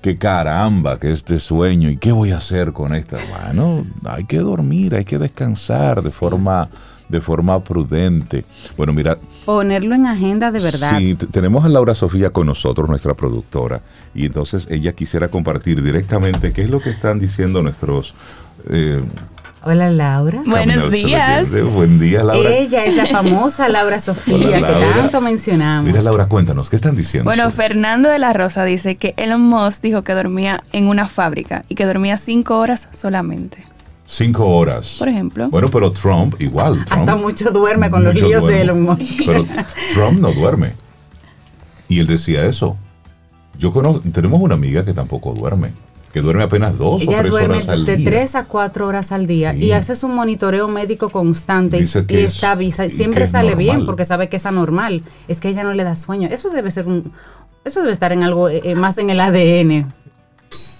que 0.00 0.18
caramba, 0.18 0.98
que 0.98 1.12
este 1.12 1.38
sueño 1.38 1.88
y 1.88 1.96
qué 1.96 2.10
voy 2.10 2.32
a 2.32 2.38
hacer 2.38 2.72
con 2.72 2.92
esta. 2.92 3.18
Bueno, 3.44 3.86
hay 4.04 4.24
que 4.24 4.38
dormir, 4.38 4.96
hay 4.96 5.04
que 5.04 5.16
descansar 5.16 6.02
de 6.02 6.10
forma 6.10 6.68
de 7.12 7.20
forma 7.20 7.62
prudente. 7.62 8.44
Bueno, 8.76 8.92
mira, 8.92 9.16
Ponerlo 9.44 9.94
en 9.94 10.06
agenda 10.06 10.50
de 10.50 10.60
verdad. 10.60 10.98
Sí, 10.98 11.14
tenemos 11.16 11.64
a 11.64 11.68
Laura 11.68 11.94
Sofía 11.94 12.30
con 12.30 12.46
nosotros, 12.46 12.88
nuestra 12.88 13.14
productora, 13.14 13.80
y 14.14 14.26
entonces 14.26 14.66
ella 14.70 14.92
quisiera 14.92 15.28
compartir 15.28 15.82
directamente 15.82 16.52
qué 16.52 16.62
es 16.62 16.70
lo 16.70 16.80
que 16.80 16.90
están 16.90 17.18
diciendo 17.20 17.62
nuestros... 17.62 18.14
eh, 18.70 19.00
Hola 19.64 19.90
Laura. 19.90 20.42
Buenos 20.44 20.90
días. 20.90 21.48
Buen 21.72 22.00
día, 22.00 22.24
Laura. 22.24 22.50
Ella 22.50 22.84
es 22.84 22.96
la 22.96 23.06
famosa 23.06 23.68
Laura 23.68 24.00
Sofía 24.00 24.34
Hola, 24.36 24.56
que 24.56 24.60
Laura. 24.60 24.94
tanto 24.96 25.20
mencionamos. 25.20 25.88
Mira, 25.88 26.02
Laura, 26.02 26.26
cuéntanos, 26.26 26.68
¿qué 26.68 26.74
están 26.74 26.96
diciendo? 26.96 27.28
Bueno, 27.28 27.44
sobre- 27.44 27.68
Fernando 27.68 28.08
de 28.08 28.18
la 28.18 28.32
Rosa 28.32 28.64
dice 28.64 28.96
que 28.96 29.14
Elon 29.16 29.40
Musk 29.40 29.80
dijo 29.82 30.02
que 30.02 30.14
dormía 30.14 30.64
en 30.72 30.88
una 30.88 31.06
fábrica 31.06 31.62
y 31.68 31.76
que 31.76 31.86
dormía 31.86 32.16
cinco 32.16 32.58
horas 32.58 32.88
solamente. 32.92 33.64
Cinco 34.06 34.46
horas. 34.48 34.96
Por 34.98 35.08
ejemplo. 35.08 35.48
Bueno, 35.48 35.68
pero 35.70 35.90
Trump, 35.92 36.34
igual. 36.40 36.84
Trump, 36.84 37.00
Hasta 37.00 37.16
mucho 37.16 37.50
duerme 37.50 37.90
con 37.90 38.04
los 38.04 38.14
mucho 38.14 38.26
líos 38.26 38.42
de 38.42 38.48
duerme. 38.48 38.62
Elon 38.62 38.82
Musk. 38.82 39.22
Pero 39.24 39.44
Trump 39.94 40.20
no 40.20 40.32
duerme. 40.32 40.72
Y 41.88 41.98
él 42.00 42.06
decía 42.06 42.44
eso. 42.46 42.76
Yo 43.58 43.72
conozco, 43.72 44.02
tenemos 44.12 44.40
una 44.40 44.54
amiga 44.54 44.84
que 44.84 44.92
tampoco 44.92 45.32
duerme, 45.34 45.72
que 46.12 46.20
duerme 46.20 46.42
apenas 46.42 46.76
dos 46.76 47.02
o 47.06 47.10
Ella 47.10 47.18
tres 47.20 47.30
duerme 47.30 47.54
horas 47.56 47.68
al 47.68 47.84
de 47.84 47.96
día. 47.96 48.10
3 48.10 48.34
a 48.34 48.44
4 48.46 48.86
horas 48.88 49.12
al 49.12 49.26
día 49.26 49.52
Sí. 49.52 49.64
y 49.66 49.72
hace 49.72 49.94
su 49.94 50.08
monitoreo 50.08 50.68
médico 50.68 51.10
constante 51.10 51.76
y, 51.76 51.80
Dice 51.80 52.04
y 52.08 52.16
es- 52.16 52.34
está 52.34 52.54
y 52.60 52.70
que 52.70 52.90
Siempre 52.90 53.24
es 53.24 53.30
sale 53.30 53.54
bien 53.54 53.68
normal. 53.74 53.86
porque 53.86 54.04
sabe 54.04 54.28
que 54.28 54.36
es 54.36 54.46
anormal. 54.46 55.02
Es 55.28 55.38
que 55.40 55.48
ella 55.50 55.64
no 55.64 55.74
le 55.74 55.84
da 55.84 55.94
sueño. 55.96 56.28
Eso 56.30 56.50
debe 56.50 56.70
ser 56.70 56.86
un. 56.88 57.12
Eso 57.64 57.80
debe 57.80 57.92
estar 57.92 58.10
en 58.12 58.22
algo 58.24 58.48
eh, 58.48 58.60
eh, 58.64 58.74
más 58.74 58.98
en 58.98 59.10
el 59.10 59.20
ADN. 59.20 59.86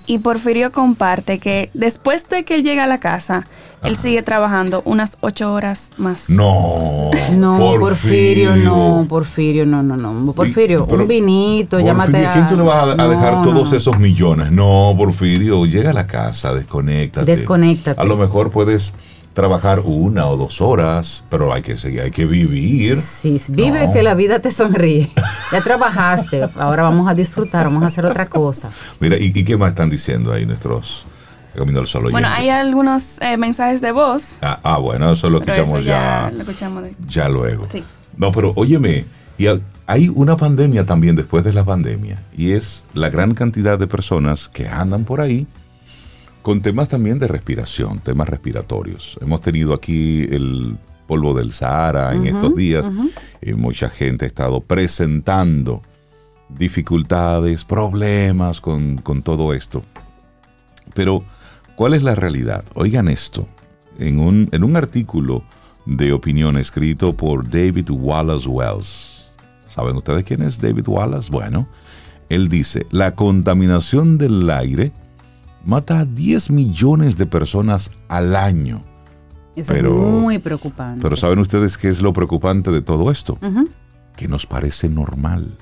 Y 0.07 0.18
Porfirio 0.18 0.72
comparte 0.72 1.38
que 1.38 1.70
después 1.74 2.28
de 2.28 2.44
que 2.44 2.55
él 2.57 2.64
llega 2.64 2.84
a 2.84 2.86
la 2.86 2.98
casa, 2.98 3.46
él 3.84 3.96
sigue 3.96 4.22
trabajando 4.22 4.82
unas 4.84 5.16
ocho 5.20 5.53
horas 5.53 5.90
más. 5.96 6.28
No. 6.28 7.11
No, 7.32 7.76
Porfirio, 7.78 8.57
no, 8.57 9.07
Porfirio, 9.09 9.64
no, 9.66 9.82
no, 9.82 9.96
no. 9.96 10.32
Porfirio, 10.32 10.86
Pero, 10.86 11.03
un 11.03 11.09
vinito, 11.09 11.76
Porfirio, 11.76 11.86
llámate 11.86 12.26
a... 12.26 12.30
¿Quién 12.32 12.46
tú 12.46 12.57
le 12.57 12.62
vas 12.62 12.98
a, 12.98 13.03
a 13.03 13.09
dejar 13.09 13.34
No, 13.36 13.42
todos 13.42 13.70
no. 13.70 13.76
esos 13.76 13.98
millones? 13.98 14.50
No, 14.50 14.94
Porfirio, 14.96 15.66
llega 15.66 15.90
a 15.90 15.94
la 15.94 16.07
casa, 16.07 16.53
desconéctate. 16.55 17.26
Desconéctate. 17.26 18.00
A 18.00 18.05
lo 18.05 18.16
mejor 18.16 18.50
puedes 18.50 18.94
trabajar 19.35 19.80
una 19.80 20.26
o 20.26 20.37
dos 20.37 20.61
horas, 20.61 21.24
pero 21.30 21.53
hay 21.53 21.62
que 21.62 21.76
seguir, 21.76 22.03
hay 22.03 22.11
que 22.11 22.26
vivir. 22.26 22.97
Sí, 22.97 23.41
vive 23.49 23.87
No. 23.87 23.93
que 23.93 24.03
la 24.03 24.14
vida 24.14 24.39
te 24.41 24.51
sonríe. 24.51 25.11
Ya 25.51 25.62
trabajaste, 25.62 26.49
ahora 26.57 26.83
vamos 26.83 27.09
a 27.09 27.14
disfrutar, 27.14 27.64
vamos 27.64 27.83
a 27.83 27.87
hacer 27.87 28.05
otra 28.07 28.26
cosa. 28.26 28.70
Mira, 29.01 29.16
¿y, 29.18 29.33
y 29.35 29.45
qué 29.45 29.57
más 29.57 29.70
están 29.70 29.89
diciendo 29.91 30.33
ahí 30.33 30.45
nuestros 30.47 31.05
Camino 31.55 31.80
al 31.80 31.87
Sol 31.87 32.11
Bueno, 32.11 32.28
hay 32.30 32.49
algunos 32.49 33.20
eh, 33.20 33.37
mensajes 33.37 33.80
de 33.83 33.93
voz. 33.93 34.37
Ah, 34.41 34.59
ah, 34.62 34.78
bueno, 34.78 35.12
eso 35.12 35.28
lo 35.28 35.39
escuchamos 35.39 35.68
eso 35.70 35.80
ya, 35.80 36.28
ya 36.30 36.30
lo 36.33 36.41
escuchamos 36.43 36.83
de- 36.85 36.95
ya 37.07 37.28
luego. 37.28 37.68
Sí. 37.70 37.85
No, 38.16 38.33
pero 38.33 38.53
óyeme, 38.57 39.05
y 39.37 39.49
ha- 39.49 39.61
hay 39.87 40.09
una 40.14 40.37
pandemia 40.37 40.87
también 40.87 41.14
después 41.14 41.45
de 41.45 41.53
la 41.53 41.64
pandemia, 41.64 42.22
y 42.37 42.53
es 42.53 42.85
la 42.95 43.11
gran 43.11 43.35
cantidad 43.35 43.78
de 43.78 43.87
personas 43.87 44.49
que 44.49 44.66
andan 44.68 45.05
por 45.05 45.20
ahí 45.20 45.47
con 46.43 46.61
temas 46.61 46.88
también 46.88 47.18
de 47.18 47.28
respiración, 47.28 48.01
temas 48.01 48.28
respiratorios. 48.28 49.18
Hemos 49.20 49.40
tenido 49.40 49.74
aquí 49.74 50.22
el 50.22 50.76
polvo 51.07 51.34
del 51.34 51.53
Sahara 51.53 52.14
en 52.14 52.26
estos 52.26 52.55
días, 52.57 52.86
y 53.40 53.53
mucha 53.55 53.88
gente 53.88 54.24
ha 54.24 54.28
estado 54.28 54.61
presentando 54.61 55.82
dificultades, 56.49 57.64
problemas 57.64 58.61
con, 58.61 58.99
con 58.99 59.22
todo 59.22 59.55
esto. 59.55 59.82
Pero, 60.95 61.24
¿cuál 61.76 61.95
es 61.95 62.03
la 62.03 62.14
realidad? 62.14 62.64
Oigan 62.74 63.09
esto. 63.09 63.47
En 63.99 64.18
un, 64.18 64.49
en 64.53 64.64
un 64.64 64.76
artículo 64.76 65.45
de 65.86 66.12
opinión 66.12 66.57
escrito 66.57 67.16
por 67.16 67.49
David 67.49 67.90
Wallace 67.90 68.49
Wells. 68.49 69.30
¿Saben 69.66 69.97
ustedes 69.97 70.24
quién 70.24 70.43
es 70.43 70.61
David 70.61 70.88
Wallace? 70.88 71.30
Bueno, 71.30 71.68
él 72.28 72.49
dice, 72.49 72.86
la 72.90 73.14
contaminación 73.14 74.18
del 74.18 74.49
aire 74.51 74.93
mata 75.65 76.01
a 76.01 76.05
10 76.05 76.51
millones 76.51 77.17
de 77.17 77.27
personas 77.27 77.91
al 78.09 78.37
año. 78.37 78.83
Eso 79.55 79.73
Pero- 79.73 79.95
es 79.95 80.13
muy 80.23 80.39
preocupante. 80.39 81.01
Pero 81.03 81.17
¿saben 81.17 81.39
ustedes 81.39 81.77
qué 81.77 81.89
es 81.89 82.01
lo 82.01 82.13
preocupante 82.13 82.71
de 82.71 82.81
todo 82.81 83.11
esto? 83.11 83.39
Que 84.17 84.29
nos 84.29 84.47
parece 84.47 84.89
normal. 84.89 85.57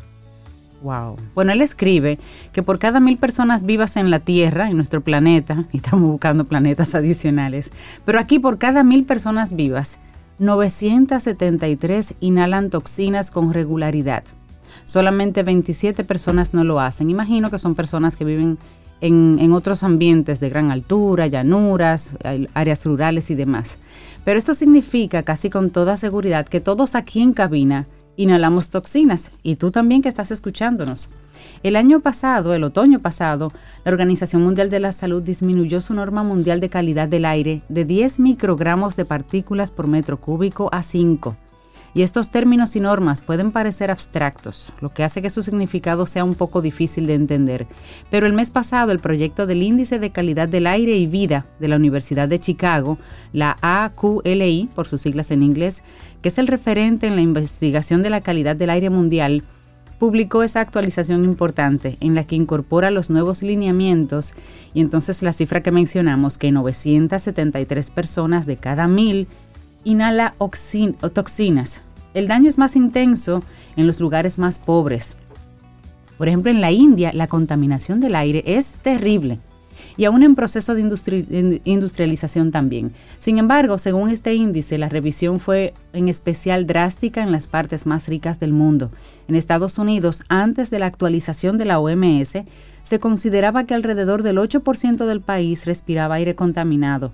Wow. 0.82 1.16
Bueno, 1.34 1.52
él 1.52 1.60
escribe 1.60 2.18
que 2.52 2.62
por 2.62 2.78
cada 2.78 3.00
mil 3.00 3.18
personas 3.18 3.64
vivas 3.64 3.96
en 3.96 4.10
la 4.10 4.20
Tierra, 4.20 4.70
en 4.70 4.76
nuestro 4.76 5.02
planeta, 5.02 5.66
y 5.72 5.78
estamos 5.78 6.10
buscando 6.10 6.44
planetas 6.44 6.94
adicionales, 6.94 7.70
pero 8.04 8.18
aquí 8.18 8.38
por 8.38 8.58
cada 8.58 8.82
mil 8.82 9.04
personas 9.04 9.54
vivas, 9.54 9.98
973 10.38 12.14
inhalan 12.20 12.70
toxinas 12.70 13.30
con 13.30 13.52
regularidad. 13.52 14.24
Solamente 14.86 15.42
27 15.42 16.02
personas 16.04 16.54
no 16.54 16.64
lo 16.64 16.80
hacen. 16.80 17.10
Imagino 17.10 17.50
que 17.50 17.58
son 17.58 17.74
personas 17.74 18.16
que 18.16 18.24
viven 18.24 18.58
en, 19.00 19.52
otros 19.52 19.82
ambientes 19.82 20.40
de 20.40 20.50
gran 20.50 20.70
altura, 20.70 21.26
llanuras, 21.26 22.12
áreas 22.54 22.84
rurales 22.84 23.30
y 23.30 23.34
demás. 23.34 23.78
Pero 24.24 24.38
esto 24.38 24.54
significa 24.54 25.22
casi 25.22 25.50
con 25.50 25.70
toda 25.70 25.96
seguridad 25.96 26.46
que 26.46 26.60
todos 26.60 26.94
aquí 26.94 27.20
en 27.20 27.32
cabina 27.32 27.86
inhalamos 28.16 28.70
toxinas 28.70 29.32
y 29.42 29.56
tú 29.56 29.70
también 29.70 30.02
que 30.02 30.08
estás 30.08 30.30
escuchándonos. 30.30 31.08
El 31.62 31.76
año 31.76 32.00
pasado, 32.00 32.54
el 32.54 32.64
otoño 32.64 33.00
pasado, 33.00 33.52
la 33.84 33.92
Organización 33.92 34.42
Mundial 34.42 34.70
de 34.70 34.80
la 34.80 34.92
Salud 34.92 35.22
disminuyó 35.22 35.80
su 35.80 35.94
norma 35.94 36.22
mundial 36.22 36.60
de 36.60 36.68
calidad 36.68 37.08
del 37.08 37.24
aire 37.24 37.62
de 37.68 37.84
10 37.84 38.18
microgramos 38.18 38.96
de 38.96 39.04
partículas 39.04 39.70
por 39.70 39.86
metro 39.86 40.20
cúbico 40.20 40.68
a 40.72 40.82
5. 40.82 41.36
Y 41.92 42.02
estos 42.02 42.30
términos 42.30 42.76
y 42.76 42.80
normas 42.80 43.20
pueden 43.20 43.50
parecer 43.50 43.90
abstractos, 43.90 44.72
lo 44.80 44.90
que 44.90 45.02
hace 45.02 45.22
que 45.22 45.30
su 45.30 45.42
significado 45.42 46.06
sea 46.06 46.24
un 46.24 46.34
poco 46.36 46.62
difícil 46.62 47.06
de 47.06 47.14
entender. 47.14 47.66
Pero 48.10 48.26
el 48.26 48.32
mes 48.32 48.50
pasado, 48.50 48.92
el 48.92 49.00
proyecto 49.00 49.46
del 49.46 49.62
Índice 49.62 49.98
de 49.98 50.10
Calidad 50.10 50.48
del 50.48 50.66
Aire 50.66 50.96
y 50.96 51.06
Vida 51.06 51.46
de 51.58 51.68
la 51.68 51.76
Universidad 51.76 52.28
de 52.28 52.38
Chicago, 52.38 52.98
la 53.32 53.56
AQLI, 53.60 54.68
por 54.74 54.86
sus 54.86 55.00
siglas 55.00 55.30
en 55.32 55.42
inglés, 55.42 55.82
que 56.22 56.28
es 56.28 56.38
el 56.38 56.46
referente 56.46 57.06
en 57.06 57.16
la 57.16 57.22
investigación 57.22 58.02
de 58.02 58.10
la 58.10 58.20
calidad 58.20 58.54
del 58.54 58.70
aire 58.70 58.90
mundial, 58.90 59.42
publicó 59.98 60.42
esa 60.42 60.60
actualización 60.60 61.24
importante 61.24 61.98
en 62.00 62.14
la 62.14 62.24
que 62.24 62.34
incorpora 62.34 62.90
los 62.90 63.10
nuevos 63.10 63.42
lineamientos 63.42 64.32
y 64.72 64.80
entonces 64.80 65.22
la 65.22 65.34
cifra 65.34 65.62
que 65.62 65.72
mencionamos, 65.72 66.38
que 66.38 66.50
973 66.50 67.90
personas 67.90 68.46
de 68.46 68.56
cada 68.56 68.88
mil 68.88 69.28
inhala 69.84 70.34
toxinas. 71.12 71.82
El 72.14 72.28
daño 72.28 72.48
es 72.48 72.58
más 72.58 72.76
intenso 72.76 73.42
en 73.76 73.86
los 73.86 74.00
lugares 74.00 74.38
más 74.38 74.58
pobres. 74.58 75.16
Por 76.18 76.28
ejemplo, 76.28 76.50
en 76.50 76.60
la 76.60 76.70
India 76.70 77.12
la 77.14 77.28
contaminación 77.28 78.00
del 78.00 78.14
aire 78.14 78.42
es 78.46 78.74
terrible 78.82 79.38
y 79.96 80.04
aún 80.04 80.22
en 80.22 80.34
proceso 80.34 80.74
de 80.74 80.82
industri- 80.84 81.26
in- 81.30 81.60
industrialización 81.64 82.50
también. 82.50 82.92
Sin 83.18 83.38
embargo, 83.38 83.78
según 83.78 84.10
este 84.10 84.34
índice, 84.34 84.76
la 84.76 84.88
revisión 84.88 85.40
fue 85.40 85.72
en 85.94 86.08
especial 86.08 86.66
drástica 86.66 87.22
en 87.22 87.32
las 87.32 87.46
partes 87.48 87.86
más 87.86 88.06
ricas 88.08 88.38
del 88.38 88.52
mundo. 88.52 88.90
En 89.28 89.36
Estados 89.36 89.78
Unidos, 89.78 90.24
antes 90.28 90.68
de 90.70 90.78
la 90.78 90.86
actualización 90.86 91.56
de 91.56 91.64
la 91.64 91.78
OMS, 91.78 92.44
se 92.82 92.98
consideraba 93.00 93.64
que 93.64 93.74
alrededor 93.74 94.22
del 94.22 94.38
8% 94.38 95.06
del 95.06 95.20
país 95.20 95.64
respiraba 95.66 96.16
aire 96.16 96.34
contaminado. 96.34 97.12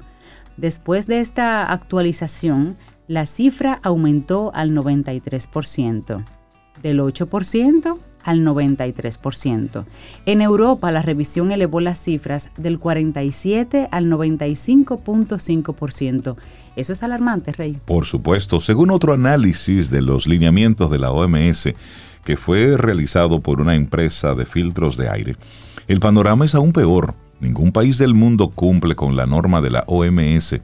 Después 0.57 1.07
de 1.07 1.20
esta 1.20 1.70
actualización, 1.70 2.76
la 3.09 3.26
cifra 3.26 3.78
aumentó 3.82 4.52
al 4.54 4.72
93%. 4.72 6.24
Del 6.82 7.00
8% 7.00 7.98
al 8.26 8.44
93%. 8.44 9.86
En 10.26 10.40
Europa, 10.40 10.90
la 10.90 11.00
revisión 11.00 11.52
elevó 11.52 11.78
las 11.80 12.00
cifras 12.00 12.50
del 12.57 12.80
47 12.80 13.86
al 13.92 14.11
95.5%. 14.11 16.34
Eso 16.74 16.92
es 16.92 17.04
alarmante, 17.04 17.52
Rey. 17.52 17.78
Por 17.84 18.04
supuesto, 18.04 18.59
según 18.61 18.90
otro 18.90 19.12
análisis 19.12 19.90
de 19.90 20.02
los 20.02 20.26
lineamientos 20.26 20.90
de 20.90 20.98
la 20.98 21.12
OMS, 21.12 21.68
que 22.24 22.36
fue 22.36 22.76
realizado 22.76 23.38
por 23.40 23.61
una 23.61 23.76
empresa 23.76 24.34
de 24.34 24.44
filtros 24.44 24.96
de 24.96 25.09
aire, 25.09 25.36
el 25.86 26.00
panorama 26.00 26.44
es 26.44 26.57
aún 26.57 26.72
peor. 26.72 27.14
Ningún 27.41 27.72
país 27.72 27.99
del 27.99 28.14
mundo 28.14 28.49
cumple 28.49 28.95
con 28.95 29.16
la 29.16 29.26
norma 29.26 29.61
de 29.61 29.70
la 29.70 29.84
OMS 29.87 30.61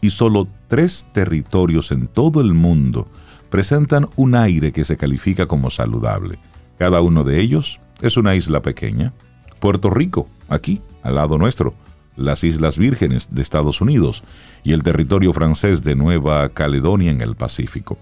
y 0.00 0.10
solo 0.10 0.48
tres 0.68 1.06
territorios 1.12 1.92
en 1.92 2.06
todo 2.08 2.40
el 2.40 2.54
mundo 2.54 3.08
presentan 3.50 4.08
un 4.16 4.34
aire 4.34 4.72
que 4.72 4.84
se 4.84 4.96
califica 4.96 5.46
como 5.46 5.70
saludable. 5.70 6.38
Cada 6.78 7.00
uno 7.00 7.24
de 7.24 7.40
ellos 7.40 7.80
es 8.02 8.16
una 8.16 8.34
isla 8.34 8.62
pequeña. 8.62 9.12
Puerto 9.60 9.90
Rico, 9.90 10.28
aquí, 10.48 10.80
al 11.02 11.16
lado 11.16 11.38
nuestro, 11.38 11.74
las 12.16 12.44
Islas 12.44 12.78
Vírgenes 12.78 13.28
de 13.30 13.42
Estados 13.42 13.80
Unidos 13.80 14.24
y 14.64 14.72
el 14.72 14.82
territorio 14.82 15.32
francés 15.32 15.82
de 15.82 15.94
Nueva 15.94 16.48
Caledonia 16.50 17.10
en 17.10 17.20
el 17.20 17.36
Pacífico. 17.36 17.96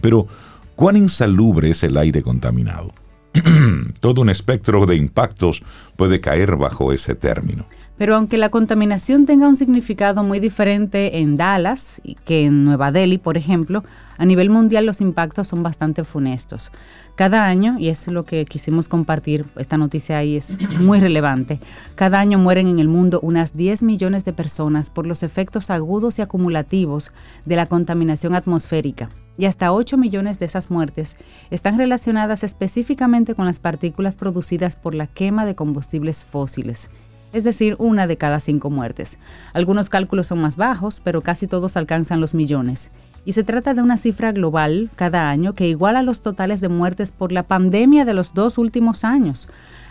Pero, 0.00 0.26
¿cuán 0.74 0.96
insalubre 0.96 1.70
es 1.70 1.82
el 1.82 1.96
aire 1.96 2.22
contaminado? 2.22 2.92
Todo 4.00 4.22
un 4.22 4.30
espectro 4.30 4.86
de 4.86 4.96
impactos 4.96 5.62
puede 5.96 6.20
caer 6.20 6.56
bajo 6.56 6.92
ese 6.92 7.14
término. 7.14 7.66
Pero 8.00 8.16
aunque 8.16 8.38
la 8.38 8.48
contaminación 8.48 9.26
tenga 9.26 9.46
un 9.46 9.56
significado 9.56 10.22
muy 10.22 10.40
diferente 10.40 11.18
en 11.18 11.36
Dallas 11.36 12.00
que 12.24 12.46
en 12.46 12.64
Nueva 12.64 12.92
Delhi, 12.92 13.18
por 13.18 13.36
ejemplo, 13.36 13.84
a 14.16 14.24
nivel 14.24 14.48
mundial 14.48 14.86
los 14.86 15.02
impactos 15.02 15.48
son 15.48 15.62
bastante 15.62 16.02
funestos. 16.02 16.72
Cada 17.14 17.44
año, 17.44 17.78
y 17.78 17.90
es 17.90 18.06
lo 18.06 18.24
que 18.24 18.46
quisimos 18.46 18.88
compartir, 18.88 19.44
esta 19.58 19.76
noticia 19.76 20.16
ahí 20.16 20.36
es 20.36 20.50
muy 20.80 20.98
relevante, 20.98 21.60
cada 21.94 22.20
año 22.20 22.38
mueren 22.38 22.68
en 22.68 22.78
el 22.78 22.88
mundo 22.88 23.20
unas 23.22 23.54
10 23.54 23.82
millones 23.82 24.24
de 24.24 24.32
personas 24.32 24.88
por 24.88 25.06
los 25.06 25.22
efectos 25.22 25.68
agudos 25.68 26.18
y 26.18 26.22
acumulativos 26.22 27.12
de 27.44 27.56
la 27.56 27.66
contaminación 27.66 28.34
atmosférica. 28.34 29.10
Y 29.36 29.44
hasta 29.44 29.74
8 29.74 29.98
millones 29.98 30.38
de 30.38 30.46
esas 30.46 30.70
muertes 30.70 31.16
están 31.50 31.76
relacionadas 31.76 32.44
específicamente 32.44 33.34
con 33.34 33.44
las 33.44 33.60
partículas 33.60 34.16
producidas 34.16 34.76
por 34.76 34.94
la 34.94 35.06
quema 35.06 35.44
de 35.44 35.54
combustibles 35.54 36.24
fósiles 36.24 36.88
es 37.32 37.44
decir, 37.44 37.76
una 37.78 38.06
de 38.06 38.16
cada 38.16 38.40
cinco 38.40 38.70
muertes. 38.70 39.18
Algunos 39.52 39.88
cálculos 39.88 40.26
son 40.26 40.40
más 40.40 40.56
bajos, 40.56 41.00
pero 41.02 41.22
casi 41.22 41.46
todos 41.46 41.76
alcanzan 41.76 42.20
los 42.20 42.34
millones. 42.34 42.90
Y 43.24 43.32
se 43.32 43.44
trata 43.44 43.74
de 43.74 43.82
una 43.82 43.98
cifra 43.98 44.32
global 44.32 44.90
cada 44.96 45.28
año 45.28 45.54
que 45.54 45.68
iguala 45.68 46.02
los 46.02 46.22
totales 46.22 46.60
de 46.60 46.68
muertes 46.68 47.12
por 47.12 47.32
la 47.32 47.42
pandemia 47.42 48.04
de 48.04 48.14
los 48.14 48.34
dos 48.34 48.58
últimos 48.58 49.04
años. 49.04 49.48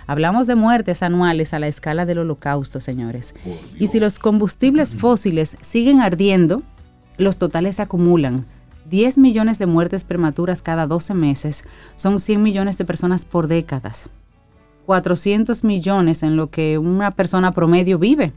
Hablamos 0.07 0.47
de 0.47 0.55
muertes 0.55 1.03
anuales 1.03 1.53
a 1.53 1.59
la 1.59 1.67
escala 1.67 2.07
del 2.07 2.19
holocausto, 2.19 2.81
señores. 2.81 3.35
Y 3.77 3.87
si 3.87 3.99
los 3.99 4.17
combustibles 4.17 4.95
fósiles 4.97 5.55
siguen 5.61 6.01
ardiendo, 6.01 6.63
los 7.17 7.37
totales 7.37 7.75
se 7.75 7.83
acumulan. 7.83 8.45
10 8.89 9.19
millones 9.19 9.59
de 9.59 9.67
muertes 9.67 10.03
prematuras 10.03 10.63
cada 10.63 10.87
12 10.87 11.13
meses 11.13 11.63
son 11.95 12.19
100 12.19 12.41
millones 12.41 12.79
de 12.79 12.85
personas 12.85 13.23
por 13.23 13.47
décadas. 13.47 14.09
400 14.89 15.63
millones 15.65 16.23
en 16.23 16.35
lo 16.35 16.49
que 16.49 16.79
una 16.79 17.11
persona 17.11 17.51
promedio 17.51 17.99
vive, 17.99 18.33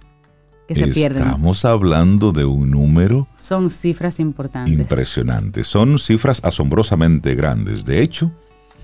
que 0.68 0.74
se 0.74 0.86
pierden. 0.86 1.22
Estamos 1.22 1.64
hablando 1.64 2.30
de 2.30 2.44
un 2.44 2.70
número 2.70 3.26
Son 3.38 3.70
cifras 3.70 4.20
importantes. 4.20 4.70
impresionante. 4.70 5.64
Son 5.64 5.98
cifras 5.98 6.42
asombrosamente 6.44 7.34
grandes. 7.34 7.86
De 7.86 8.02
hecho, 8.02 8.30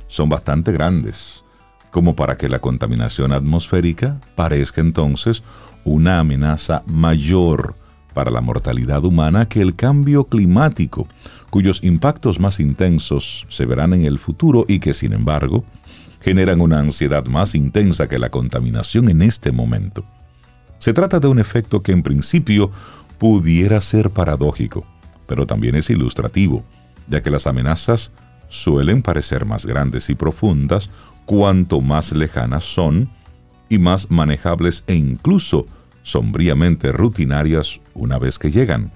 son 0.07 0.31
bastante 0.31 0.73
grandes, 0.73 1.45
como 1.91 2.17
para 2.17 2.39
que 2.39 2.49
la 2.49 2.59
contaminación 2.59 3.33
atmosférica 3.33 4.19
parezca 4.35 4.81
entonces 4.81 5.43
una 5.85 6.21
amenaza 6.21 6.83
mayor 6.87 7.75
para 8.15 8.31
la 8.31 8.41
mortalidad 8.41 9.05
humana 9.05 9.47
que 9.47 9.61
el 9.61 9.77
cambio 9.77 10.25
climático, 10.25 11.07
cuyos 11.51 11.85
impactos 11.85 12.41
más 12.41 12.61
intensos 12.61 13.45
se 13.51 13.67
verán 13.67 13.93
en 13.93 14.07
el 14.07 14.19
futuro 14.19 14.65
y 14.67 14.79
que, 14.79 14.95
sin 14.95 15.13
embargo, 15.13 15.67
generan 16.21 16.61
una 16.61 16.79
ansiedad 16.79 17.25
más 17.27 17.55
intensa 17.55 18.09
que 18.09 18.19
la 18.19 18.31
contaminación 18.31 19.09
en 19.09 19.23
este 19.23 19.53
momento. 19.53 20.05
Se 20.79 20.93
trata 20.93 21.21
de 21.21 21.29
un 21.29 21.39
efecto 21.39 21.83
que 21.83 21.93
en 21.93 22.03
principio 22.03 22.71
pudiera 23.19 23.81
ser 23.81 24.11
paradójico, 24.11 24.85
pero 25.27 25.47
también 25.47 25.75
es 25.75 25.91
ilustrativo, 25.91 26.65
ya 27.09 27.23
que 27.23 27.31
las 27.31 27.47
amenazas 27.47 28.13
suelen 28.49 29.03
parecer 29.03 29.45
más 29.45 29.67
grandes 29.67 30.09
y 30.11 30.15
profundas 30.15 30.91
cuanto 31.25 31.81
más 31.81 32.13
lejanas 32.13 32.65
son 32.65 33.11
y 33.69 33.79
más 33.79 34.11
manejables 34.11 34.85
e 34.87 34.95
incluso 34.95 35.67
sombríamente 36.03 36.91
rutinarias 36.91 37.81
una 37.95 38.19
vez 38.19 38.39
que 38.39 38.51
llegan. 38.51 38.91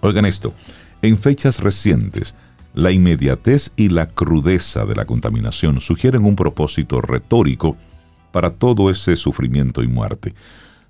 Oigan 0.00 0.24
esto, 0.24 0.54
en 1.00 1.18
fechas 1.18 1.58
recientes, 1.58 2.34
la 2.74 2.90
inmediatez 2.90 3.72
y 3.76 3.88
la 3.88 4.06
crudeza 4.06 4.86
de 4.86 4.94
la 4.94 5.04
contaminación 5.04 5.80
sugieren 5.80 6.24
un 6.24 6.36
propósito 6.36 7.00
retórico 7.00 7.76
para 8.32 8.50
todo 8.50 8.90
ese 8.90 9.16
sufrimiento 9.16 9.82
y 9.82 9.88
muerte. 9.88 10.34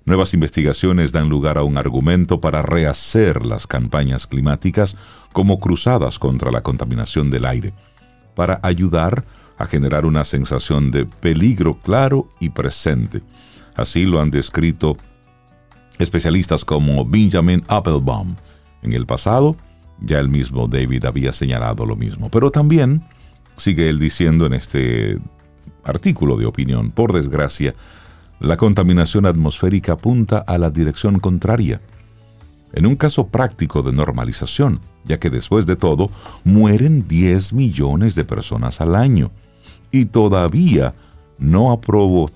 Nuevas 0.05 0.33
investigaciones 0.33 1.11
dan 1.11 1.29
lugar 1.29 1.57
a 1.57 1.63
un 1.63 1.77
argumento 1.77 2.41
para 2.41 2.61
rehacer 2.61 3.45
las 3.45 3.67
campañas 3.67 4.27
climáticas 4.27 4.95
como 5.31 5.59
cruzadas 5.59 6.19
contra 6.19 6.51
la 6.51 6.61
contaminación 6.61 7.29
del 7.29 7.45
aire, 7.45 7.73
para 8.35 8.59
ayudar 8.63 9.23
a 9.57 9.65
generar 9.65 10.05
una 10.05 10.25
sensación 10.25 10.91
de 10.91 11.05
peligro 11.05 11.79
claro 11.79 12.29
y 12.39 12.49
presente. 12.49 13.21
Así 13.75 14.05
lo 14.05 14.21
han 14.21 14.29
descrito 14.29 14.97
especialistas 15.99 16.65
como 16.65 17.05
Benjamin 17.05 17.63
Applebaum. 17.67 18.35
En 18.81 18.93
el 18.93 19.05
pasado, 19.05 19.55
ya 20.03 20.19
el 20.19 20.29
mismo 20.29 20.67
David 20.67 21.05
había 21.05 21.33
señalado 21.33 21.85
lo 21.85 21.95
mismo, 21.95 22.29
pero 22.29 22.51
también, 22.51 23.03
sigue 23.57 23.89
él 23.89 23.99
diciendo 23.99 24.45
en 24.45 24.53
este 24.53 25.17
artículo 25.83 26.37
de 26.37 26.45
opinión, 26.45 26.91
por 26.91 27.13
desgracia, 27.13 27.73
la 28.39 28.57
contaminación 28.57 29.25
atmosférica 29.25 29.93
apunta 29.93 30.39
a 30.39 30.57
la 30.57 30.69
dirección 30.69 31.19
contraria. 31.19 31.81
En 32.73 32.85
un 32.85 32.95
caso 32.95 33.27
práctico 33.27 33.83
de 33.83 33.93
normalización, 33.93 34.79
ya 35.05 35.19
que 35.19 35.29
después 35.29 35.65
de 35.65 35.75
todo, 35.75 36.09
mueren 36.43 37.07
10 37.07 37.53
millones 37.53 38.15
de 38.15 38.25
personas 38.25 38.81
al 38.81 38.95
año. 38.95 39.31
Y 39.91 40.05
todavía 40.05 40.95
no 41.37 41.71
ha, 41.71 41.79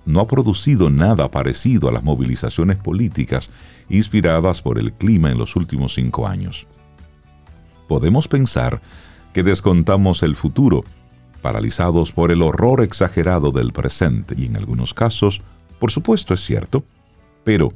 no 0.06 0.20
ha, 0.20 0.28
producido 0.28 0.90
nada 0.90 1.32
parecido 1.32 1.90
a 1.90 1.92
las 1.92 2.04
movilizaciones 2.04 2.78
políticas 2.78 3.52
inspiradas 3.90 4.62
por 4.62 4.78
el 4.78 4.94
clima 4.94 5.32
en 5.32 5.38
los 5.38 5.56
últimos 5.56 5.96
cinco 5.96 6.28
años. 6.28 6.68
Podemos 7.88 8.28
pensar 8.28 8.82
que 9.34 9.44
descontamos 9.44 10.24
el 10.24 10.36
futuro, 10.36 10.84
paralizados 11.42 12.12
por 12.12 12.32
el 12.32 12.42
horror 12.42 12.82
exagerado 12.82 13.52
del 13.52 13.72
presente, 13.72 14.36
y 14.38 14.46
en 14.46 14.58
algunos 14.58 14.94
casos, 14.94 15.42
por 15.80 15.92
supuesto 15.92 16.34
es 16.34 16.44
cierto, 16.44 16.84
pero 17.44 17.74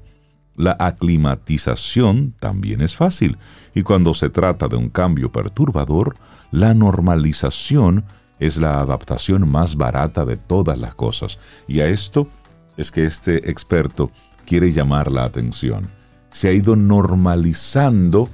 la 0.56 0.76
aclimatización 0.80 2.34
también 2.40 2.82
es 2.82 2.96
fácil, 2.96 3.38
y 3.74 3.84
cuando 3.84 4.14
se 4.14 4.30
trata 4.30 4.68
de 4.68 4.76
un 4.76 4.90
cambio 4.90 5.32
perturbador, 5.32 6.18
la 6.52 6.74
normalización 6.74 8.04
es 8.40 8.58
la 8.58 8.82
adaptación 8.82 9.48
más 9.48 9.76
barata 9.76 10.26
de 10.26 10.36
todas 10.36 10.78
las 10.78 10.96
cosas. 10.96 11.40
Y 11.68 11.80
a 11.80 11.88
esto 11.88 12.28
es 12.76 12.92
que 12.92 13.06
este 13.06 13.50
experto 13.50 14.12
quiere 14.46 14.72
llamar 14.72 15.12
la 15.12 15.24
atención. 15.24 15.90
Se 16.32 16.48
ha 16.48 16.52
ido 16.52 16.76
normalizando 16.76 18.30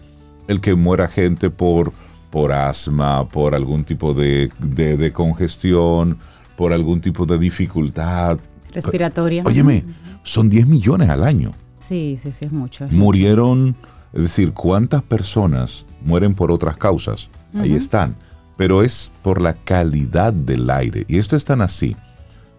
el 0.48 0.62
que 0.62 0.76
muera 0.76 1.08
gente 1.08 1.50
por, 1.50 1.94
por 2.30 2.52
asma, 2.52 3.28
por 3.28 3.56
algún 3.56 3.84
tipo 3.84 4.14
de, 4.14 4.50
de, 4.60 4.98
de 4.98 5.14
congestión, 5.14 6.18
por 6.56 6.74
algún 6.74 7.02
tipo 7.02 7.26
de 7.26 7.38
dificultad. 7.38 8.40
Respiratoria. 8.74 9.44
Óyeme, 9.46 9.84
son 10.24 10.50
10 10.50 10.68
millones 10.68 11.10
al 11.10 11.24
año. 11.24 11.54
Sí, 11.80 12.18
sí, 12.22 12.32
sí, 12.32 12.46
es 12.46 12.52
mucho. 12.52 12.88
Murieron, 12.90 13.76
es 14.14 14.24
decir, 14.24 14.54
¿cuántas 14.54 15.04
personas 15.04 15.86
mueren 16.02 16.34
por 16.34 16.52
otras 16.52 16.78
causas? 16.78 17.30
Ahí 17.54 17.74
están 17.74 18.16
pero 18.58 18.82
es 18.82 19.12
por 19.22 19.42
la 19.42 19.54
calidad 19.54 20.34
del 20.34 20.70
aire. 20.70 21.06
Y 21.08 21.20
esto 21.20 21.36
es 21.36 21.46
tan 21.46 21.62
así 21.62 21.96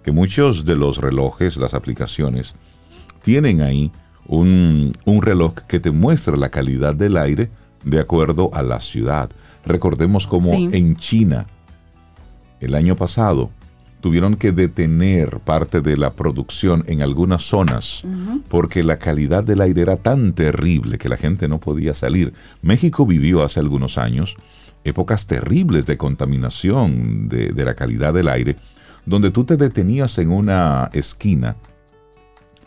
que 0.02 0.12
muchos 0.12 0.64
de 0.64 0.76
los 0.76 0.98
relojes, 0.98 1.56
las 1.56 1.74
aplicaciones, 1.74 2.54
tienen 3.20 3.60
ahí 3.60 3.90
un, 4.26 4.92
un, 5.04 5.22
reloj 5.22 5.54
que 5.66 5.80
te 5.80 5.90
muestra 5.90 6.36
la 6.36 6.50
calidad 6.50 6.94
del 6.94 7.16
aire 7.16 7.50
de 7.84 8.00
acuerdo 8.00 8.50
a 8.52 8.62
la 8.62 8.80
ciudad. 8.80 9.30
Recordemos 9.64 10.26
como 10.26 10.50
sí. 10.50 10.68
en 10.72 10.96
China, 10.96 11.46
el 12.60 12.74
año 12.74 12.96
pasado, 12.96 13.50
tuvieron 14.00 14.36
que 14.36 14.52
detener 14.52 15.40
parte 15.40 15.80
de 15.80 15.96
la 15.96 16.12
producción 16.12 16.84
en 16.86 17.02
algunas 17.02 17.42
zonas 17.42 18.04
uh 18.04 18.08
-huh. 18.08 18.42
porque 18.48 18.84
la 18.84 18.98
calidad 18.98 19.42
del 19.42 19.60
aire 19.60 19.82
era 19.82 19.96
tan 19.96 20.32
terrible 20.32 20.98
que 20.98 21.08
la 21.08 21.16
gente 21.16 21.48
no 21.48 21.58
podía 21.58 21.94
salir. 21.94 22.32
México 22.62 23.04
vivió 23.06 23.44
hace 23.44 23.60
algunos 23.60 23.98
años 23.98 24.36
épocas 24.84 25.26
terribles 25.26 25.86
de 25.86 25.96
contaminación 25.96 27.28
de, 27.28 27.52
de, 27.52 27.64
la 27.64 27.74
calidad 27.74 28.14
del 28.14 28.28
aire, 28.28 28.56
donde 29.04 29.30
tú 29.30 29.44
te 29.44 29.56
detenías 29.56 30.16
en 30.18 30.30
una 30.30 30.90
esquina 30.92 31.56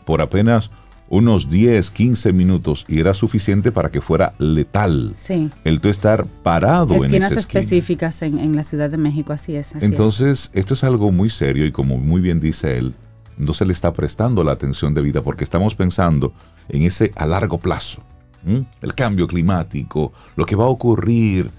por 0.04 0.20
apenas 0.20 0.70
unos 1.08 1.50
10, 1.50 1.90
15 1.90 2.32
minutos 2.32 2.86
y 2.88 3.00
era 3.00 3.12
suficiente 3.12 3.70
para 3.70 3.90
que 3.90 4.00
fuera 4.00 4.32
letal. 4.38 5.12
Sí. 5.16 5.50
El 5.64 5.80
tú 5.80 5.88
estar 5.88 6.24
parado 6.42 6.94
Esquinas 6.94 7.12
en 7.12 7.22
esa 7.22 7.40
esquina. 7.40 7.60
específicas 7.60 8.22
en, 8.22 8.38
en, 8.38 8.56
la 8.56 8.64
Ciudad 8.64 8.88
de 8.88 8.96
México, 8.96 9.32
así 9.32 9.54
es. 9.54 9.76
Así 9.76 9.84
Entonces, 9.84 10.50
es. 10.52 10.58
esto 10.58 10.74
es 10.74 10.84
algo 10.84 11.12
muy 11.12 11.28
serio 11.28 11.66
y 11.66 11.72
como 11.72 11.98
muy 11.98 12.20
bien 12.20 12.40
dice 12.40 12.78
él, 12.78 12.94
no 13.36 13.52
se 13.52 13.66
le 13.66 13.72
está 13.72 13.92
prestando 13.92 14.42
la 14.44 14.52
atención 14.52 14.94
debida 14.94 15.22
porque 15.22 15.44
estamos 15.44 15.74
pensando 15.74 16.32
en 16.68 16.82
ese 16.82 17.12
a 17.14 17.26
largo 17.26 17.58
plazo. 17.58 18.02
¿m? 18.46 18.64
El 18.80 18.94
cambio 18.94 19.26
climático, 19.26 20.12
lo 20.36 20.46
que 20.46 20.56
va 20.56 20.64
a 20.64 20.68
ocurrir 20.68 21.50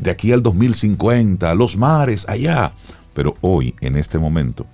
de 0.00 0.10
aquí 0.10 0.32
al 0.32 0.42
2050, 0.42 1.54
los 1.54 1.76
mares 1.76 2.26
allá. 2.28 2.72
Pero 3.14 3.36
hoy, 3.42 3.74
en 3.80 3.96
este 3.96 4.18
momento, 4.18 4.66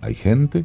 hay 0.00 0.14
gente 0.14 0.64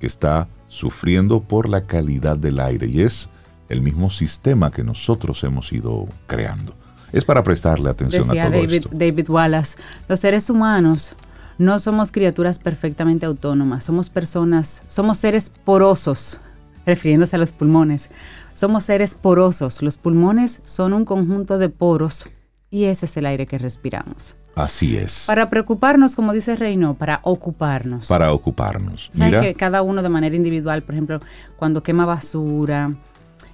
que 0.00 0.06
está 0.06 0.48
sufriendo 0.68 1.40
por 1.40 1.68
la 1.68 1.86
calidad 1.86 2.36
del 2.36 2.60
aire 2.60 2.86
y 2.86 3.02
es 3.02 3.30
el 3.68 3.82
mismo 3.82 4.10
sistema 4.10 4.70
que 4.70 4.84
nosotros 4.84 5.42
hemos 5.44 5.72
ido 5.72 6.06
creando. 6.26 6.74
Es 7.12 7.24
para 7.24 7.42
prestarle 7.42 7.90
atención 7.90 8.26
Decía 8.26 8.44
a 8.44 8.46
todo 8.46 8.60
David, 8.60 8.74
esto. 8.74 8.90
David 8.92 9.30
Wallace, 9.30 9.78
los 10.08 10.20
seres 10.20 10.50
humanos 10.50 11.14
no 11.58 11.78
somos 11.78 12.12
criaturas 12.12 12.58
perfectamente 12.58 13.26
autónomas, 13.26 13.84
somos 13.84 14.10
personas, 14.10 14.82
somos 14.86 15.18
seres 15.18 15.52
porosos, 15.64 16.40
refiriéndose 16.86 17.36
a 17.36 17.38
los 17.38 17.52
pulmones. 17.52 18.10
Somos 18.54 18.84
seres 18.84 19.14
porosos, 19.14 19.82
los 19.82 19.98
pulmones 19.98 20.60
son 20.64 20.92
un 20.92 21.04
conjunto 21.04 21.58
de 21.58 21.68
poros 21.68 22.28
y 22.70 22.84
ese 22.84 23.06
es 23.06 23.16
el 23.16 23.26
aire 23.26 23.46
que 23.46 23.58
respiramos. 23.58 24.36
Así 24.58 24.96
es. 24.96 25.24
Para 25.26 25.48
preocuparnos, 25.48 26.16
como 26.16 26.32
dice 26.32 26.56
Reino, 26.56 26.94
para 26.94 27.20
ocuparnos. 27.22 28.08
Para 28.08 28.32
ocuparnos. 28.32 29.08
¿Saben 29.12 29.30
Mira, 29.30 29.42
que 29.42 29.54
cada 29.54 29.82
uno 29.82 30.02
de 30.02 30.08
manera 30.08 30.34
individual, 30.34 30.82
por 30.82 30.96
ejemplo, 30.96 31.20
cuando 31.56 31.84
quema 31.84 32.04
basura, 32.04 32.92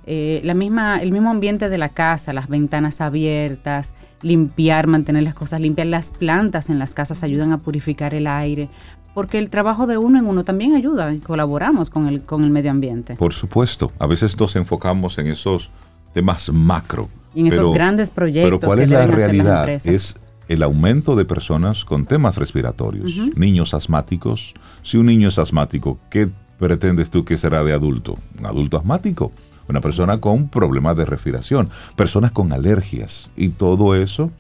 eh, 0.07 0.41
la 0.45 0.55
misma, 0.55 0.99
el 1.03 1.13
mismo 1.13 1.31
ambiente 1.31 1.69
de 1.69 1.77
la 1.77 1.91
casa, 1.91 2.33
las 2.33 2.49
ventanas 2.49 3.03
abiertas, 3.03 3.93
limpiar, 4.23 4.87
mantener 4.87 5.25
las 5.25 5.35
cosas 5.35 5.61
limpias, 5.61 5.87
las 5.87 6.13
plantas 6.13 6.71
en 6.71 6.79
las 6.79 6.95
casas 6.95 7.23
ayudan 7.23 7.53
a 7.53 7.59
purificar 7.59 8.15
el 8.15 8.27
aire, 8.27 8.71
porque 9.13 9.39
el 9.39 9.51
trabajo 9.51 9.87
de 9.87 9.99
uno 9.99 10.19
en 10.19 10.27
uno 10.27 10.43
también 10.43 10.75
ayuda, 10.75 11.13
y 11.13 11.19
colaboramos 11.19 11.91
con 11.91 12.07
el, 12.07 12.23
con 12.23 12.45
el 12.45 12.51
medio 12.51 12.71
ambiente. 12.71 13.17
por 13.17 13.35
supuesto, 13.35 13.93
a 13.99 14.07
veces 14.07 14.39
nos 14.41 14.57
enfocamos 14.57 15.19
en 15.19 15.27
esos 15.27 15.71
temas 16.15 16.51
macro. 16.51 17.11
Y 17.35 17.41
en 17.41 17.49
esos 17.49 17.75
grandes 17.75 18.11
proyectos 18.11 18.61
Pero 18.61 18.61
¿cuál 18.61 18.79
que 18.79 18.85
es 18.85 18.91
la 18.91 19.07
realidad? 19.07 19.69
Es 19.69 20.17
el 20.49 20.63
aumento 20.63 21.17
de 21.17 21.25
personas 21.25 21.85
con 21.85 22.07
temas 22.07 22.37
respiratorios, 22.37 23.13
niños 23.37 23.75
asmáticos. 23.75 24.55
Si 24.83 24.97
un 24.97 25.07
niño 25.07 25.29
es 25.29 25.39
asmático, 25.39 25.99
¿qué 26.11 26.29
pretendes 26.59 27.11
tú 27.11 27.25
que 27.25 27.37
será 27.37 27.65
de 27.65 27.73
adulto? 27.73 28.17
Un 28.39 28.47
adulto 28.47 28.77
asmático, 28.77 29.33
una 29.69 29.81
persona 29.81 30.21
con 30.21 30.49
problemas 30.49 30.97
de 30.97 31.05
respiración, 31.05 31.71
personas 31.97 32.33
con 32.33 32.53
alergias 32.53 33.31
y 33.37 33.51
todo 33.51 33.95
eso 33.95 34.31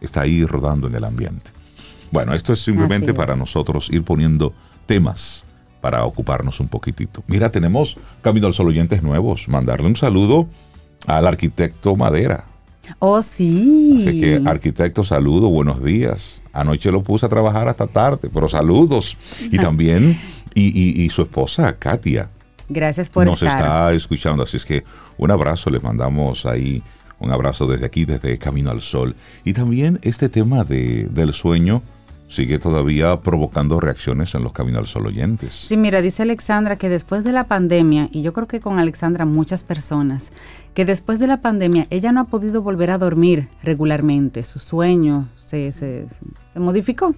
está 0.00 0.22
ahí 0.22 0.44
rodando 0.44 0.88
en 0.88 0.94
el 0.94 1.04
ambiente. 1.04 1.50
Bueno, 2.10 2.34
esto 2.34 2.52
es 2.52 2.60
simplemente 2.60 3.14
para 3.14 3.36
nosotros 3.36 3.88
ir 3.90 4.02
poniendo 4.02 4.52
temas 4.86 5.44
para 5.80 6.04
ocuparnos 6.04 6.60
un 6.60 6.68
poquitito. 6.68 7.22
Mira, 7.26 7.50
tenemos 7.50 7.96
Camino 8.22 8.46
al 8.46 8.54
Sol 8.54 8.68
oyentes 8.68 9.02
nuevos. 9.02 9.48
Mandarle 9.48 9.86
un 9.86 9.96
saludo 9.96 10.48
al 11.06 11.26
arquitecto 11.26 11.96
Madera. 11.96 12.49
Oh, 12.98 13.22
sí. 13.22 13.98
Así 14.00 14.20
que, 14.20 14.42
arquitecto, 14.44 15.04
saludo, 15.04 15.48
buenos 15.48 15.82
días. 15.82 16.42
Anoche 16.52 16.90
lo 16.90 17.02
puse 17.02 17.26
a 17.26 17.28
trabajar 17.28 17.68
hasta 17.68 17.86
tarde, 17.86 18.28
pero 18.32 18.48
saludos. 18.48 19.16
Y 19.50 19.58
también, 19.58 20.18
y, 20.54 21.08
su 21.10 21.22
esposa, 21.22 21.76
Katia. 21.78 22.28
Gracias 22.68 23.08
por 23.10 23.26
Nos 23.26 23.42
está 23.42 23.92
escuchando, 23.92 24.44
así 24.44 24.56
es 24.56 24.64
que 24.64 24.84
un 25.18 25.30
abrazo, 25.30 25.70
le 25.70 25.80
mandamos 25.80 26.46
ahí, 26.46 26.82
un 27.18 27.32
abrazo 27.32 27.66
desde 27.66 27.86
aquí, 27.86 28.04
desde 28.04 28.38
Camino 28.38 28.70
al 28.70 28.80
Sol. 28.80 29.16
Y 29.44 29.52
también 29.52 29.98
este 30.02 30.28
tema 30.28 30.64
de, 30.64 31.08
del 31.10 31.32
sueño 31.32 31.82
sigue 32.30 32.60
todavía 32.60 33.20
provocando 33.20 33.80
reacciones 33.80 34.34
en 34.36 34.44
los 34.44 34.52
Caminos 34.52 34.94
al 34.94 35.06
oyentes. 35.06 35.52
Sí, 35.52 35.76
mira, 35.76 36.00
dice 36.00 36.22
Alexandra 36.22 36.76
que 36.76 36.88
después 36.88 37.24
de 37.24 37.32
la 37.32 37.44
pandemia, 37.44 38.08
y 38.12 38.22
yo 38.22 38.32
creo 38.32 38.46
que 38.46 38.60
con 38.60 38.78
Alexandra 38.78 39.24
muchas 39.24 39.64
personas, 39.64 40.32
que 40.72 40.84
después 40.84 41.18
de 41.18 41.26
la 41.26 41.40
pandemia 41.40 41.88
ella 41.90 42.12
no 42.12 42.20
ha 42.20 42.24
podido 42.24 42.62
volver 42.62 42.92
a 42.92 42.98
dormir 42.98 43.48
regularmente, 43.64 44.44
su 44.44 44.60
sueño 44.60 45.28
se, 45.36 45.72
se, 45.72 46.06
se 46.52 46.60
modificó. 46.60 47.16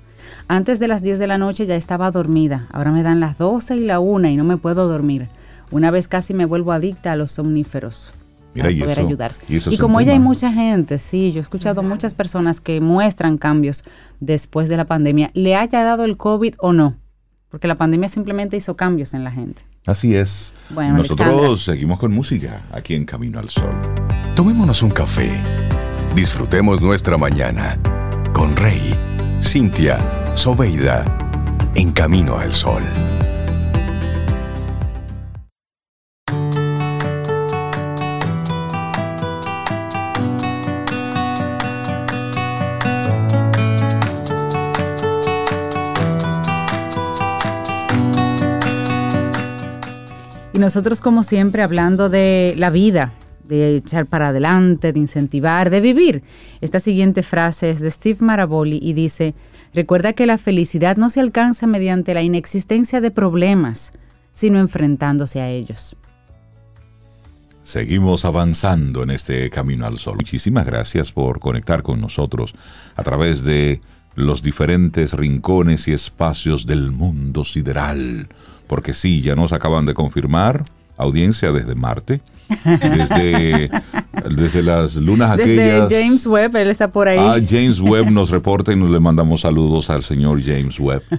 Antes 0.49 0.81
de 0.81 0.89
las 0.89 1.03
10 1.03 1.19
de 1.19 1.27
la 1.27 1.37
noche 1.37 1.67
ya 1.67 1.77
estaba 1.77 2.11
dormida, 2.11 2.67
ahora 2.73 2.91
me 2.91 3.03
dan 3.03 3.21
las 3.21 3.37
12 3.37 3.77
y 3.77 3.85
la 3.85 4.01
1 4.01 4.29
y 4.29 4.37
no 4.37 4.45
me 4.45 4.57
puedo 4.57 4.89
dormir. 4.89 5.29
Una 5.71 5.91
vez 5.91 6.09
casi 6.09 6.33
me 6.33 6.47
vuelvo 6.47 6.73
adicta 6.73 7.13
a 7.13 7.17
los 7.17 7.33
somníferos. 7.33 8.15
Mira, 8.55 8.71
y 8.71 8.81
poder 8.81 9.01
ayudarse. 9.01 9.43
Y, 9.49 9.79
como 9.79 10.01
ella 10.01 10.13
hay 10.13 10.19
mucha 10.19 10.53
gente, 10.53 10.99
sí, 10.99 11.33
yo 11.33 11.39
he 11.39 11.43
escuchado 11.43 11.83
muchas 11.83 12.15
personas 12.15 12.61
que 12.61 12.81
muestran 12.81 13.39
cambios 13.39 13.85
después 14.21 14.69
de 14.69 14.77
la 14.77 14.85
pandemia, 14.85 15.31
le 15.35 15.57
haya 15.57 15.85
dado 15.85 16.05
el 16.05 16.17
COVID 16.17 16.55
o 16.59 16.73
no, 16.73 16.97
porque 17.49 17.67
la 17.67 17.77
pandemia 17.77 18.09
simplemente 18.09 18.57
hizo 18.57 18.77
cambios 18.77 19.15
en 19.15 19.25
la 19.25 19.31
gente. 19.31 19.63
Así 19.87 20.15
es. 20.15 20.53
Bueno, 20.71 20.99
Nosotros 20.99 21.65
seguimos 21.65 21.99
con 21.99 22.13
música 22.13 22.63
aquí 22.73 22.95
en 22.95 23.05
Camino 23.05 23.39
al 23.39 23.51
Sol. 23.51 23.75
Tomémonos 24.37 24.83
un 24.83 24.91
café. 24.91 25.31
Disfrutemos 26.15 26.81
nuestra 26.81 27.19
mañana 27.19 27.79
con 28.33 28.55
Rey, 28.55 28.95
Cintia, 29.41 29.99
Soveida, 30.35 31.05
en 31.75 31.91
Camino 31.91 32.37
al 32.37 32.53
Sol. 32.53 32.83
Nosotros 50.63 51.03
como 51.03 51.25
siempre 51.25 51.63
hablando 51.63 52.09
de 52.09 52.55
la 52.57 52.71
vida, 52.71 53.13
de 53.45 53.77
echar 53.77 54.07
para 54.07 54.29
adelante, 54.29 54.93
de 54.93 55.01
incentivar, 55.01 55.69
de 55.69 55.81
vivir. 55.81 56.23
Esta 56.63 56.81
siguiente 56.81 57.23
frase 57.23 57.71
es 57.71 57.81
de 57.81 57.91
Steve 57.91 58.19
Maraboli 58.21 58.79
y 58.81 58.95
dice, 58.95 59.35
recuerda 59.75 60.15
que 60.15 60.25
la 60.25 60.39
felicidad 60.39 60.97
no 60.97 61.11
se 61.11 61.21
alcanza 61.21 61.67
mediante 61.67 62.15
la 62.15 62.23
inexistencia 62.23 63.01
de 63.01 63.11
problemas, 63.11 63.93
sino 64.33 64.59
enfrentándose 64.59 65.41
a 65.41 65.51
ellos. 65.51 65.97
Seguimos 67.65 68.25
avanzando 68.25 69.03
en 69.03 69.11
este 69.11 69.51
camino 69.51 69.85
al 69.87 69.99
sol. 69.99 70.17
Muchísimas 70.17 70.65
gracias 70.65 71.13
por 71.13 71.41
conectar 71.41 71.83
con 71.83 72.01
nosotros 72.01 72.55
a 72.97 73.03
través 73.03 73.45
de 73.45 73.81
los 74.15 74.43
diferentes 74.43 75.15
rincones 75.15 75.89
y 75.89 75.93
espacios 75.93 76.67
del 76.67 76.91
mundo 76.91 77.45
sideral 77.45 78.29
porque 78.67 78.95
sí, 78.95 79.21
ya 79.21 79.35
nos 79.35 79.53
acaban 79.53 79.87
de 79.87 79.95
confirmar 79.95 80.65
audiencia 80.97 81.53
desde 81.53 81.75
Marte, 81.75 82.21
desde, 82.65 83.71
desde 84.31 84.63
las 84.63 84.95
lunas 84.97 85.33
aquellas. 85.33 85.89
Desde 85.89 86.05
James 86.05 86.27
Webb, 86.27 86.57
él 86.57 86.69
está 86.69 86.91
por 86.91 87.09
ahí. 87.09 87.19
Ah, 87.19 87.39
James 87.47 87.81
Webb 87.81 88.11
nos 88.11 88.31
reporta 88.31 88.73
y 88.73 88.77
nos 88.77 88.91
le 88.91 89.01
mandamos 89.01 89.41
saludos 89.43 89.91
al 89.91 90.03
señor 90.03 90.43
James 90.43 90.79
Webb. 90.79 91.03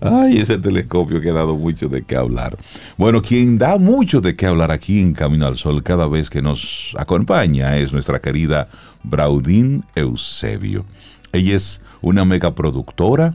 Ay, 0.00 0.36
ese 0.36 0.58
telescopio 0.58 1.18
que 1.18 1.30
ha 1.30 1.32
dado 1.32 1.56
mucho 1.56 1.88
de 1.88 2.02
qué 2.02 2.16
hablar. 2.16 2.58
Bueno, 2.98 3.22
quien 3.22 3.56
da 3.56 3.78
mucho 3.78 4.20
de 4.20 4.36
qué 4.36 4.46
hablar 4.46 4.70
aquí 4.70 5.00
en 5.00 5.14
Camino 5.14 5.46
al 5.46 5.56
Sol 5.56 5.82
cada 5.82 6.06
vez 6.06 6.28
que 6.28 6.42
nos 6.42 6.94
acompaña 6.98 7.78
es 7.78 7.90
nuestra 7.90 8.20
querida 8.20 8.68
Braudín 9.02 9.82
Eusebio. 9.94 10.84
Ella 11.32 11.56
es 11.56 11.80
una 12.02 12.26
megaproductora, 12.26 13.34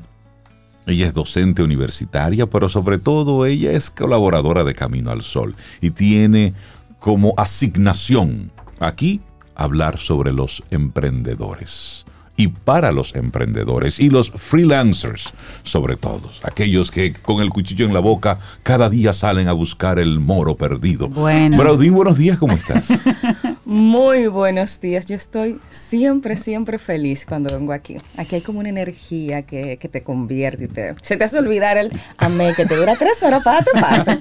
ella 0.86 1.08
es 1.08 1.14
docente 1.14 1.62
universitaria, 1.64 2.48
pero 2.48 2.70
sobre 2.70 2.98
todo 2.98 3.46
ella 3.46 3.72
es 3.72 3.90
colaboradora 3.90 4.64
de 4.64 4.74
Camino 4.74 5.12
al 5.12 5.22
Sol 5.22 5.56
y 5.82 5.92
tiene 5.92 6.54
como 7.00 7.34
asignación 7.38 8.52
aquí 8.80 9.22
hablar 9.56 9.98
sobre 9.98 10.32
los 10.32 10.64
emprendedores 10.72 12.06
y 12.40 12.48
para 12.48 12.94
los 12.94 13.14
emprendedores 13.16 14.00
y 14.00 14.10
los 14.10 14.32
freelancers, 14.32 15.34
sobre 15.62 15.98
todo, 15.98 16.32
aquellos 16.44 16.90
que 16.90 17.12
con 17.12 17.42
el 17.42 17.50
cuchillo 17.50 17.86
en 17.86 17.94
la 17.94 18.00
boca 18.00 18.40
cada 18.64 18.90
día 18.90 19.12
salen 19.12 19.50
a 19.50 19.52
buscar 19.52 20.00
el 20.00 20.22
moro 20.22 20.56
perdido. 20.56 21.10
Bueno. 21.10 21.58
Braudín, 21.58 21.94
buenos 21.94 22.18
días, 22.18 22.38
¿cómo 22.40 22.54
estás? 22.54 22.88
Muy 23.66 24.28
buenos 24.28 24.80
días, 24.80 25.06
yo 25.06 25.18
estoy 25.18 25.60
siempre, 25.70 26.38
siempre 26.38 26.80
feliz 26.80 27.26
cuando 27.26 27.54
vengo 27.54 27.74
aquí. 27.74 27.98
Aquí 28.16 28.36
hay 28.36 28.42
como 28.42 28.60
una 28.60 28.70
energía 28.70 29.42
que, 29.42 29.78
te 29.92 30.02
convierte 30.02 30.64
y 30.64 30.68
te, 30.70 30.96
se 31.02 31.18
te 31.18 31.26
hace 31.26 31.40
olvidar 31.40 31.78
el 31.78 31.92
amé 32.18 32.54
que 32.56 32.66
te 32.66 32.78
dura 32.78 32.96
tres 32.96 33.22
horas 33.22 33.44
para 33.44 33.66
tu 33.66 33.72
paso. 33.74 34.12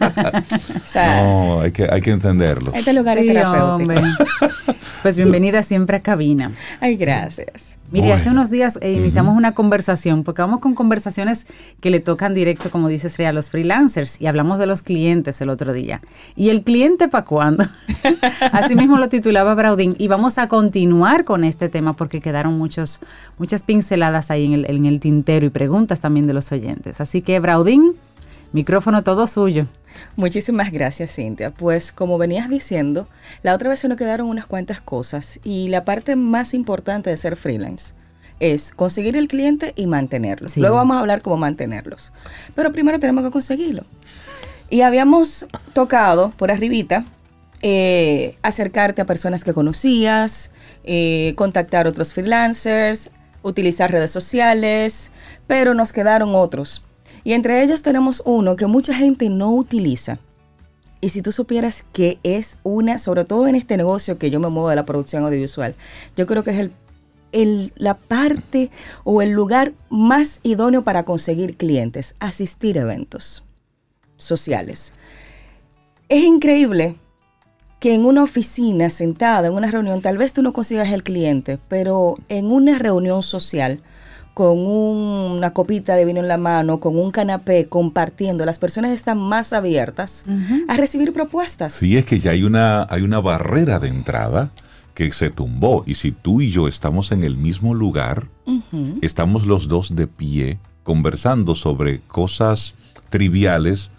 no, 1.22 1.60
hay 1.60 1.70
que, 1.70 1.88
hay 1.88 2.00
que 2.00 2.10
entenderlo. 2.10 2.72
Este 2.74 2.92
lugar 2.92 3.16
es 3.18 3.28
terapéutico. 3.28 3.92
Pues 5.02 5.16
bienvenida 5.16 5.62
siempre 5.62 5.96
a 5.96 6.00
cabina. 6.00 6.52
Ay, 6.80 6.96
gracias. 6.96 7.78
Mire, 7.90 8.07
hace 8.12 8.30
unos 8.30 8.50
días 8.50 8.78
eh, 8.80 8.92
iniciamos 8.92 9.36
una 9.36 9.52
conversación, 9.52 10.24
porque 10.24 10.42
vamos 10.42 10.60
con 10.60 10.74
conversaciones 10.74 11.46
que 11.80 11.90
le 11.90 12.00
tocan 12.00 12.34
directo, 12.34 12.70
como 12.70 12.88
dices, 12.88 13.18
a 13.20 13.32
los 13.32 13.50
freelancers, 13.50 14.20
y 14.20 14.26
hablamos 14.26 14.58
de 14.58 14.66
los 14.66 14.82
clientes 14.82 15.40
el 15.40 15.48
otro 15.48 15.72
día. 15.72 16.00
¿Y 16.36 16.50
el 16.50 16.62
cliente 16.62 17.08
para 17.08 17.24
cuándo? 17.24 17.64
Así 18.52 18.74
mismo 18.76 18.98
lo 18.98 19.08
titulaba 19.08 19.54
Braudín, 19.54 19.94
y 19.98 20.08
vamos 20.08 20.38
a 20.38 20.48
continuar 20.48 21.24
con 21.24 21.44
este 21.44 21.68
tema 21.68 21.94
porque 21.94 22.20
quedaron 22.20 22.58
muchos, 22.58 23.00
muchas 23.38 23.62
pinceladas 23.62 24.30
ahí 24.30 24.44
en 24.44 24.52
el, 24.52 24.64
en 24.68 24.86
el 24.86 25.00
tintero 25.00 25.46
y 25.46 25.50
preguntas 25.50 26.00
también 26.00 26.26
de 26.26 26.34
los 26.34 26.52
oyentes. 26.52 27.00
Así 27.00 27.22
que, 27.22 27.40
Braudín, 27.40 27.94
micrófono 28.52 29.02
todo 29.02 29.26
suyo. 29.26 29.66
Muchísimas 30.16 30.70
gracias, 30.70 31.14
Cintia. 31.14 31.50
Pues 31.50 31.92
como 31.92 32.18
venías 32.18 32.48
diciendo, 32.48 33.08
la 33.42 33.54
otra 33.54 33.70
vez 33.70 33.80
se 33.80 33.88
nos 33.88 33.98
quedaron 33.98 34.28
unas 34.28 34.46
cuantas 34.46 34.80
cosas 34.80 35.40
y 35.44 35.68
la 35.68 35.84
parte 35.84 36.16
más 36.16 36.54
importante 36.54 37.10
de 37.10 37.16
ser 37.16 37.36
freelance 37.36 37.94
es 38.40 38.72
conseguir 38.72 39.16
el 39.16 39.28
cliente 39.28 39.72
y 39.76 39.86
mantenerlo. 39.86 40.48
Luego 40.56 40.76
vamos 40.76 40.96
a 40.96 41.00
hablar 41.00 41.22
cómo 41.22 41.36
mantenerlos. 41.36 42.12
Pero 42.54 42.72
primero 42.72 43.00
tenemos 43.00 43.24
que 43.24 43.30
conseguirlo. 43.30 43.84
Y 44.70 44.82
habíamos 44.82 45.46
tocado 45.72 46.30
por 46.36 46.50
arribita 46.52 47.04
eh, 47.62 48.36
acercarte 48.42 49.02
a 49.02 49.06
personas 49.06 49.42
que 49.42 49.52
conocías, 49.52 50.52
eh, 50.84 51.32
contactar 51.36 51.86
otros 51.88 52.14
freelancers, 52.14 53.10
utilizar 53.42 53.90
redes 53.90 54.10
sociales, 54.10 55.10
pero 55.46 55.74
nos 55.74 55.92
quedaron 55.92 56.34
otros 56.34 56.84
y 57.24 57.32
entre 57.32 57.62
ellos 57.62 57.82
tenemos 57.82 58.22
uno 58.24 58.56
que 58.56 58.66
mucha 58.66 58.94
gente 58.94 59.28
no 59.28 59.52
utiliza. 59.52 60.18
Y 61.00 61.10
si 61.10 61.22
tú 61.22 61.30
supieras 61.30 61.84
que 61.92 62.18
es 62.22 62.58
una, 62.64 62.98
sobre 62.98 63.24
todo 63.24 63.46
en 63.46 63.54
este 63.54 63.76
negocio 63.76 64.18
que 64.18 64.30
yo 64.30 64.40
me 64.40 64.48
muevo 64.48 64.68
de 64.68 64.76
la 64.76 64.84
producción 64.84 65.24
audiovisual, 65.24 65.74
yo 66.16 66.26
creo 66.26 66.42
que 66.42 66.50
es 66.50 66.58
el, 66.58 66.72
el, 67.32 67.72
la 67.76 67.94
parte 67.94 68.70
o 69.04 69.22
el 69.22 69.30
lugar 69.30 69.74
más 69.90 70.40
idóneo 70.42 70.82
para 70.82 71.04
conseguir 71.04 71.56
clientes, 71.56 72.16
asistir 72.18 72.78
a 72.78 72.82
eventos 72.82 73.44
sociales. 74.16 74.92
Es 76.08 76.24
increíble 76.24 76.96
que 77.80 77.94
en 77.94 78.04
una 78.04 78.24
oficina 78.24 78.90
sentada, 78.90 79.48
en 79.48 79.54
una 79.54 79.70
reunión, 79.70 80.02
tal 80.02 80.18
vez 80.18 80.32
tú 80.32 80.42
no 80.42 80.52
consigas 80.52 80.90
el 80.90 81.04
cliente, 81.04 81.58
pero 81.68 82.16
en 82.28 82.46
una 82.46 82.78
reunión 82.78 83.22
social, 83.22 83.80
con 84.38 84.64
una 84.68 85.52
copita 85.52 85.96
de 85.96 86.04
vino 86.04 86.20
en 86.20 86.28
la 86.28 86.36
mano, 86.36 86.78
con 86.78 86.96
un 86.96 87.10
canapé, 87.10 87.66
compartiendo, 87.68 88.46
las 88.46 88.60
personas 88.60 88.92
están 88.92 89.18
más 89.18 89.52
abiertas 89.52 90.24
a 90.68 90.76
recibir 90.76 91.12
propuestas. 91.12 91.72
Sí, 91.72 91.96
es 91.96 92.04
que 92.04 92.20
ya 92.20 92.30
hay 92.30 92.44
una, 92.44 92.86
hay 92.88 93.02
una 93.02 93.18
barrera 93.18 93.80
de 93.80 93.88
entrada 93.88 94.52
que 94.94 95.10
se 95.10 95.30
tumbó 95.30 95.82
y 95.88 95.96
si 95.96 96.12
tú 96.12 96.40
y 96.40 96.52
yo 96.52 96.68
estamos 96.68 97.10
en 97.10 97.24
el 97.24 97.36
mismo 97.36 97.74
lugar, 97.74 98.28
estamos 99.02 99.44
los 99.44 99.66
dos 99.66 99.96
de 99.96 100.06
pie 100.06 100.60
conversando 100.84 101.56
sobre 101.56 102.00
cosas 102.02 102.76
triviales, 103.08 103.90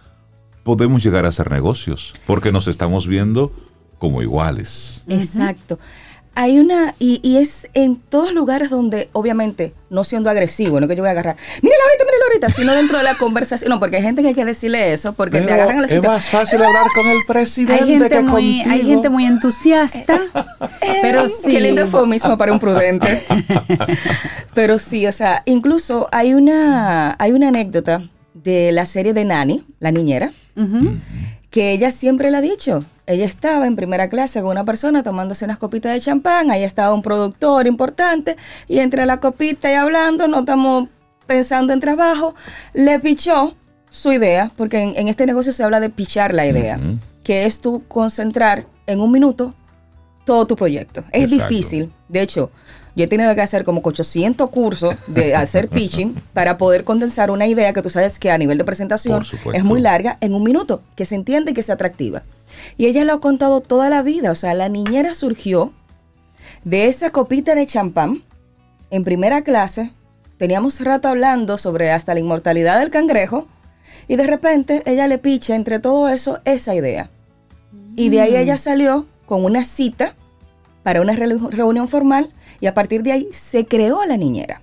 podemos 0.63 1.03
llegar 1.03 1.25
a 1.25 1.29
hacer 1.29 1.51
negocios 1.51 2.13
porque 2.25 2.53
nos 2.53 2.69
estamos 2.69 3.07
viendo 3.07 3.51
como 3.97 4.21
iguales. 4.21 5.03
Exacto. 5.09 5.79
Hay 6.39 6.57
una, 6.57 6.95
y, 6.99 7.19
y 7.21 7.35
es 7.35 7.67
en 7.73 7.97
todos 7.97 8.31
lugares 8.33 8.69
donde, 8.69 9.09
obviamente, 9.11 9.73
no 9.89 10.05
siendo 10.05 10.29
agresivo, 10.29 10.79
no 10.79 10.87
que 10.87 10.95
yo 10.95 11.01
voy 11.03 11.09
a 11.09 11.11
agarrar, 11.11 11.35
mírala 11.61 11.83
ahorita, 11.83 12.05
mírala 12.05 12.25
ahorita, 12.29 12.49
sino 12.49 12.73
dentro 12.75 12.97
de 12.97 13.03
la 13.03 13.15
conversación. 13.15 13.69
No, 13.69 13.77
porque 13.81 13.97
hay 13.97 14.03
gente 14.03 14.21
que 14.21 14.29
hay 14.29 14.33
que 14.33 14.45
decirle 14.45 14.93
eso, 14.93 15.11
porque 15.11 15.41
te 15.41 15.51
agarran 15.51 15.79
al 15.79 15.83
es 15.83 15.91
sitio. 15.91 16.09
más 16.09 16.29
fácil 16.29 16.63
hablar 16.63 16.85
con 16.95 17.05
el 17.09 17.17
presidente 17.27 17.83
Hay 17.83 17.89
gente, 17.89 18.07
que 18.07 18.21
muy, 18.21 18.61
hay 18.61 18.67
contigo. 18.67 18.87
gente 18.89 19.09
muy 19.09 19.25
entusiasta, 19.25 20.21
pero 21.01 21.27
sí. 21.27 21.51
Qué 21.51 21.59
lindo 21.59 21.81
eufemismo 21.81 22.37
para 22.37 22.53
un 22.53 22.59
prudente. 22.59 23.21
Pero 24.53 24.79
sí, 24.79 25.05
o 25.07 25.11
sea, 25.11 25.41
incluso 25.45 26.07
hay 26.11 26.33
una, 26.33 27.15
hay 27.19 27.33
una 27.33 27.49
anécdota 27.49 28.09
de 28.33 28.71
la 28.71 28.85
serie 28.85 29.13
de 29.13 29.25
Nani, 29.25 29.65
la 29.79 29.91
niñera, 29.91 30.31
que 31.49 31.71
ella 31.73 31.91
siempre 31.91 32.31
le 32.31 32.37
ha 32.37 32.41
dicho. 32.41 32.83
Ella 33.09 33.25
estaba 33.25 33.65
en 33.65 33.75
primera 33.75 34.07
clase 34.07 34.39
con 34.39 34.51
una 34.51 34.65
persona 34.65 35.01
tomándose 35.01 35.43
unas 35.43 35.57
copitas 35.57 35.91
de 35.93 35.99
champán, 35.99 36.51
ahí 36.51 36.63
estaba 36.63 36.93
un 36.93 37.01
productor 37.01 37.65
importante, 37.65 38.37
y 38.67 38.77
entre 38.77 39.07
la 39.07 39.19
copita 39.19 39.71
y 39.71 39.73
hablando, 39.73 40.27
no 40.27 40.41
estamos 40.41 40.89
pensando 41.25 41.73
en 41.73 41.79
trabajo, 41.79 42.35
le 42.75 42.99
pichó 42.99 43.55
su 43.89 44.11
idea, 44.11 44.51
porque 44.55 44.83
en, 44.83 44.95
en 44.95 45.07
este 45.07 45.25
negocio 45.25 45.51
se 45.51 45.63
habla 45.63 45.79
de 45.79 45.89
pichar 45.89 46.35
la 46.35 46.45
idea, 46.45 46.79
que 47.23 47.47
es 47.47 47.61
tú 47.61 47.81
concentrar 47.87 48.67
en 48.85 48.99
un 48.99 49.11
minuto 49.11 49.55
todo 50.23 50.45
tu 50.45 50.55
proyecto. 50.55 51.03
Es 51.11 51.31
Exacto. 51.31 51.47
difícil. 51.49 51.91
De 52.09 52.21
hecho, 52.21 52.51
yo 52.95 53.05
he 53.05 53.07
tenido 53.07 53.33
que 53.33 53.41
hacer 53.41 53.63
como 53.63 53.81
800 53.83 54.49
cursos 54.51 54.93
de 55.07 55.33
hacer 55.33 55.67
pitching 55.69 56.13
para 56.33 56.59
poder 56.59 56.83
condensar 56.83 57.31
una 57.31 57.47
idea 57.47 57.73
que 57.73 57.81
tú 57.81 57.89
sabes 57.89 58.19
que 58.19 58.29
a 58.29 58.37
nivel 58.37 58.59
de 58.59 58.63
presentación 58.63 59.23
es 59.53 59.63
muy 59.63 59.81
larga 59.81 60.19
en 60.21 60.35
un 60.35 60.43
minuto, 60.43 60.83
que 60.95 61.05
se 61.05 61.15
entiende 61.15 61.51
y 61.51 61.53
que 61.55 61.63
sea 61.63 61.73
atractiva. 61.73 62.21
Y 62.77 62.85
ella 62.87 63.03
lo 63.05 63.13
ha 63.13 63.19
contado 63.19 63.61
toda 63.61 63.89
la 63.89 64.01
vida. 64.01 64.31
O 64.31 64.35
sea, 64.35 64.53
la 64.53 64.69
niñera 64.69 65.13
surgió 65.13 65.73
de 66.63 66.87
esa 66.87 67.11
copita 67.11 67.55
de 67.55 67.65
champán 67.65 68.23
en 68.89 69.03
primera 69.03 69.41
clase. 69.41 69.91
Teníamos 70.37 70.79
rato 70.81 71.07
hablando 71.07 71.57
sobre 71.57 71.91
hasta 71.91 72.13
la 72.13 72.19
inmortalidad 72.19 72.79
del 72.79 72.91
cangrejo. 72.91 73.47
Y 74.07 74.15
de 74.15 74.25
repente 74.25 74.81
ella 74.85 75.07
le 75.07 75.17
picha 75.17 75.55
entre 75.55 75.79
todo 75.79 76.09
eso 76.09 76.39
esa 76.45 76.73
idea. 76.73 77.09
Y 77.95 78.09
de 78.09 78.21
ahí 78.21 78.35
ella 78.35 78.57
salió 78.57 79.05
con 79.25 79.45
una 79.45 79.63
cita 79.63 80.15
para 80.83 81.01
una 81.01 81.13
reu- 81.13 81.49
reunión 81.51 81.87
formal 81.87 82.31
y 82.61 82.65
a 82.67 82.73
partir 82.73 83.03
de 83.03 83.11
ahí 83.11 83.27
se 83.31 83.65
creó 83.65 84.05
la 84.05 84.17
niñera. 84.17 84.61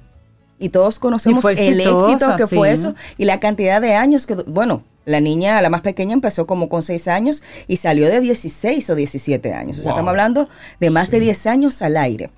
Y 0.59 0.71
todos 0.71 0.99
conocemos 0.99 1.45
el 1.45 1.81
éxito 1.81 2.35
que 2.37 2.47
fue 2.57 2.73
eso 2.73 2.95
y 3.19 3.27
la 3.27 3.39
cantidad 3.39 3.81
de 3.81 3.95
años 3.95 4.27
que, 4.27 4.35
bueno, 4.35 4.83
la 5.07 5.21
niña, 5.21 5.63
la 5.63 5.71
más 5.71 5.81
pequeña, 5.81 6.13
empezó 6.13 6.47
como 6.47 6.69
con 6.69 6.83
6 6.83 7.09
años 7.09 7.43
y 7.69 7.77
salió 7.79 8.09
de 8.09 8.21
16 8.21 8.91
o 8.91 8.95
17 8.95 9.55
años. 9.55 9.79
O 9.79 9.81
sea, 9.83 9.93
Wow. 9.93 9.97
estamos 9.99 10.11
hablando 10.11 10.49
de 10.81 10.91
más 10.91 11.11
de 11.11 11.21
10 11.21 11.47
años 11.47 11.81
al 11.81 11.97
aire. 11.97 12.31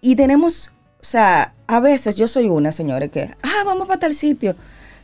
Y 0.00 0.16
tenemos, 0.16 0.72
o 1.00 1.04
sea, 1.04 1.54
a 1.66 1.80
veces 1.80 2.16
yo 2.16 2.28
soy 2.28 2.48
una, 2.48 2.72
señores, 2.72 3.10
que, 3.10 3.30
ah, 3.42 3.62
vamos 3.64 3.86
para 3.88 4.00
tal 4.00 4.14
sitio. 4.14 4.54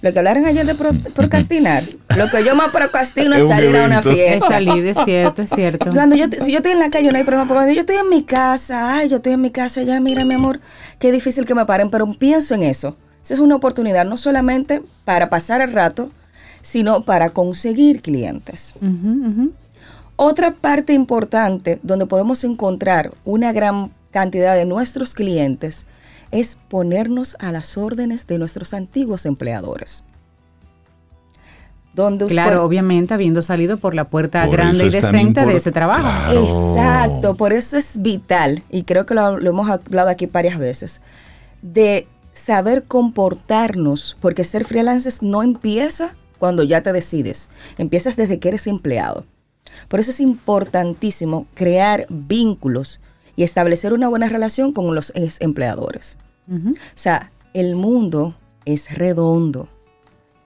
Lo 0.02 0.12
que 0.12 0.18
hablaron 0.18 0.44
ayer 0.44 0.66
de 0.66 0.74
pro- 0.74 0.92
procrastinar, 1.14 1.82
lo 2.16 2.28
que 2.28 2.44
yo 2.44 2.54
más 2.54 2.68
procrastino 2.70 3.32
Es 3.36 3.38
es 3.38 3.44
un 3.44 3.50
salir 3.50 3.76
a 3.76 3.84
una 3.86 3.98
evento. 4.00 4.10
Es 4.10 4.16
fiesta. 4.16 4.48
salir, 4.48 4.86
es 4.86 4.98
cierto, 5.04 5.42
es 5.42 5.50
cierto. 5.54 5.90
Cuando 5.92 6.14
yo, 6.16 6.28
te- 6.28 6.40
si 6.40 6.50
yo 6.52 6.58
estoy 6.58 6.72
en 6.72 6.80
la 6.80 6.90
calle 6.90 7.10
no 7.10 7.16
hay 7.18 7.24
problema, 7.24 7.44
pero 7.44 7.54
cuando 7.60 7.72
yo 7.72 7.80
estoy 7.80 7.96
en 7.96 8.08
mi 8.08 8.22
casa, 8.24 8.96
ay, 8.96 9.08
yo 9.08 9.16
estoy 9.16 9.32
en 9.32 9.40
mi 9.40 9.50
casa, 9.50 9.82
ya 9.82 9.98
mira 10.00 10.24
mi 10.24 10.34
amor, 10.34 10.60
qué 10.98 11.10
difícil 11.12 11.46
que 11.46 11.54
me 11.54 11.64
paren, 11.64 11.90
pero 11.90 12.06
pienso 12.12 12.54
en 12.54 12.64
eso. 12.64 12.96
Esa 13.22 13.34
es 13.34 13.40
una 13.40 13.54
oportunidad 13.56 14.04
no 14.04 14.18
solamente 14.18 14.82
para 15.06 15.30
pasar 15.30 15.62
el 15.62 15.72
rato, 15.72 16.10
sino 16.64 17.02
para 17.02 17.28
conseguir 17.30 18.00
clientes. 18.00 18.74
Otra 20.16 20.52
parte 20.52 20.94
importante 20.94 21.78
donde 21.82 22.06
podemos 22.06 22.42
encontrar 22.42 23.12
una 23.24 23.52
gran 23.52 23.90
cantidad 24.10 24.54
de 24.54 24.64
nuestros 24.64 25.14
clientes 25.14 25.86
es 26.30 26.56
ponernos 26.68 27.36
a 27.38 27.52
las 27.52 27.76
órdenes 27.76 28.26
de 28.26 28.38
nuestros 28.38 28.72
antiguos 28.72 29.26
empleadores. 29.26 30.04
Donde 31.92 32.24
usted- 32.24 32.34
Claro, 32.36 32.64
obviamente 32.64 33.12
habiendo 33.12 33.42
salido 33.42 33.76
por 33.76 33.94
la 33.94 34.08
puerta 34.08 34.44
Por 34.46 34.56
grande 34.56 34.86
y 34.86 34.90
decente 34.90 35.44
de 35.44 35.56
ese 35.56 35.70
trabajo. 35.70 36.02
Claro. 36.02 36.72
Exacto, 36.72 37.34
por 37.36 37.52
eso 37.52 37.76
es 37.76 38.00
vital, 38.00 38.62
y 38.70 38.84
creo 38.84 39.04
que 39.06 39.14
lo, 39.14 39.38
lo 39.38 39.50
hemos 39.50 39.68
hablado 39.68 40.08
aquí 40.08 40.26
varias 40.26 40.58
veces, 40.58 41.02
de 41.62 42.08
saber 42.32 42.84
comportarnos, 42.84 44.16
porque 44.20 44.42
ser 44.44 44.64
freelancer 44.64 45.12
no 45.20 45.42
empieza 45.44 46.14
cuando 46.44 46.62
ya 46.62 46.82
te 46.82 46.92
decides, 46.92 47.48
empiezas 47.78 48.16
desde 48.16 48.38
que 48.38 48.48
eres 48.48 48.66
empleado. 48.66 49.24
Por 49.88 49.98
eso 49.98 50.10
es 50.10 50.20
importantísimo 50.20 51.46
crear 51.54 52.04
vínculos 52.10 53.00
y 53.34 53.44
establecer 53.44 53.94
una 53.94 54.08
buena 54.10 54.28
relación 54.28 54.74
con 54.74 54.94
los 54.94 55.10
ex 55.14 55.40
empleadores. 55.40 56.18
Ujú. 56.46 56.72
O 56.72 56.74
sea, 56.96 57.32
el 57.54 57.76
mundo 57.76 58.34
es 58.66 58.92
redondo 58.94 59.70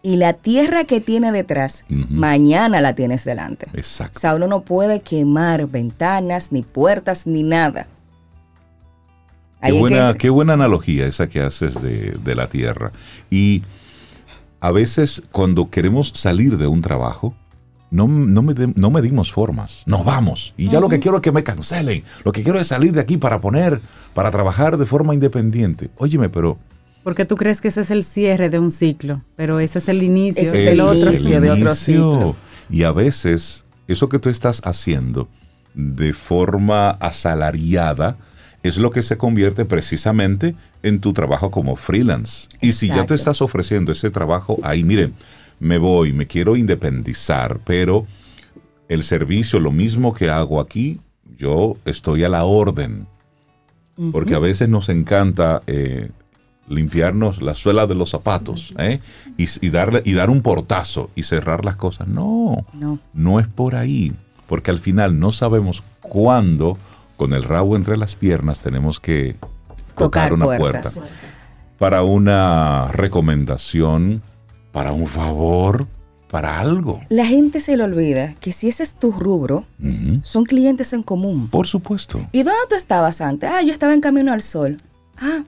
y 0.00 0.14
la 0.18 0.34
tierra 0.34 0.84
que 0.84 1.00
tiene 1.00 1.32
detrás, 1.32 1.84
mañana 1.88 2.80
la 2.80 2.94
tienes 2.94 3.24
delante. 3.24 3.66
Exacto. 3.74 4.18
O 4.18 4.20
sea, 4.20 4.36
uno 4.36 4.46
no 4.46 4.60
puede 4.62 5.00
quemar 5.00 5.66
ventanas, 5.66 6.52
ni 6.52 6.62
puertas, 6.62 7.26
ni 7.26 7.42
nada. 7.42 7.88
Qué 9.60 9.72
buena, 9.72 10.12
que- 10.12 10.18
qué 10.18 10.30
buena 10.30 10.52
analogía 10.52 11.08
esa 11.08 11.26
que 11.28 11.40
haces 11.40 11.82
de, 11.82 12.12
de 12.12 12.34
la 12.36 12.48
tierra. 12.48 12.92
Y 13.30 13.64
a 14.60 14.70
veces 14.72 15.22
cuando 15.32 15.70
queremos 15.70 16.12
salir 16.14 16.56
de 16.58 16.66
un 16.66 16.82
trabajo, 16.82 17.34
no, 17.90 18.06
no, 18.06 18.42
medi- 18.42 18.74
no 18.76 18.90
medimos 18.90 19.32
formas. 19.32 19.82
Nos 19.86 20.04
vamos. 20.04 20.52
Y 20.56 20.68
ya 20.68 20.78
lo 20.80 20.88
que 20.88 20.98
quiero 21.00 21.16
es 21.18 21.22
que 21.22 21.32
me 21.32 21.42
cancelen. 21.42 22.02
Lo 22.24 22.32
que 22.32 22.42
quiero 22.42 22.60
es 22.60 22.66
salir 22.66 22.92
de 22.92 23.00
aquí 23.00 23.16
para 23.16 23.40
poner, 23.40 23.80
para 24.14 24.30
trabajar 24.30 24.76
de 24.76 24.84
forma 24.86 25.14
independiente. 25.14 25.90
Óyeme, 25.96 26.28
pero 26.28 26.58
Porque 27.04 27.24
tú 27.24 27.36
crees 27.36 27.60
que 27.62 27.68
ese 27.68 27.80
es 27.80 27.90
el 27.90 28.02
cierre 28.02 28.50
de 28.50 28.58
un 28.58 28.70
ciclo, 28.70 29.22
pero 29.36 29.60
ese 29.60 29.78
es 29.78 29.88
el 29.88 30.02
inicio 30.02 30.42
Ese 30.42 30.64
es 30.64 30.72
el 30.72 30.80
otro 30.80 30.96
inicio 31.10 31.16
ciclo. 31.26 31.40
de 31.40 31.50
otro 31.50 31.74
ciclo. 31.74 32.36
Y 32.68 32.82
a 32.82 32.92
veces 32.92 33.64
eso 33.86 34.08
que 34.10 34.18
tú 34.18 34.28
estás 34.28 34.60
haciendo 34.64 35.28
de 35.74 36.12
forma 36.12 36.90
asalariada 36.90 38.18
es 38.62 38.76
lo 38.76 38.90
que 38.90 39.02
se 39.02 39.16
convierte 39.16 39.64
precisamente 39.64 40.54
en 40.82 41.00
tu 41.00 41.12
trabajo 41.12 41.50
como 41.50 41.76
freelance. 41.76 42.48
Y 42.60 42.72
si 42.72 42.88
ya 42.88 43.04
te 43.06 43.14
estás 43.14 43.42
ofreciendo 43.42 43.92
ese 43.92 44.10
trabajo 44.10 44.58
ahí, 44.62 44.84
miren, 44.84 45.14
me 45.60 45.78
voy, 45.78 46.12
me 46.12 46.26
quiero 46.26 46.56
independizar, 46.56 47.58
pero 47.64 48.06
el 48.88 49.02
servicio, 49.02 49.60
lo 49.60 49.70
mismo 49.72 50.14
que 50.14 50.30
hago 50.30 50.60
aquí, 50.60 51.00
yo 51.36 51.76
estoy 51.84 52.24
a 52.24 52.28
la 52.28 52.44
orden. 52.44 53.06
Porque 54.12 54.36
a 54.36 54.38
veces 54.38 54.68
nos 54.68 54.88
encanta 54.90 55.62
eh, 55.66 56.10
limpiarnos 56.68 57.42
la 57.42 57.54
suela 57.54 57.88
de 57.88 57.96
los 57.96 58.10
zapatos 58.10 58.72
¿eh? 58.78 59.00
y, 59.36 59.46
y 59.60 59.70
darle, 59.70 60.02
y 60.04 60.12
dar 60.14 60.30
un 60.30 60.40
portazo 60.40 61.10
y 61.16 61.24
cerrar 61.24 61.64
las 61.64 61.74
cosas. 61.74 62.06
No, 62.06 62.64
No. 62.74 63.00
no 63.12 63.40
es 63.40 63.48
por 63.48 63.74
ahí. 63.74 64.12
Porque 64.46 64.70
al 64.70 64.78
final 64.78 65.18
no 65.18 65.32
sabemos 65.32 65.82
cuándo, 66.00 66.78
con 67.16 67.32
el 67.34 67.42
rabo 67.42 67.74
entre 67.74 67.96
las 67.96 68.14
piernas, 68.14 68.60
tenemos 68.60 69.00
que 69.00 69.34
tocar, 69.98 70.28
Tocar 70.30 70.32
una 70.32 70.44
puertas. 70.58 70.94
puerta. 70.98 71.14
Para 71.78 72.02
una 72.02 72.88
recomendación, 72.92 74.22
para 74.72 74.92
un 74.92 75.06
favor, 75.06 75.86
para 76.30 76.58
algo. 76.60 77.00
La 77.08 77.26
gente 77.26 77.60
se 77.60 77.76
le 77.76 77.84
olvida 77.84 78.34
que 78.40 78.52
si 78.52 78.68
ese 78.68 78.82
es 78.82 78.94
tu 78.94 79.12
rubro, 79.12 79.64
son 80.22 80.44
clientes 80.44 80.92
en 80.92 81.02
común. 81.02 81.48
Por 81.48 81.66
supuesto. 81.66 82.20
¿Y 82.32 82.42
dónde 82.42 82.58
tú 82.68 82.74
estabas 82.74 83.20
antes? 83.20 83.50
Ah, 83.52 83.62
yo 83.62 83.70
estaba 83.72 83.94
en 83.94 84.00
Camino 84.00 84.32
al 84.32 84.42
Sol. 84.42 84.78
Ah, 85.20 85.42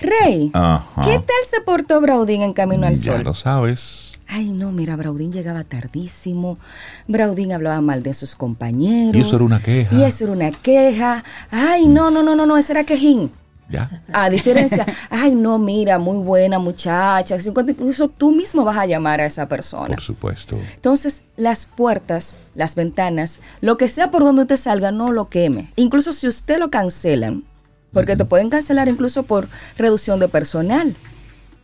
Rey, 0.00 0.50
Ajá. 0.52 1.02
¿qué 1.04 1.12
tal 1.18 1.42
se 1.50 1.60
portó 1.62 2.00
Braudín 2.02 2.42
en 2.42 2.52
Camino 2.52 2.86
al 2.86 2.94
Ya 2.96 3.14
Sol? 3.14 3.24
lo 3.24 3.32
sabes. 3.34 4.18
Ay, 4.28 4.50
no, 4.52 4.72
mira, 4.72 4.96
Braudín 4.96 5.32
llegaba 5.32 5.62
tardísimo. 5.64 6.58
Braudín 7.06 7.52
hablaba 7.52 7.80
mal 7.80 8.02
de 8.02 8.12
sus 8.12 8.34
compañeros. 8.34 9.14
Y 9.16 9.20
eso 9.20 9.36
era 9.36 9.44
una 9.44 9.62
queja. 9.62 9.96
Y 9.96 10.02
eso 10.02 10.24
era 10.24 10.32
una 10.32 10.50
queja. 10.50 11.22
Ay, 11.50 11.86
no, 11.86 12.10
no, 12.10 12.22
no, 12.24 12.34
no, 12.34 12.44
no, 12.44 12.56
ese 12.58 12.72
era 12.72 12.84
quejín. 12.84 13.30
Ya. 13.68 14.02
A 14.12 14.30
diferencia, 14.30 14.86
ay, 15.10 15.34
no, 15.34 15.58
mira, 15.58 15.98
muy 15.98 16.18
buena 16.18 16.58
muchacha. 16.58 17.36
Incluso 17.44 18.08
tú 18.08 18.32
mismo 18.32 18.64
vas 18.64 18.76
a 18.76 18.86
llamar 18.86 19.20
a 19.20 19.26
esa 19.26 19.48
persona. 19.48 19.88
Por 19.88 20.02
supuesto. 20.02 20.56
Entonces, 20.74 21.22
las 21.36 21.66
puertas, 21.66 22.38
las 22.54 22.74
ventanas, 22.74 23.40
lo 23.60 23.76
que 23.76 23.88
sea 23.88 24.10
por 24.10 24.22
donde 24.22 24.42
usted 24.42 24.56
salga, 24.56 24.92
no 24.92 25.12
lo 25.12 25.28
queme. 25.28 25.72
Incluso 25.76 26.12
si 26.12 26.28
usted 26.28 26.58
lo 26.58 26.70
cancelan, 26.70 27.44
porque 27.92 28.16
te 28.16 28.24
pueden 28.24 28.50
cancelar 28.50 28.88
incluso 28.88 29.22
por 29.24 29.48
reducción 29.76 30.20
de 30.20 30.28
personal. 30.28 30.94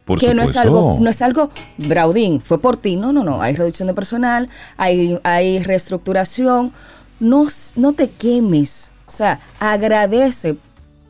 Por 0.05 0.19
que 0.19 0.35
no 0.35 0.43
es 0.43 0.49
supuesto. 0.49 0.61
algo, 0.69 0.99
no 1.01 1.11
es 1.11 1.23
algo, 1.23 1.51
Braudín, 1.79 2.41
fue 2.41 2.61
por 2.61 2.77
ti. 2.77 2.97
No, 2.97 3.13
no, 3.13 3.23
no. 3.23 3.41
Hay 3.41 3.55
reducción 3.55 3.87
de 3.87 3.95
personal, 3.95 4.49
hay, 4.77 5.19
hay 5.23 5.63
reestructuración. 5.63 6.73
No, 7.21 7.47
no 7.77 7.93
te 7.93 8.11
quemes. 8.11 8.91
O 9.07 9.11
sea, 9.11 9.41
agradece 9.61 10.57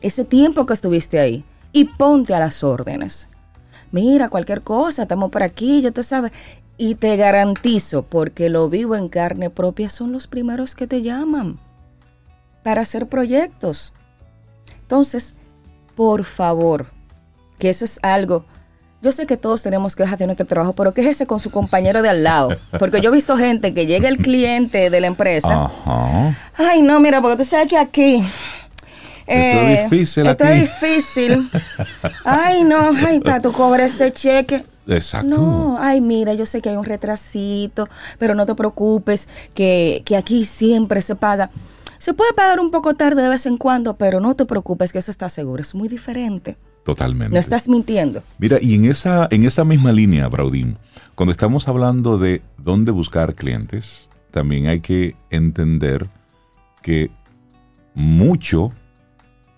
ese 0.03 0.23
tiempo 0.25 0.67
que 0.67 0.73
estuviste 0.75 1.19
ahí 1.19 1.43
y 1.71 1.85
ponte 1.85 2.35
a 2.35 2.39
las 2.39 2.63
órdenes. 2.63 3.27
Mira, 3.91 4.29
cualquier 4.29 4.61
cosa, 4.61 5.03
estamos 5.03 5.31
por 5.31 5.41
aquí, 5.41 5.81
yo 5.81 5.91
te 5.91 6.03
sabes. 6.03 6.31
Y 6.77 6.95
te 6.95 7.15
garantizo, 7.17 8.03
porque 8.03 8.49
lo 8.49 8.67
vivo 8.69 8.95
en 8.95 9.07
carne 9.07 9.49
propia, 9.49 9.89
son 9.89 10.11
los 10.11 10.27
primeros 10.27 10.75
que 10.75 10.85
te 10.87 11.01
llaman. 11.01 11.59
para 12.63 12.81
hacer 12.81 13.07
proyectos. 13.07 13.93
Entonces, 14.81 15.33
por 15.95 16.23
favor, 16.23 16.85
que 17.59 17.69
eso 17.69 17.83
es 17.83 17.99
algo. 18.01 18.45
Yo 19.01 19.11
sé 19.11 19.25
que 19.25 19.35
todos 19.35 19.61
tenemos 19.61 19.95
que 19.97 20.03
hacer 20.03 20.25
nuestro 20.27 20.47
trabajo, 20.47 20.73
pero 20.73 20.93
quéjese 20.93 21.27
con 21.27 21.41
su 21.41 21.51
compañero 21.51 22.01
de 22.01 22.07
al 22.09 22.23
lado. 22.23 22.49
Porque 22.79 23.01
yo 23.01 23.09
he 23.09 23.13
visto 23.13 23.35
gente 23.35 23.73
que 23.73 23.85
llega 23.85 24.07
el 24.07 24.17
cliente 24.17 24.89
de 24.89 25.01
la 25.01 25.07
empresa. 25.07 25.65
Ajá. 25.85 26.37
Ay, 26.57 26.81
no, 26.81 27.01
mira, 27.01 27.21
porque 27.21 27.35
tú 27.37 27.43
sabes 27.43 27.67
que 27.67 27.77
aquí. 27.77 28.23
Es 29.27 29.89
difícil 29.89 30.27
esto 30.27 30.43
aquí. 30.43 30.53
es 30.53 30.81
difícil. 30.81 31.49
Ay, 32.25 32.63
no, 32.63 32.91
ay, 33.05 33.19
para 33.19 33.41
tú 33.41 33.51
cobres 33.51 33.93
ese 33.93 34.11
cheque. 34.11 34.63
Exacto. 34.87 35.27
No, 35.27 35.77
ay, 35.79 36.01
mira, 36.01 36.33
yo 36.33 36.45
sé 36.45 36.61
que 36.61 36.69
hay 36.69 36.75
un 36.75 36.83
retrasito, 36.83 37.87
pero 38.19 38.35
no 38.35 38.45
te 38.45 38.53
preocupes, 38.53 39.29
que, 39.53 40.01
que 40.05 40.17
aquí 40.17 40.43
siempre 40.43 41.01
se 41.01 41.15
paga. 41.15 41.49
Se 41.97 42.13
puede 42.13 42.33
pagar 42.33 42.59
un 42.59 42.69
poco 42.69 42.95
tarde 42.95 43.21
de 43.21 43.29
vez 43.29 43.45
en 43.45 43.57
cuando, 43.57 43.95
pero 43.95 44.19
no 44.19 44.35
te 44.35 44.45
preocupes 44.45 44.91
que 44.91 44.99
eso 44.99 45.09
está 45.09 45.29
seguro. 45.29 45.61
Es 45.61 45.73
muy 45.73 45.87
diferente. 45.87 46.57
Totalmente. 46.83 47.33
No 47.33 47.39
estás 47.39 47.69
mintiendo. 47.69 48.23
Mira, 48.39 48.57
y 48.61 48.75
en 48.75 48.85
esa, 48.85 49.27
en 49.31 49.45
esa 49.45 49.63
misma 49.63 49.93
línea, 49.93 50.27
Braudín, 50.27 50.77
cuando 51.15 51.31
estamos 51.31 51.67
hablando 51.69 52.17
de 52.17 52.41
dónde 52.57 52.91
buscar 52.91 53.35
clientes, 53.35 54.09
también 54.31 54.67
hay 54.67 54.81
que 54.81 55.15
entender 55.29 56.09
que 56.81 57.09
mucho 57.95 58.73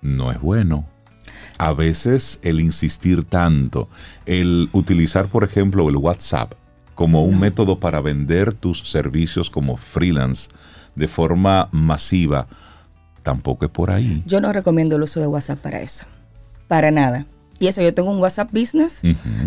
no 0.06 0.32
es 0.32 0.40
bueno. 0.40 0.86
A 1.58 1.74
veces 1.74 2.40
el 2.42 2.60
insistir 2.60 3.24
tanto, 3.24 3.88
el 4.26 4.70
utilizar, 4.74 5.30
por 5.30 5.44
ejemplo, 5.44 5.90
el 5.90 5.98
WhatsApp 5.98 6.54
como 6.94 7.24
un 7.24 7.40
método 7.40 7.80
para 7.80 8.02
vender 8.02 8.54
tus 8.54 8.80
servicios 8.90 9.50
como 9.50 9.78
freelance 9.78 10.50
de 10.96 11.08
forma 11.08 11.68
masiva, 11.72 12.48
tampoco 13.24 13.66
es 13.66 13.72
por 13.72 13.92
ahí. 13.92 14.24
Yo 14.26 14.40
no 14.40 14.54
recomiendo 14.54 14.96
el 14.96 15.04
uso 15.04 15.20
de 15.20 15.28
WhatsApp 15.28 15.60
para 15.60 15.82
eso. 15.82 16.06
Para 16.68 16.92
nada. 16.92 17.26
Y 17.60 17.68
eso, 17.68 17.82
yo 17.82 17.94
tengo 17.94 18.12
un 18.12 18.20
WhatsApp 18.20 18.50
Business 18.52 19.02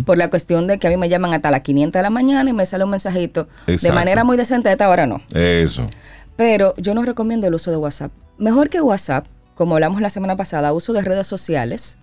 por 0.07 0.17
la 0.17 0.31
cuestión 0.31 0.67
de 0.67 0.79
que 0.79 0.87
a 0.87 0.91
mí 0.91 0.97
me 0.97 1.09
llaman 1.09 1.35
hasta 1.35 1.51
las 1.51 1.61
500 1.61 1.99
de 1.99 2.03
la 2.03 2.11
mañana 2.11 2.49
y 2.49 2.53
me 2.55 2.65
sale 2.65 2.85
un 2.85 2.91
mensajito 2.91 3.49
de 3.67 3.93
manera 3.93 4.25
muy 4.25 4.37
decente, 4.37 4.71
a 4.71 4.73
esta 4.73 4.89
hora 4.89 5.07
no. 5.07 5.21
Eso. 5.35 5.89
Pero 6.37 6.75
yo 6.77 6.95
no 6.95 7.05
recomiendo 7.05 7.47
el 7.47 7.55
uso 7.55 7.71
de 7.71 7.77
WhatsApp. 7.77 8.13
Mejor 8.39 8.71
que 8.71 8.81
WhatsApp, 8.81 9.27
como 9.59 9.75
hablamos 9.75 10.01
la 10.01 10.09
semana 10.09 10.37
pasada, 10.37 10.73
uso 10.73 10.93
de 10.93 11.03
redes 11.03 11.27
sociales, 11.27 11.99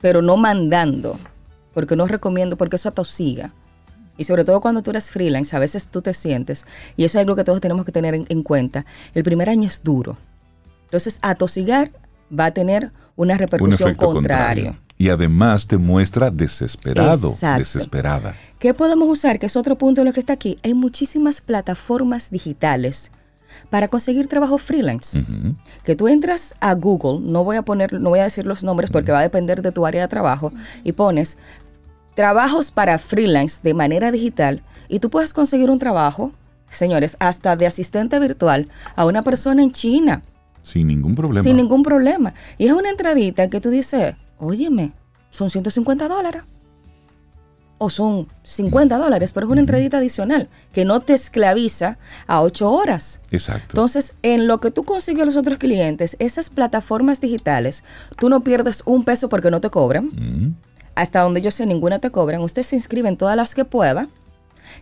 pero 0.00 0.22
no 0.22 0.36
mandando, 0.36 1.18
porque 1.74 1.96
no 1.96 2.06
recomiendo, 2.06 2.56
porque 2.56 2.76
eso 2.76 2.88
atosiga. 2.88 3.52
Y 4.16 4.22
sobre 4.22 4.44
todo 4.44 4.60
cuando 4.60 4.82
tú 4.84 4.90
eres 4.90 5.10
freelance, 5.10 5.56
a 5.56 5.58
veces 5.58 5.88
tú 5.88 6.00
te 6.00 6.14
sientes, 6.14 6.64
y 6.96 7.04
eso 7.04 7.18
es 7.18 7.22
algo 7.22 7.34
que 7.34 7.42
todos 7.42 7.60
tenemos 7.60 7.84
que 7.84 7.90
tener 7.90 8.14
en, 8.14 8.24
en 8.28 8.44
cuenta, 8.44 8.86
el 9.14 9.24
primer 9.24 9.50
año 9.50 9.66
es 9.66 9.82
duro. 9.82 10.16
Entonces, 10.84 11.18
atosigar 11.22 11.90
va 12.32 12.44
a 12.46 12.50
tener 12.52 12.92
una 13.16 13.34
Un 13.34 13.40
repercusión 13.40 13.96
contrario. 13.96 14.66
contrario. 14.66 14.76
Y 14.96 15.08
además 15.08 15.66
te 15.66 15.78
muestra 15.78 16.30
desesperado, 16.30 17.32
Exacto. 17.32 17.58
desesperada. 17.58 18.36
¿Qué 18.60 18.74
podemos 18.74 19.08
usar? 19.08 19.40
Que 19.40 19.46
es 19.46 19.56
otro 19.56 19.76
punto 19.76 20.02
de 20.02 20.04
lo 20.04 20.12
que 20.12 20.20
está 20.20 20.34
aquí. 20.34 20.56
Hay 20.62 20.74
muchísimas 20.74 21.40
plataformas 21.40 22.30
digitales 22.30 23.10
para 23.72 23.88
conseguir 23.88 24.26
trabajo 24.26 24.58
freelance. 24.58 25.24
Que 25.82 25.96
tú 25.96 26.06
entras 26.06 26.54
a 26.60 26.74
Google, 26.74 27.26
no 27.26 27.42
voy 27.42 27.56
a 27.56 27.62
poner, 27.62 27.94
no 27.94 28.10
voy 28.10 28.18
a 28.18 28.24
decir 28.24 28.44
los 28.44 28.62
nombres 28.62 28.90
porque 28.90 29.12
va 29.12 29.20
a 29.20 29.22
depender 29.22 29.62
de 29.62 29.72
tu 29.72 29.86
área 29.86 30.02
de 30.02 30.08
trabajo, 30.08 30.52
y 30.84 30.92
pones 30.92 31.38
trabajos 32.14 32.70
para 32.70 32.98
freelance 32.98 33.60
de 33.62 33.72
manera 33.72 34.12
digital 34.12 34.62
y 34.90 34.98
tú 34.98 35.08
puedes 35.08 35.32
conseguir 35.32 35.70
un 35.70 35.78
trabajo, 35.78 36.32
señores, 36.68 37.16
hasta 37.18 37.56
de 37.56 37.66
asistente 37.66 38.18
virtual 38.18 38.68
a 38.94 39.06
una 39.06 39.22
persona 39.22 39.62
en 39.62 39.72
China 39.72 40.20
Sin 40.60 40.88
ningún 40.88 41.14
problema. 41.14 41.42
sin 41.42 41.56
ningún 41.56 41.82
problema. 41.82 42.34
Y 42.58 42.66
es 42.66 42.74
una 42.74 42.90
entradita 42.90 43.48
que 43.48 43.62
tú 43.62 43.70
dices, 43.70 44.16
óyeme, 44.36 44.92
son 45.30 45.48
150 45.48 46.08
dólares. 46.08 46.42
O 47.84 47.90
son 47.90 48.28
50 48.44 48.96
dólares, 48.96 49.32
pero 49.32 49.46
es 49.46 49.50
una 49.50 49.60
entradita 49.60 49.98
adicional 49.98 50.48
que 50.72 50.84
no 50.84 51.00
te 51.00 51.14
esclaviza 51.14 51.98
a 52.28 52.40
8 52.40 52.70
horas. 52.70 53.20
Exacto. 53.32 53.70
Entonces, 53.70 54.14
en 54.22 54.46
lo 54.46 54.58
que 54.58 54.70
tú 54.70 54.84
consigues 54.84 55.22
a 55.22 55.26
los 55.26 55.36
otros 55.36 55.58
clientes, 55.58 56.14
esas 56.20 56.48
plataformas 56.48 57.20
digitales, 57.20 57.82
tú 58.18 58.28
no 58.28 58.44
pierdes 58.44 58.84
un 58.86 59.02
peso 59.02 59.28
porque 59.28 59.50
no 59.50 59.60
te 59.60 59.68
cobran. 59.70 60.06
Mm. 60.06 60.54
Hasta 60.94 61.22
donde 61.22 61.42
yo 61.42 61.50
sé, 61.50 61.66
ninguna 61.66 61.98
te 61.98 62.10
cobran. 62.10 62.40
Usted 62.42 62.62
se 62.62 62.76
inscribe 62.76 63.08
en 63.08 63.16
todas 63.16 63.34
las 63.36 63.54
que 63.56 63.64
pueda. 63.64 64.08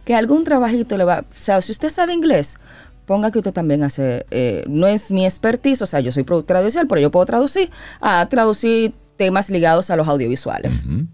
Que 0.04 0.14
algún 0.14 0.44
trabajito 0.44 0.98
le 0.98 1.04
va. 1.04 1.20
O 1.20 1.34
sea, 1.34 1.62
si 1.62 1.72
usted 1.72 1.88
sabe 1.88 2.12
inglés, 2.12 2.58
ponga 3.06 3.30
que 3.30 3.38
usted 3.38 3.54
también 3.54 3.82
hace. 3.82 4.26
eh, 4.30 4.62
no 4.68 4.86
es 4.86 5.10
mi 5.10 5.24
expertise, 5.24 5.80
o 5.80 5.86
sea, 5.86 6.00
yo 6.00 6.12
soy 6.12 6.24
productora 6.24 6.58
audiovisual, 6.58 6.86
pero 6.86 7.00
yo 7.00 7.10
puedo 7.10 7.24
traducir 7.24 7.70
a 8.02 8.28
traducir 8.28 8.92
temas 9.16 9.48
ligados 9.48 9.88
a 9.90 9.96
los 9.96 10.06
audiovisuales. 10.06 10.84
Ujú. 10.84 11.06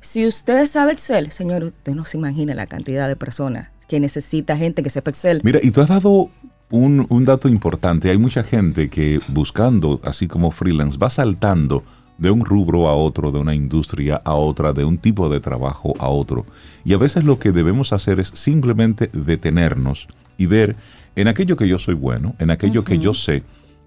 Si 0.00 0.26
usted 0.26 0.66
sabe 0.66 0.92
Excel, 0.92 1.32
señor, 1.32 1.64
usted 1.64 1.94
no 1.94 2.04
se 2.04 2.16
imagina 2.16 2.54
la 2.54 2.66
cantidad 2.66 3.08
de 3.08 3.16
personas 3.16 3.70
que 3.88 4.00
necesita 4.00 4.56
gente 4.56 4.82
que 4.82 4.90
sepa 4.90 5.10
Excel. 5.10 5.40
Mira, 5.44 5.60
y 5.62 5.70
tú 5.70 5.80
has 5.80 5.88
dado 5.88 6.30
un, 6.70 7.06
un 7.08 7.24
dato 7.24 7.48
importante. 7.48 8.10
Hay 8.10 8.18
mucha 8.18 8.42
gente 8.42 8.88
que 8.88 9.20
buscando, 9.28 10.00
así 10.04 10.26
como 10.26 10.50
freelance, 10.50 10.98
va 10.98 11.10
saltando 11.10 11.84
de 12.18 12.30
un 12.30 12.44
rubro 12.44 12.88
a 12.88 12.94
otro, 12.94 13.30
de 13.30 13.38
una 13.38 13.54
industria 13.54 14.20
a 14.24 14.34
otra, 14.34 14.72
de 14.72 14.84
un 14.84 14.98
tipo 14.98 15.28
de 15.28 15.40
trabajo 15.40 15.94
a 15.98 16.08
otro. 16.08 16.46
Y 16.84 16.94
a 16.94 16.98
veces 16.98 17.24
lo 17.24 17.38
que 17.38 17.52
debemos 17.52 17.92
hacer 17.92 18.20
es 18.20 18.28
simplemente 18.34 19.10
detenernos 19.12 20.08
y 20.38 20.46
ver 20.46 20.76
en 21.14 21.28
aquello 21.28 21.56
que 21.56 21.68
yo 21.68 21.78
soy 21.78 21.94
bueno, 21.94 22.34
en 22.38 22.50
aquello 22.50 22.84
que 22.84 22.98
yo 22.98 23.14
sé, 23.14 23.42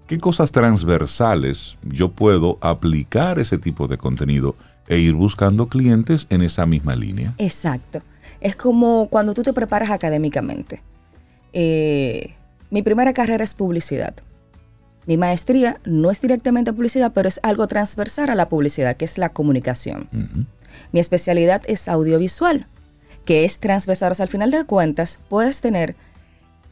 qué 0.06 0.18
cosas 0.18 0.50
transversales 0.52 1.78
yo 1.82 2.10
puedo 2.10 2.58
aplicar 2.60 3.38
ese 3.38 3.58
tipo 3.58 3.86
de 3.86 3.98
contenido 3.98 4.56
e 4.90 4.98
ir 4.98 5.14
buscando 5.14 5.68
clientes 5.68 6.26
en 6.30 6.42
esa 6.42 6.66
misma 6.66 6.96
línea. 6.96 7.32
Exacto. 7.38 8.02
Es 8.40 8.56
como 8.56 9.08
cuando 9.08 9.34
tú 9.34 9.42
te 9.42 9.52
preparas 9.52 9.90
académicamente. 9.90 10.82
Eh, 11.52 12.34
mi 12.70 12.82
primera 12.82 13.12
carrera 13.12 13.44
es 13.44 13.54
publicidad. 13.54 14.14
Mi 15.06 15.16
maestría 15.16 15.80
no 15.84 16.10
es 16.10 16.20
directamente 16.20 16.72
publicidad, 16.72 17.12
pero 17.14 17.28
es 17.28 17.38
algo 17.44 17.68
transversal 17.68 18.30
a 18.30 18.34
la 18.34 18.48
publicidad, 18.48 18.96
que 18.96 19.04
es 19.04 19.16
la 19.16 19.28
comunicación. 19.28 20.08
Mi 20.92 20.98
especialidad 20.98 21.62
es 21.66 21.86
audiovisual, 21.86 22.66
que 23.24 23.44
es 23.44 23.60
transversal. 23.60 24.12
O 24.12 24.14
sea, 24.16 24.24
al 24.24 24.28
final 24.28 24.50
de 24.50 24.64
cuentas, 24.64 25.20
puedes 25.28 25.60
tener 25.60 25.94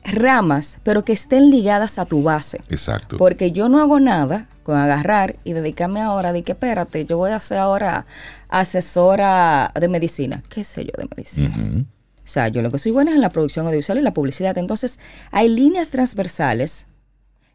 ramas, 0.04 0.80
pero 0.82 1.04
que 1.04 1.12
estén 1.12 1.50
ligadas 1.50 1.98
a 1.98 2.06
tu 2.06 2.22
base. 2.22 2.60
Exacto. 2.68 3.16
Porque 3.16 3.52
yo 3.52 3.68
no 3.68 3.80
hago 3.80 4.00
nada 4.00 4.48
con 4.62 4.76
agarrar 4.76 5.36
y 5.44 5.52
dedicarme 5.52 6.00
ahora 6.00 6.32
de 6.32 6.42
que 6.42 6.52
espérate, 6.52 7.04
yo 7.06 7.18
voy 7.18 7.30
a 7.30 7.40
ser 7.40 7.58
ahora 7.58 8.06
asesora 8.48 9.72
de 9.78 9.88
medicina. 9.88 10.42
¿Qué 10.48 10.64
sé 10.64 10.84
yo 10.84 10.92
de 10.96 11.08
medicina? 11.16 11.86
O 12.28 12.30
sea, 12.30 12.48
yo 12.48 12.60
lo 12.60 12.70
que 12.70 12.78
soy 12.78 12.92
buena 12.92 13.10
es 13.10 13.14
en 13.14 13.22
la 13.22 13.30
producción 13.30 13.66
audiovisual 13.66 13.98
y 13.98 14.02
la 14.02 14.12
publicidad. 14.12 14.58
Entonces, 14.58 14.98
hay 15.30 15.48
líneas 15.48 15.90
transversales 15.90 16.86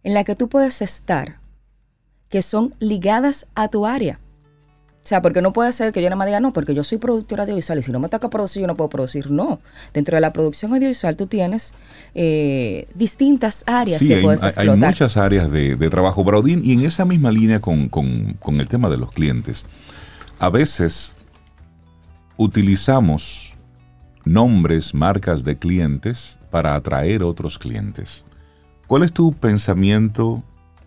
en 0.01 0.15
las 0.15 0.25
que 0.25 0.35
tú 0.35 0.49
puedes 0.49 0.81
estar 0.81 1.35
que 2.29 2.41
son 2.41 2.73
ligadas 2.79 3.45
a 3.53 3.67
tu 3.67 3.85
área. 3.85 4.19
O 5.03 5.05
sea, 5.05 5.21
porque 5.21 5.41
no 5.41 5.51
puede 5.51 5.73
ser 5.73 5.91
que 5.91 6.01
yo 6.01 6.05
nada 6.09 6.15
más 6.15 6.27
diga, 6.27 6.39
no, 6.39 6.53
porque 6.53 6.73
yo 6.73 6.81
soy 6.85 6.97
productora 6.97 7.43
audiovisual 7.43 7.77
y 7.77 7.81
si 7.81 7.91
no 7.91 7.99
me 7.99 8.07
toca 8.07 8.29
producir, 8.29 8.61
yo 8.61 8.67
no 8.67 8.75
puedo 8.77 8.89
producir. 8.89 9.29
No. 9.31 9.59
Dentro 9.93 10.15
de 10.15 10.21
la 10.21 10.31
producción 10.31 10.71
audiovisual 10.73 11.17
tú 11.17 11.27
tienes 11.27 11.73
eh, 12.15 12.87
distintas 12.95 13.65
áreas 13.67 13.99
Sí, 13.99 14.07
que 14.07 14.15
hay, 14.15 14.23
puedes 14.23 14.41
hay- 14.43 14.47
hay 14.55 14.67
explotar. 14.67 14.89
muchas 14.91 15.17
áreas 15.17 15.51
de, 15.51 15.75
de 15.75 15.89
trabajo, 15.89 16.23
Braudín, 16.23 16.61
y 16.63 16.71
en 16.71 16.81
esa 16.85 17.03
misma 17.03 17.31
línea 17.31 17.59
con, 17.59 17.89
con- 17.89 18.33
con 18.39 18.61
el 18.61 18.69
tema 18.69 18.89
de 18.89 18.95
los 18.95 19.11
clientes, 19.11 19.65
a 20.39 20.49
veces 20.49 21.13
utilizamos 22.37 23.55
nombres, 24.25 24.93
marcas 24.93 25.43
de 25.43 25.57
clientes 25.57 26.39
para 26.49 26.75
atraer 26.75 27.23
otros 27.23 27.59
clientes. 27.59 28.23
¿Cuál 28.87 29.03
es 29.03 29.11
tu 29.11 29.33
pensamiento 29.33 30.43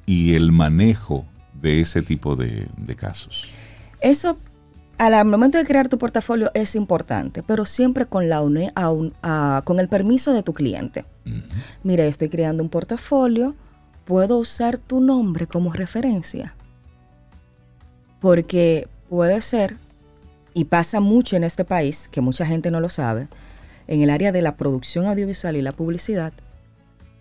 y 0.06 0.34
el 0.34 0.52
manejo 0.52 1.24
de 1.60 1.80
ese 1.80 2.02
tipo 2.02 2.36
de, 2.36 2.66
de 2.76 2.96
casos? 2.96 3.44
Eso, 4.07 4.36
al 4.98 5.24
momento 5.26 5.59
de 5.59 5.64
crear 5.64 5.88
tu 5.88 5.98
portafolio, 5.98 6.50
es 6.54 6.76
importante, 6.76 7.42
pero 7.42 7.64
siempre 7.64 8.07
con, 8.07 8.28
la 8.28 8.40
uni- 8.40 8.70
a 8.74 8.90
un- 8.90 9.12
a- 9.22 9.62
con 9.64 9.80
el 9.80 9.88
permiso 9.88 10.32
de 10.32 10.42
tu 10.42 10.52
cliente. 10.52 11.04
Mira, 11.82 12.04
yo 12.04 12.11
estoy 12.11 12.28
creando 12.28 12.62
un 12.62 12.68
portafolio, 12.70 13.54
¿puedo 14.04 14.38
usar 14.38 14.78
tu 14.78 15.00
nombre 15.00 15.46
como 15.48 15.72
referencia? 15.72 16.54
Porque 18.20 18.88
puede 19.09 19.40
ser, 19.40 19.76
y 20.54 20.64
pasa 20.66 21.00
mucho 21.00 21.36
en 21.36 21.42
este 21.44 21.64
país, 21.64 22.09
que 22.09 22.20
mucha 22.20 22.46
gente 22.46 22.70
no 22.70 22.80
lo 22.80 22.88
sabe, 22.88 23.28
en 23.88 24.02
el 24.02 24.11
área 24.11 24.30
de 24.32 24.42
la 24.42 24.57
producción 24.57 25.07
audiovisual 25.07 25.57
y 25.57 25.62
la 25.62 25.72
publicidad, 25.72 26.32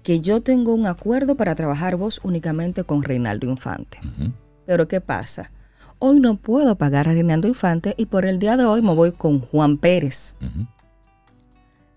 que 0.03 0.21
yo 0.21 0.41
tengo 0.41 0.73
un 0.73 0.85
acuerdo 0.85 1.35
para 1.35 1.55
trabajar 1.55 1.95
voz 1.95 2.19
únicamente 2.23 2.83
con 2.83 3.01
Reinaldo 3.03 3.47
Infante. 3.47 3.97
Ujú. 4.03 4.31
Pero 4.67 4.87
¿qué 4.87 5.01
pasa? 5.01 5.51
Hoy 5.99 6.19
no 6.19 6.35
puedo 6.35 6.75
pagar 6.75 7.07
a 7.07 7.13
Reinaldo 7.13 7.47
Infante 7.47 7.93
y 7.97 8.05
por 8.07 8.25
el 8.25 8.37
día 8.39 8.57
de 8.57 8.65
hoy 8.65 8.81
me 8.81 8.93
voy 8.93 9.11
con 9.11 9.39
Juan 9.39 9.77
Pérez. 9.77 10.35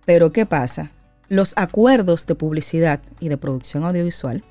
Pero 0.07 0.33
¿qué 0.33 0.47
pasa? 0.47 0.91
Los 1.29 1.53
acuerdos 1.59 2.27
de 2.27 2.35
publicidad 2.35 3.01
y 3.21 3.29
de 3.29 3.37
producción 3.37 3.85
audiovisual 3.85 4.43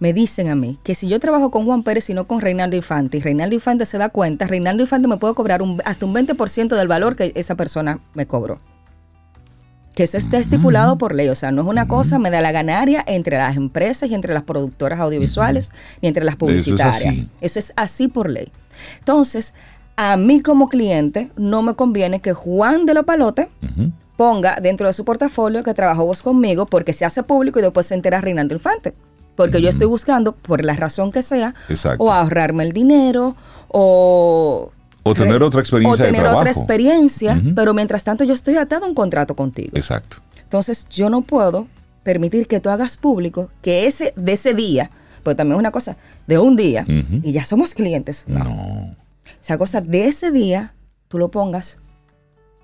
me 0.00 0.12
dicen 0.12 0.48
a 0.48 0.54
mí 0.54 0.78
que 0.82 0.94
si 0.94 1.08
yo 1.08 1.20
trabajo 1.20 1.50
con 1.50 1.64
Juan 1.66 1.82
Pérez 1.82 2.08
y 2.10 2.14
no 2.14 2.26
con 2.26 2.40
Reinaldo 2.40 2.76
Infante, 2.76 3.18
y 3.18 3.20
Reinaldo 3.20 3.54
Infante 3.54 3.86
se 3.86 3.98
da 3.98 4.08
cuenta, 4.08 4.46
Reinaldo 4.46 4.82
Infante 4.82 5.08
me 5.08 5.18
puede 5.18 5.34
cobrar 5.34 5.60
un- 5.62 5.80
hasta 5.84 6.06
un 6.06 6.14
20% 6.14 6.76
del 6.76 6.88
valor 6.88 7.16
que 7.16 7.32
esa 7.34 7.54
persona 7.56 8.00
me 8.14 8.26
cobró. 8.26 8.60
Que 9.94 10.02
eso 10.02 10.16
está 10.16 10.38
estipulado 10.38 10.98
por 10.98 11.14
ley, 11.14 11.28
o 11.28 11.34
sea, 11.36 11.52
no 11.52 11.62
es 11.62 11.68
una 11.68 11.86
cosa, 11.86 12.18
me 12.18 12.30
da 12.30 12.40
la 12.40 12.50
ganaria 12.50 13.04
entre 13.06 13.36
las 13.38 13.56
empresas 13.56 14.10
y 14.10 14.14
entre 14.14 14.34
las 14.34 14.42
productoras 14.42 14.98
audiovisuales, 14.98 15.70
ni 16.02 16.08
entre 16.08 16.24
las 16.24 16.34
Eso 16.34 16.44
es 16.46 16.48
publicitarias. 16.64 17.26
Eso 17.40 17.58
es 17.60 17.72
así 17.76 18.08
por 18.08 18.28
ley. 18.28 18.50
Entonces, 18.98 19.54
a 19.96 20.16
mí 20.16 20.40
como 20.42 20.68
cliente 20.68 21.30
no 21.36 21.62
me 21.62 21.74
conviene 21.74 22.20
que 22.20 22.32
Juan 22.32 22.86
de 22.86 22.94
los 22.94 23.04
Palotes 23.04 23.46
Ujú. 23.62 23.92
ponga 24.16 24.58
dentro 24.60 24.88
de 24.88 24.92
su 24.92 25.04
portafolio 25.04 25.62
que 25.62 25.74
trabajó 25.74 26.04
vos 26.04 26.22
conmigo 26.22 26.66
porque 26.66 26.92
se 26.92 27.04
hace 27.04 27.22
público 27.22 27.60
y 27.60 27.62
después 27.62 27.86
se 27.86 27.94
entera 27.94 28.20
Reinaldo 28.20 28.54
Infante. 28.54 28.94
Porque 29.36 29.60
yo 29.60 29.68
estoy 29.68 29.86
buscando, 29.86 30.32
por 30.32 30.64
la 30.64 30.74
razón 30.74 31.10
que 31.12 31.22
sea, 31.22 31.54
Exacto. 31.68 32.02
o 32.04 32.12
ahorrarme 32.12 32.64
el 32.64 32.72
dinero, 32.72 33.36
o... 33.68 34.70
O 35.04 35.14
tener 35.14 35.42
otra 35.42 35.60
experiencia 35.60 35.92
o 35.92 35.96
de 35.96 36.04
tener 36.04 36.20
trabajo. 36.22 36.40
otra 36.40 36.50
experiencia, 36.50 37.34
Ujú. 37.40 37.54
pero 37.54 37.72
mientras 37.74 38.02
tanto 38.04 38.24
yo 38.24 38.34
estoy 38.34 38.56
atado 38.56 38.84
a 38.86 38.88
un 38.88 38.94
contrato 38.94 39.36
contigo. 39.36 39.70
Exacto. 39.74 40.16
Entonces 40.42 40.88
yo 40.88 41.10
no 41.10 41.22
puedo 41.22 41.68
permitir 42.02 42.46
que 42.48 42.60
tú 42.60 42.68
hagas 42.70 42.96
público 42.96 43.50
que 43.62 43.86
ese 43.86 44.12
de 44.16 44.32
ese 44.32 44.54
día, 44.54 44.90
pues 45.22 45.36
también 45.36 45.56
es 45.56 45.60
una 45.60 45.70
cosa 45.70 45.96
de 46.26 46.38
un 46.38 46.56
día 46.56 46.82
Ujú. 46.88 47.20
y 47.22 47.32
ya 47.32 47.44
somos 47.44 47.74
clientes. 47.74 48.24
No. 48.26 48.44
No. 48.44 48.96
Esa 49.40 49.56
cosa 49.58 49.80
de 49.80 50.06
ese 50.06 50.30
día 50.32 50.74
tú 51.08 51.18
lo 51.18 51.30
pongas 51.30 51.78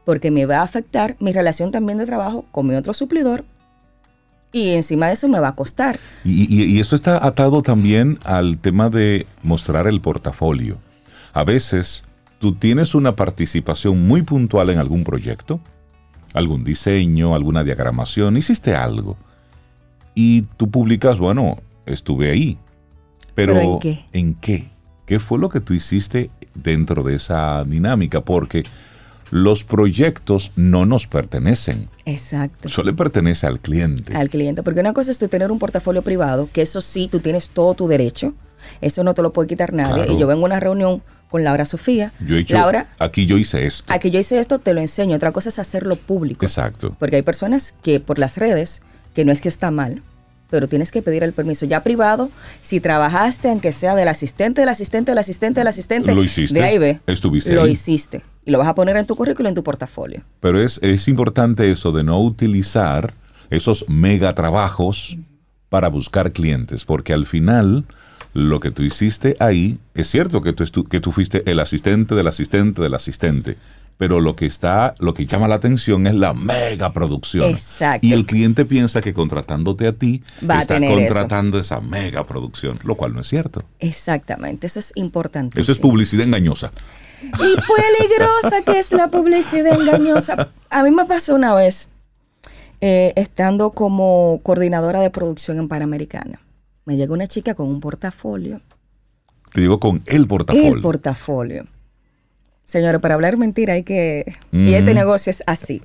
porque 0.05 0.31
me 0.31 0.47
va 0.47 0.59
a 0.59 0.63
afectar 0.63 1.17
mi 1.21 1.33
relación 1.33 1.71
también 1.71 1.99
de 1.99 2.07
trabajo 2.07 2.45
con 2.53 2.67
mi 2.67 2.75
otro 2.75 2.95
suplidor 2.95 3.45
y 4.53 4.71
encima 4.71 5.07
de 5.07 5.13
eso 5.13 5.29
me 5.29 5.39
va 5.41 5.49
a 5.49 5.55
costar. 5.55 5.99
Y, 6.25 6.43
y- 6.55 6.65
y 6.77 6.81
eso 6.81 6.97
está 6.97 7.25
atado 7.25 7.63
también 7.63 8.19
al 8.25 8.59
tema 8.59 8.91
de 8.91 9.27
mostrar 9.43 9.87
el 9.87 10.01
portafolio. 10.01 10.79
A 11.33 11.45
veces 11.45 12.05
tú 12.41 12.55
tienes 12.55 12.95
una 12.95 13.15
participación 13.15 14.09
muy 14.09 14.23
puntual 14.23 14.71
en 14.71 14.79
algún 14.79 15.05
proyecto, 15.05 15.61
algún 16.33 16.65
diseño, 16.65 17.35
alguna 17.35 17.63
diagramación, 17.63 18.37
hiciste 18.37 18.75
algo. 18.75 19.17
Y 20.15 20.43
tú 20.57 20.71
publicas, 20.71 21.19
bueno, 21.19 21.59
estuve 21.87 22.31
ahí. 22.31 22.59
Pero, 23.35 23.55
¿Pero 23.55 23.73
en 23.73 23.79
qué? 23.79 24.05
¿En 24.13 24.35
qué? 24.35 24.71
¿Qué 25.07 25.21
fue 25.21 25.39
lo 25.39 25.51
que 25.51 25.61
tú 25.61 25.75
hiciste 25.75 26.31
dentro 26.55 27.03
de 27.03 27.17
esa 27.17 27.63
dinámica? 27.65 28.23
Porque 28.23 28.65
los 29.31 29.63
proyectos 29.63 30.51
no 30.57 30.87
nos 30.87 31.07
pertenecen, 31.07 31.89
Exacto. 32.05 32.69
eso 32.69 32.83
le 32.83 32.95
pertenece 32.95 33.47
al 33.47 33.61
cliente. 33.61 34.17
Al 34.17 34.29
cliente, 34.29 34.63
porque 34.63 34.81
una 34.81 34.93
cosa 34.93 35.11
es 35.11 35.19
tú 35.19 35.29
tener 35.29 35.53
un 35.53 35.59
portafolio 35.59 36.03
privado, 36.03 36.49
que 36.53 36.63
eso 36.63 36.81
sí, 36.81 37.07
tú 37.07 37.21
tienes 37.21 37.51
todo 37.51 37.75
tu 37.75 37.87
derecho, 37.87 38.35
eso 38.81 39.05
no 39.05 39.15
te 39.15 39.23
lo 39.23 39.33
puede 39.33 39.49
quitar 39.49 39.73
nadie. 39.73 39.95
Claro. 39.95 40.13
Y 40.13 40.19
yo 40.19 40.27
vengo 40.27 40.43
a 40.43 40.47
una 40.47 40.59
reunión 40.59 41.03
con 41.31 41.45
Laura 41.45 41.65
Sofía. 41.67 42.13
Yo 42.27 42.37
he 42.37 42.41
hecho, 42.41 42.57
Laura, 42.57 42.89
aquí 42.99 43.27
yo 43.27 43.39
hice 43.39 43.65
esto. 43.67 43.93
a 43.93 43.99
que 43.99 44.11
yo 44.11 44.19
hice 44.19 44.39
esto, 44.41 44.59
te 44.59 44.75
lo 44.75 44.81
enseño. 44.81 45.17
Otra 45.17 45.33
cosa 45.33 45.49
es 45.49 45.59
hacerlo 45.59 45.97
público. 45.97 46.45
Exacto. 46.45 46.97
Porque 46.99 47.17
hay 47.17 47.23
personas 47.23 47.75
que 47.83 48.01
por 48.01 48.19
las 48.19 48.37
redes, 48.37 48.83
que 49.15 49.25
no 49.25 49.33
es 49.33 49.41
que 49.41 49.49
está 49.49 49.71
mal, 49.71 50.03
pero 50.51 50.69
tienes 50.69 50.91
que 50.91 51.01
pedir 51.03 51.23
el 51.23 51.33
permiso. 51.33 51.65
Ya 51.67 51.83
privado, 51.85 52.31
si 52.61 52.81
trabajaste, 52.81 53.49
aunque 53.51 53.71
sea 53.71 53.95
del 53.95 54.09
asistente, 54.09 54.63
del 54.63 54.69
asistente, 54.69 55.13
del 55.13 55.19
asistente, 55.19 55.61
del 55.61 55.69
asistente, 55.69 56.15
Lo 56.15 56.25
hiciste. 56.25 56.59
de 56.59 56.65
ahí 56.65 56.79
ve. 56.79 57.01
Estuviste 57.07 57.55
Lo 57.55 57.63
ahí. 57.63 57.71
hiciste. 57.73 58.23
Y 58.45 58.51
lo 58.51 58.59
vas 58.59 58.67
a 58.67 58.75
poner 58.75 58.97
en 58.97 59.07
tu 59.07 59.15
currículo, 59.15 59.49
en 59.49 59.55
tu 59.55 59.63
portafolio. 59.63 60.23
Pero 60.41 60.61
es, 60.61 60.81
es 60.83 61.07
importante 61.07 61.71
eso 61.71 61.93
de 61.93 62.03
no 62.03 62.21
utilizar 62.21 63.13
esos 63.51 63.85
mega 63.89 64.35
trabajos 64.35 65.17
para 65.69 65.89
buscar 65.89 66.33
clientes, 66.33 66.85
porque 66.85 67.13
al 67.13 67.27
final 67.27 67.85
lo 68.33 68.61
que 68.61 68.71
tú 68.71 68.83
hiciste 68.83 69.37
ahí, 69.41 69.79
es 69.95 70.09
cierto 70.09 70.41
que 70.41 70.53
tú, 70.53 70.85
que 70.85 71.01
tú 71.01 71.13
fuiste 71.13 71.43
el 71.51 71.61
asistente 71.61 72.15
del 72.15 72.27
asistente 72.29 72.81
del 72.83 72.95
asistente, 72.95 73.57
pero 73.99 74.21
lo 74.21 74.35
que 74.35 74.47
está, 74.47 74.95
lo 74.99 75.13
que 75.13 75.27
llama 75.27 75.47
la 75.47 75.57
atención 75.57 76.07
es 76.07 76.15
la 76.15 76.33
mega 76.33 76.91
producción. 76.93 77.51
Exacto. 77.51 78.07
Y 78.07 78.15
el 78.15 78.25
cliente 78.25 78.65
piensa 78.65 79.03
que 79.03 79.13
contratándote 79.13 79.87
a 79.87 79.93
ti 79.93 80.23
Va 80.49 80.59
a 80.59 80.61
está 80.63 80.79
eso. 80.79 80.95
contratando 80.95 81.59
esa 81.59 81.81
mega 81.81 82.25
producción, 82.25 82.79
lo 82.85 82.95
cual 82.95 83.13
no 83.13 83.21
es 83.21 83.27
cierto. 83.27 83.63
Exactamente. 83.79 84.69
Eso 84.69 84.79
es 84.79 84.93
importante. 84.95 85.61
Eso 85.61 85.73
es 85.73 85.81
publicidad 85.81 86.25
engañosa. 86.25 86.73
Y 87.23 87.27
peligrosa 87.37 88.63
que 88.65 88.79
es 88.79 88.93
la 88.93 89.09
publicidad 89.09 89.79
engañosa. 89.79 90.49
A 90.71 90.83
mí 90.83 90.91
me 90.91 91.05
pasó 91.05 91.35
una 91.35 91.53
vez, 91.53 91.91
eh, 92.81 93.13
estando 93.17 93.73
como 93.73 94.41
coordinadora 94.43 95.01
de 95.01 95.11
producción 95.11 95.59
en 95.59 95.69
Panamericana. 95.69 96.41
Me 96.91 96.97
llegó 96.97 97.15
una 97.15 97.29
chica 97.29 97.55
con 97.55 97.69
un 97.69 97.79
portafolio. 97.79 98.61
Te 99.53 99.61
digo 99.61 99.79
con 99.79 100.03
el 100.07 100.27
portafolio. 100.27 100.75
El 100.75 100.83
portafolio. 100.83 101.65
Señores, 102.65 103.01
para 103.01 103.15
hablar 103.15 103.37
mentira 103.37 103.75
hay 103.75 103.85
que... 103.85 104.35
Y 104.51 104.75
este 104.75 104.93
negocio 104.93 105.31
es 105.31 105.45
así. 105.47 105.83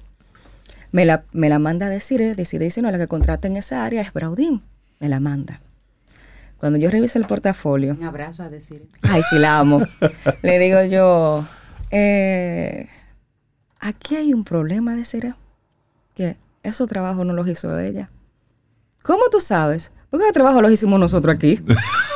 Me 0.91 1.05
la, 1.05 1.23
me 1.31 1.47
la 1.47 1.59
manda 1.59 1.85
a 1.85 1.89
decir, 1.91 2.35
decir, 2.35 2.59
dice, 2.59 2.81
no, 2.81 2.89
la 2.89 2.97
que 2.97 3.07
contrata 3.07 3.47
en 3.47 3.55
esa 3.55 3.85
área 3.85 4.01
es 4.01 4.13
Braudín. 4.13 4.63
Me 4.99 5.07
la 5.07 5.19
manda. 5.19 5.61
Cuando 6.57 6.79
yo 6.79 6.89
reviso 6.89 7.19
el 7.19 7.25
portafolio, 7.25 7.93
Un 7.93 8.03
abrazo 8.03 8.41
a 8.41 8.49
decir. 8.49 8.89
Ay, 9.03 9.21
sí, 9.29 9.37
la 9.37 9.59
amo. 9.59 9.83
Le 10.41 10.57
digo 10.57 10.83
yo, 10.85 11.47
eh, 11.91 12.89
aquí 13.79 14.15
hay 14.15 14.33
un 14.33 14.43
problema 14.43 14.95
de 14.95 15.05
ser 15.05 15.35
que 16.15 16.35
esos 16.63 16.89
trabajos 16.89 17.27
no 17.27 17.33
los 17.33 17.47
hizo 17.47 17.77
ella. 17.77 18.09
¿Cómo 19.03 19.25
tú 19.29 19.39
sabes? 19.39 19.91
Porque 20.15 20.27
ese 20.29 20.33
trabajo 20.33 20.61
los 20.61 20.71
hicimos 20.71 20.97
nosotros 20.97 21.35
aquí. 21.35 21.59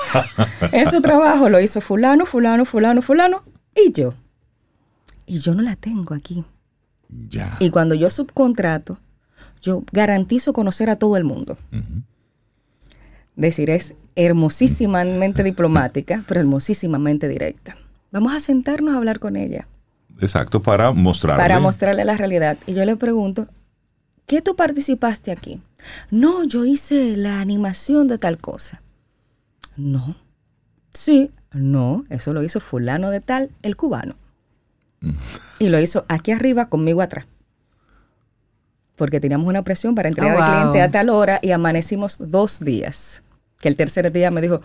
ese 0.72 1.02
trabajo 1.02 1.50
lo 1.50 1.60
hizo 1.60 1.82
fulano, 1.82 2.26
fulano, 2.26 2.64
fulano, 2.64 3.02
fulano 3.02 3.44
y 3.76 3.92
yo. 3.92 4.14
Y 5.26 5.40
yo 5.40 5.54
no 5.54 5.62
la 5.62 5.76
tengo 5.76 6.16
aquí. 6.16 6.46
Ya. 7.10 7.58
Y 7.60 7.72
cuando 7.72 7.96
yo 7.96 8.10
subcontrato, 8.10 9.00
yo 9.62 9.84
garantizo 9.92 10.54
conocer 10.54 10.90
a 10.90 10.96
todo 10.96 11.18
el 11.18 11.26
mundo. 11.26 11.58
Ujú. 11.74 12.04
Decir, 13.36 13.70
es 13.70 13.96
hermosísimamente 14.16 15.44
diplomática, 15.44 16.24
pero 16.28 16.40
hermosísimamente 16.40 17.28
directa. 17.28 17.76
Vamos 18.14 18.34
a 18.34 18.40
sentarnos 18.40 18.94
a 18.94 18.98
hablar 18.98 19.20
con 19.20 19.36
ella 19.36 19.68
Exacto, 20.22 20.62
para 20.62 20.94
mostrarle. 20.94 21.44
para 21.44 21.60
mostrarle 21.60 22.06
la 22.06 22.16
realidad. 22.16 22.58
Y 22.66 22.76
yo 22.76 22.86
le 22.86 22.96
pregunto, 22.96 23.50
¿qué 24.30 24.44
tú 24.44 24.56
participaste 24.56 25.32
aquí? 25.32 25.60
No, 26.12 26.44
yo 26.44 26.64
hice 26.64 27.18
la 27.18 27.42
animación 27.42 28.08
de 28.08 28.20
tal 28.20 28.38
cosa. 28.38 28.82
No. 29.76 30.16
Sí, 30.94 31.32
no, 31.52 32.06
eso 32.10 32.32
lo 32.32 32.44
hizo 32.44 32.60
fulano 32.60 33.10
de 33.10 33.22
tal, 33.22 33.50
el 33.64 33.76
cubano. 33.76 34.16
Y 35.58 35.70
lo 35.70 35.80
hizo 35.80 36.06
aquí 36.10 36.32
arriba, 36.32 36.70
conmigo 36.70 37.02
atrás. 37.02 37.26
Porque 38.96 39.20
teníamos 39.20 39.48
una 39.48 39.64
presión 39.64 39.96
para 39.96 40.10
entregar 40.10 40.36
Oh, 40.36 40.42
al 40.44 40.52
cliente 40.52 40.82
a 40.82 40.92
tal 40.92 41.10
hora 41.10 41.40
y 41.42 41.52
amanecimos 41.52 42.18
dos 42.20 42.60
días. 42.60 43.24
Que 43.60 43.68
el 43.68 43.76
tercer 43.76 44.10
día 44.14 44.32
me 44.32 44.42
dijo, 44.42 44.62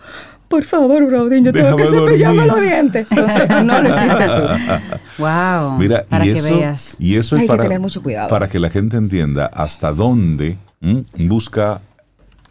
por 0.47 0.63
favor, 0.63 1.05
Braudín, 1.05 1.43
yo 1.43 1.51
tengo 1.51 1.75
que 1.75 1.85
cepillarme 1.85 2.45
dormir". 2.45 2.53
los 2.53 2.61
dientes. 2.61 3.07
Entonces, 3.11 3.49
no 3.65 3.81
lo 3.81 3.89
hiciste 3.89 4.25
tú. 4.27 4.95
Wow. 5.17 5.77
Mira, 5.77 6.05
para 6.09 6.25
y 6.25 6.33
que 6.33 6.39
eso, 6.39 6.55
veas. 6.57 6.95
y 6.99 7.15
eso 7.15 7.35
es 7.35 7.41
Hay 7.41 7.47
que 7.47 7.51
para, 7.51 7.63
tener 7.63 7.79
mucho 7.79 8.01
cuidado. 8.03 8.27
para 8.29 8.47
que 8.49 8.59
la 8.59 8.69
gente 8.69 8.97
entienda 8.97 9.45
hasta 9.47 9.91
dónde 9.93 10.57
¿m? 10.81 11.03
busca, 11.27 11.81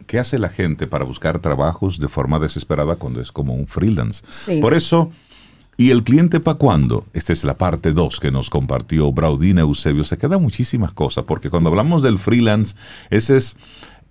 qué 0.07 0.17
hace 0.19 0.39
la 0.39 0.49
gente 0.49 0.87
para 0.87 1.03
buscar 1.05 1.39
trabajos 1.39 1.99
de 1.99 2.07
forma 2.07 2.39
desesperada 2.39 2.95
cuando 2.95 3.21
es 3.21 3.31
como 3.31 3.53
un 3.53 3.67
freelance. 3.67 4.23
Sí. 4.29 4.61
Por 4.61 4.73
eso, 4.73 5.11
¿y 5.77 5.91
el 5.91 6.03
cliente 6.03 6.39
para 6.39 6.57
cuándo? 6.57 7.05
Esta 7.13 7.33
es 7.33 7.43
la 7.43 7.55
parte 7.55 7.91
2 7.93 8.19
que 8.19 8.31
nos 8.31 8.49
compartió 8.49 9.11
Braudina 9.11 9.61
Eusebio. 9.61 10.03
Se 10.03 10.17
quedan 10.17 10.41
muchísimas 10.41 10.91
cosas, 10.91 11.23
porque 11.25 11.49
cuando 11.51 11.69
hablamos 11.69 12.01
del 12.01 12.17
freelance, 12.17 12.75
ese 13.11 13.37
es 13.37 13.55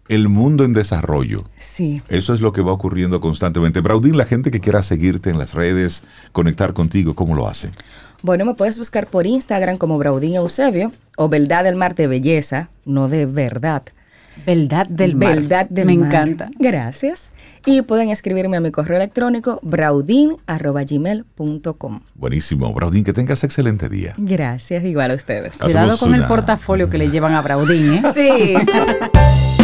el 0.08 0.28
mundo 0.28 0.64
en 0.64 0.72
desarrollo. 0.72 1.44
Sí. 1.58 2.02
Eso 2.08 2.34
es 2.34 2.40
lo 2.40 2.52
que 2.52 2.62
va 2.62 2.72
ocurriendo 2.72 3.20
constantemente. 3.20 3.80
Braudín, 3.80 4.16
la 4.16 4.26
gente 4.26 4.50
que 4.50 4.58
quiera 4.60 4.82
seguirte 4.82 5.30
en 5.30 5.38
las 5.38 5.54
redes, 5.54 6.02
conectar 6.32 6.72
contigo, 6.74 7.14
¿cómo 7.14 7.34
lo 7.34 7.48
hace? 7.48 7.70
Bueno, 8.22 8.44
me 8.44 8.54
puedes 8.54 8.78
buscar 8.78 9.06
por 9.06 9.26
Instagram 9.26 9.76
como 9.76 9.98
Braudín 9.98 10.34
Eusebio 10.34 10.90
o 11.16 11.28
Verdad 11.28 11.64
del 11.64 11.76
Mar 11.76 11.94
de 11.94 12.06
Belleza, 12.06 12.68
no 12.84 13.08
de 13.08 13.26
verdad. 13.26 13.82
Beldad 14.46 14.88
del 14.88 15.14
mar. 15.14 15.36
Verdad 15.36 15.68
del 15.70 15.86
Me 15.86 15.96
Mar. 15.96 16.08
encanta. 16.08 16.50
Gracias. 16.58 17.30
Y 17.66 17.82
pueden 17.82 18.08
escribirme 18.10 18.56
a 18.56 18.60
mi 18.60 18.72
correo 18.72 18.96
electrónico 18.96 19.60
braudin.gmail.com. 19.62 22.00
Buenísimo. 22.14 22.74
Braudín, 22.74 23.04
que 23.04 23.12
tengas 23.12 23.44
excelente 23.44 23.88
día. 23.88 24.14
Gracias, 24.16 24.82
igual 24.84 25.12
a 25.12 25.14
ustedes. 25.14 25.56
Cuidado 25.58 25.96
con 25.98 26.14
el 26.16 26.24
portafolio 26.24 26.90
que 26.90 26.98
le 26.98 27.10
llevan 27.10 27.34
a 27.34 27.42
Braudín, 27.42 27.92
¿eh? 27.94 28.02
Sí. 28.14 28.54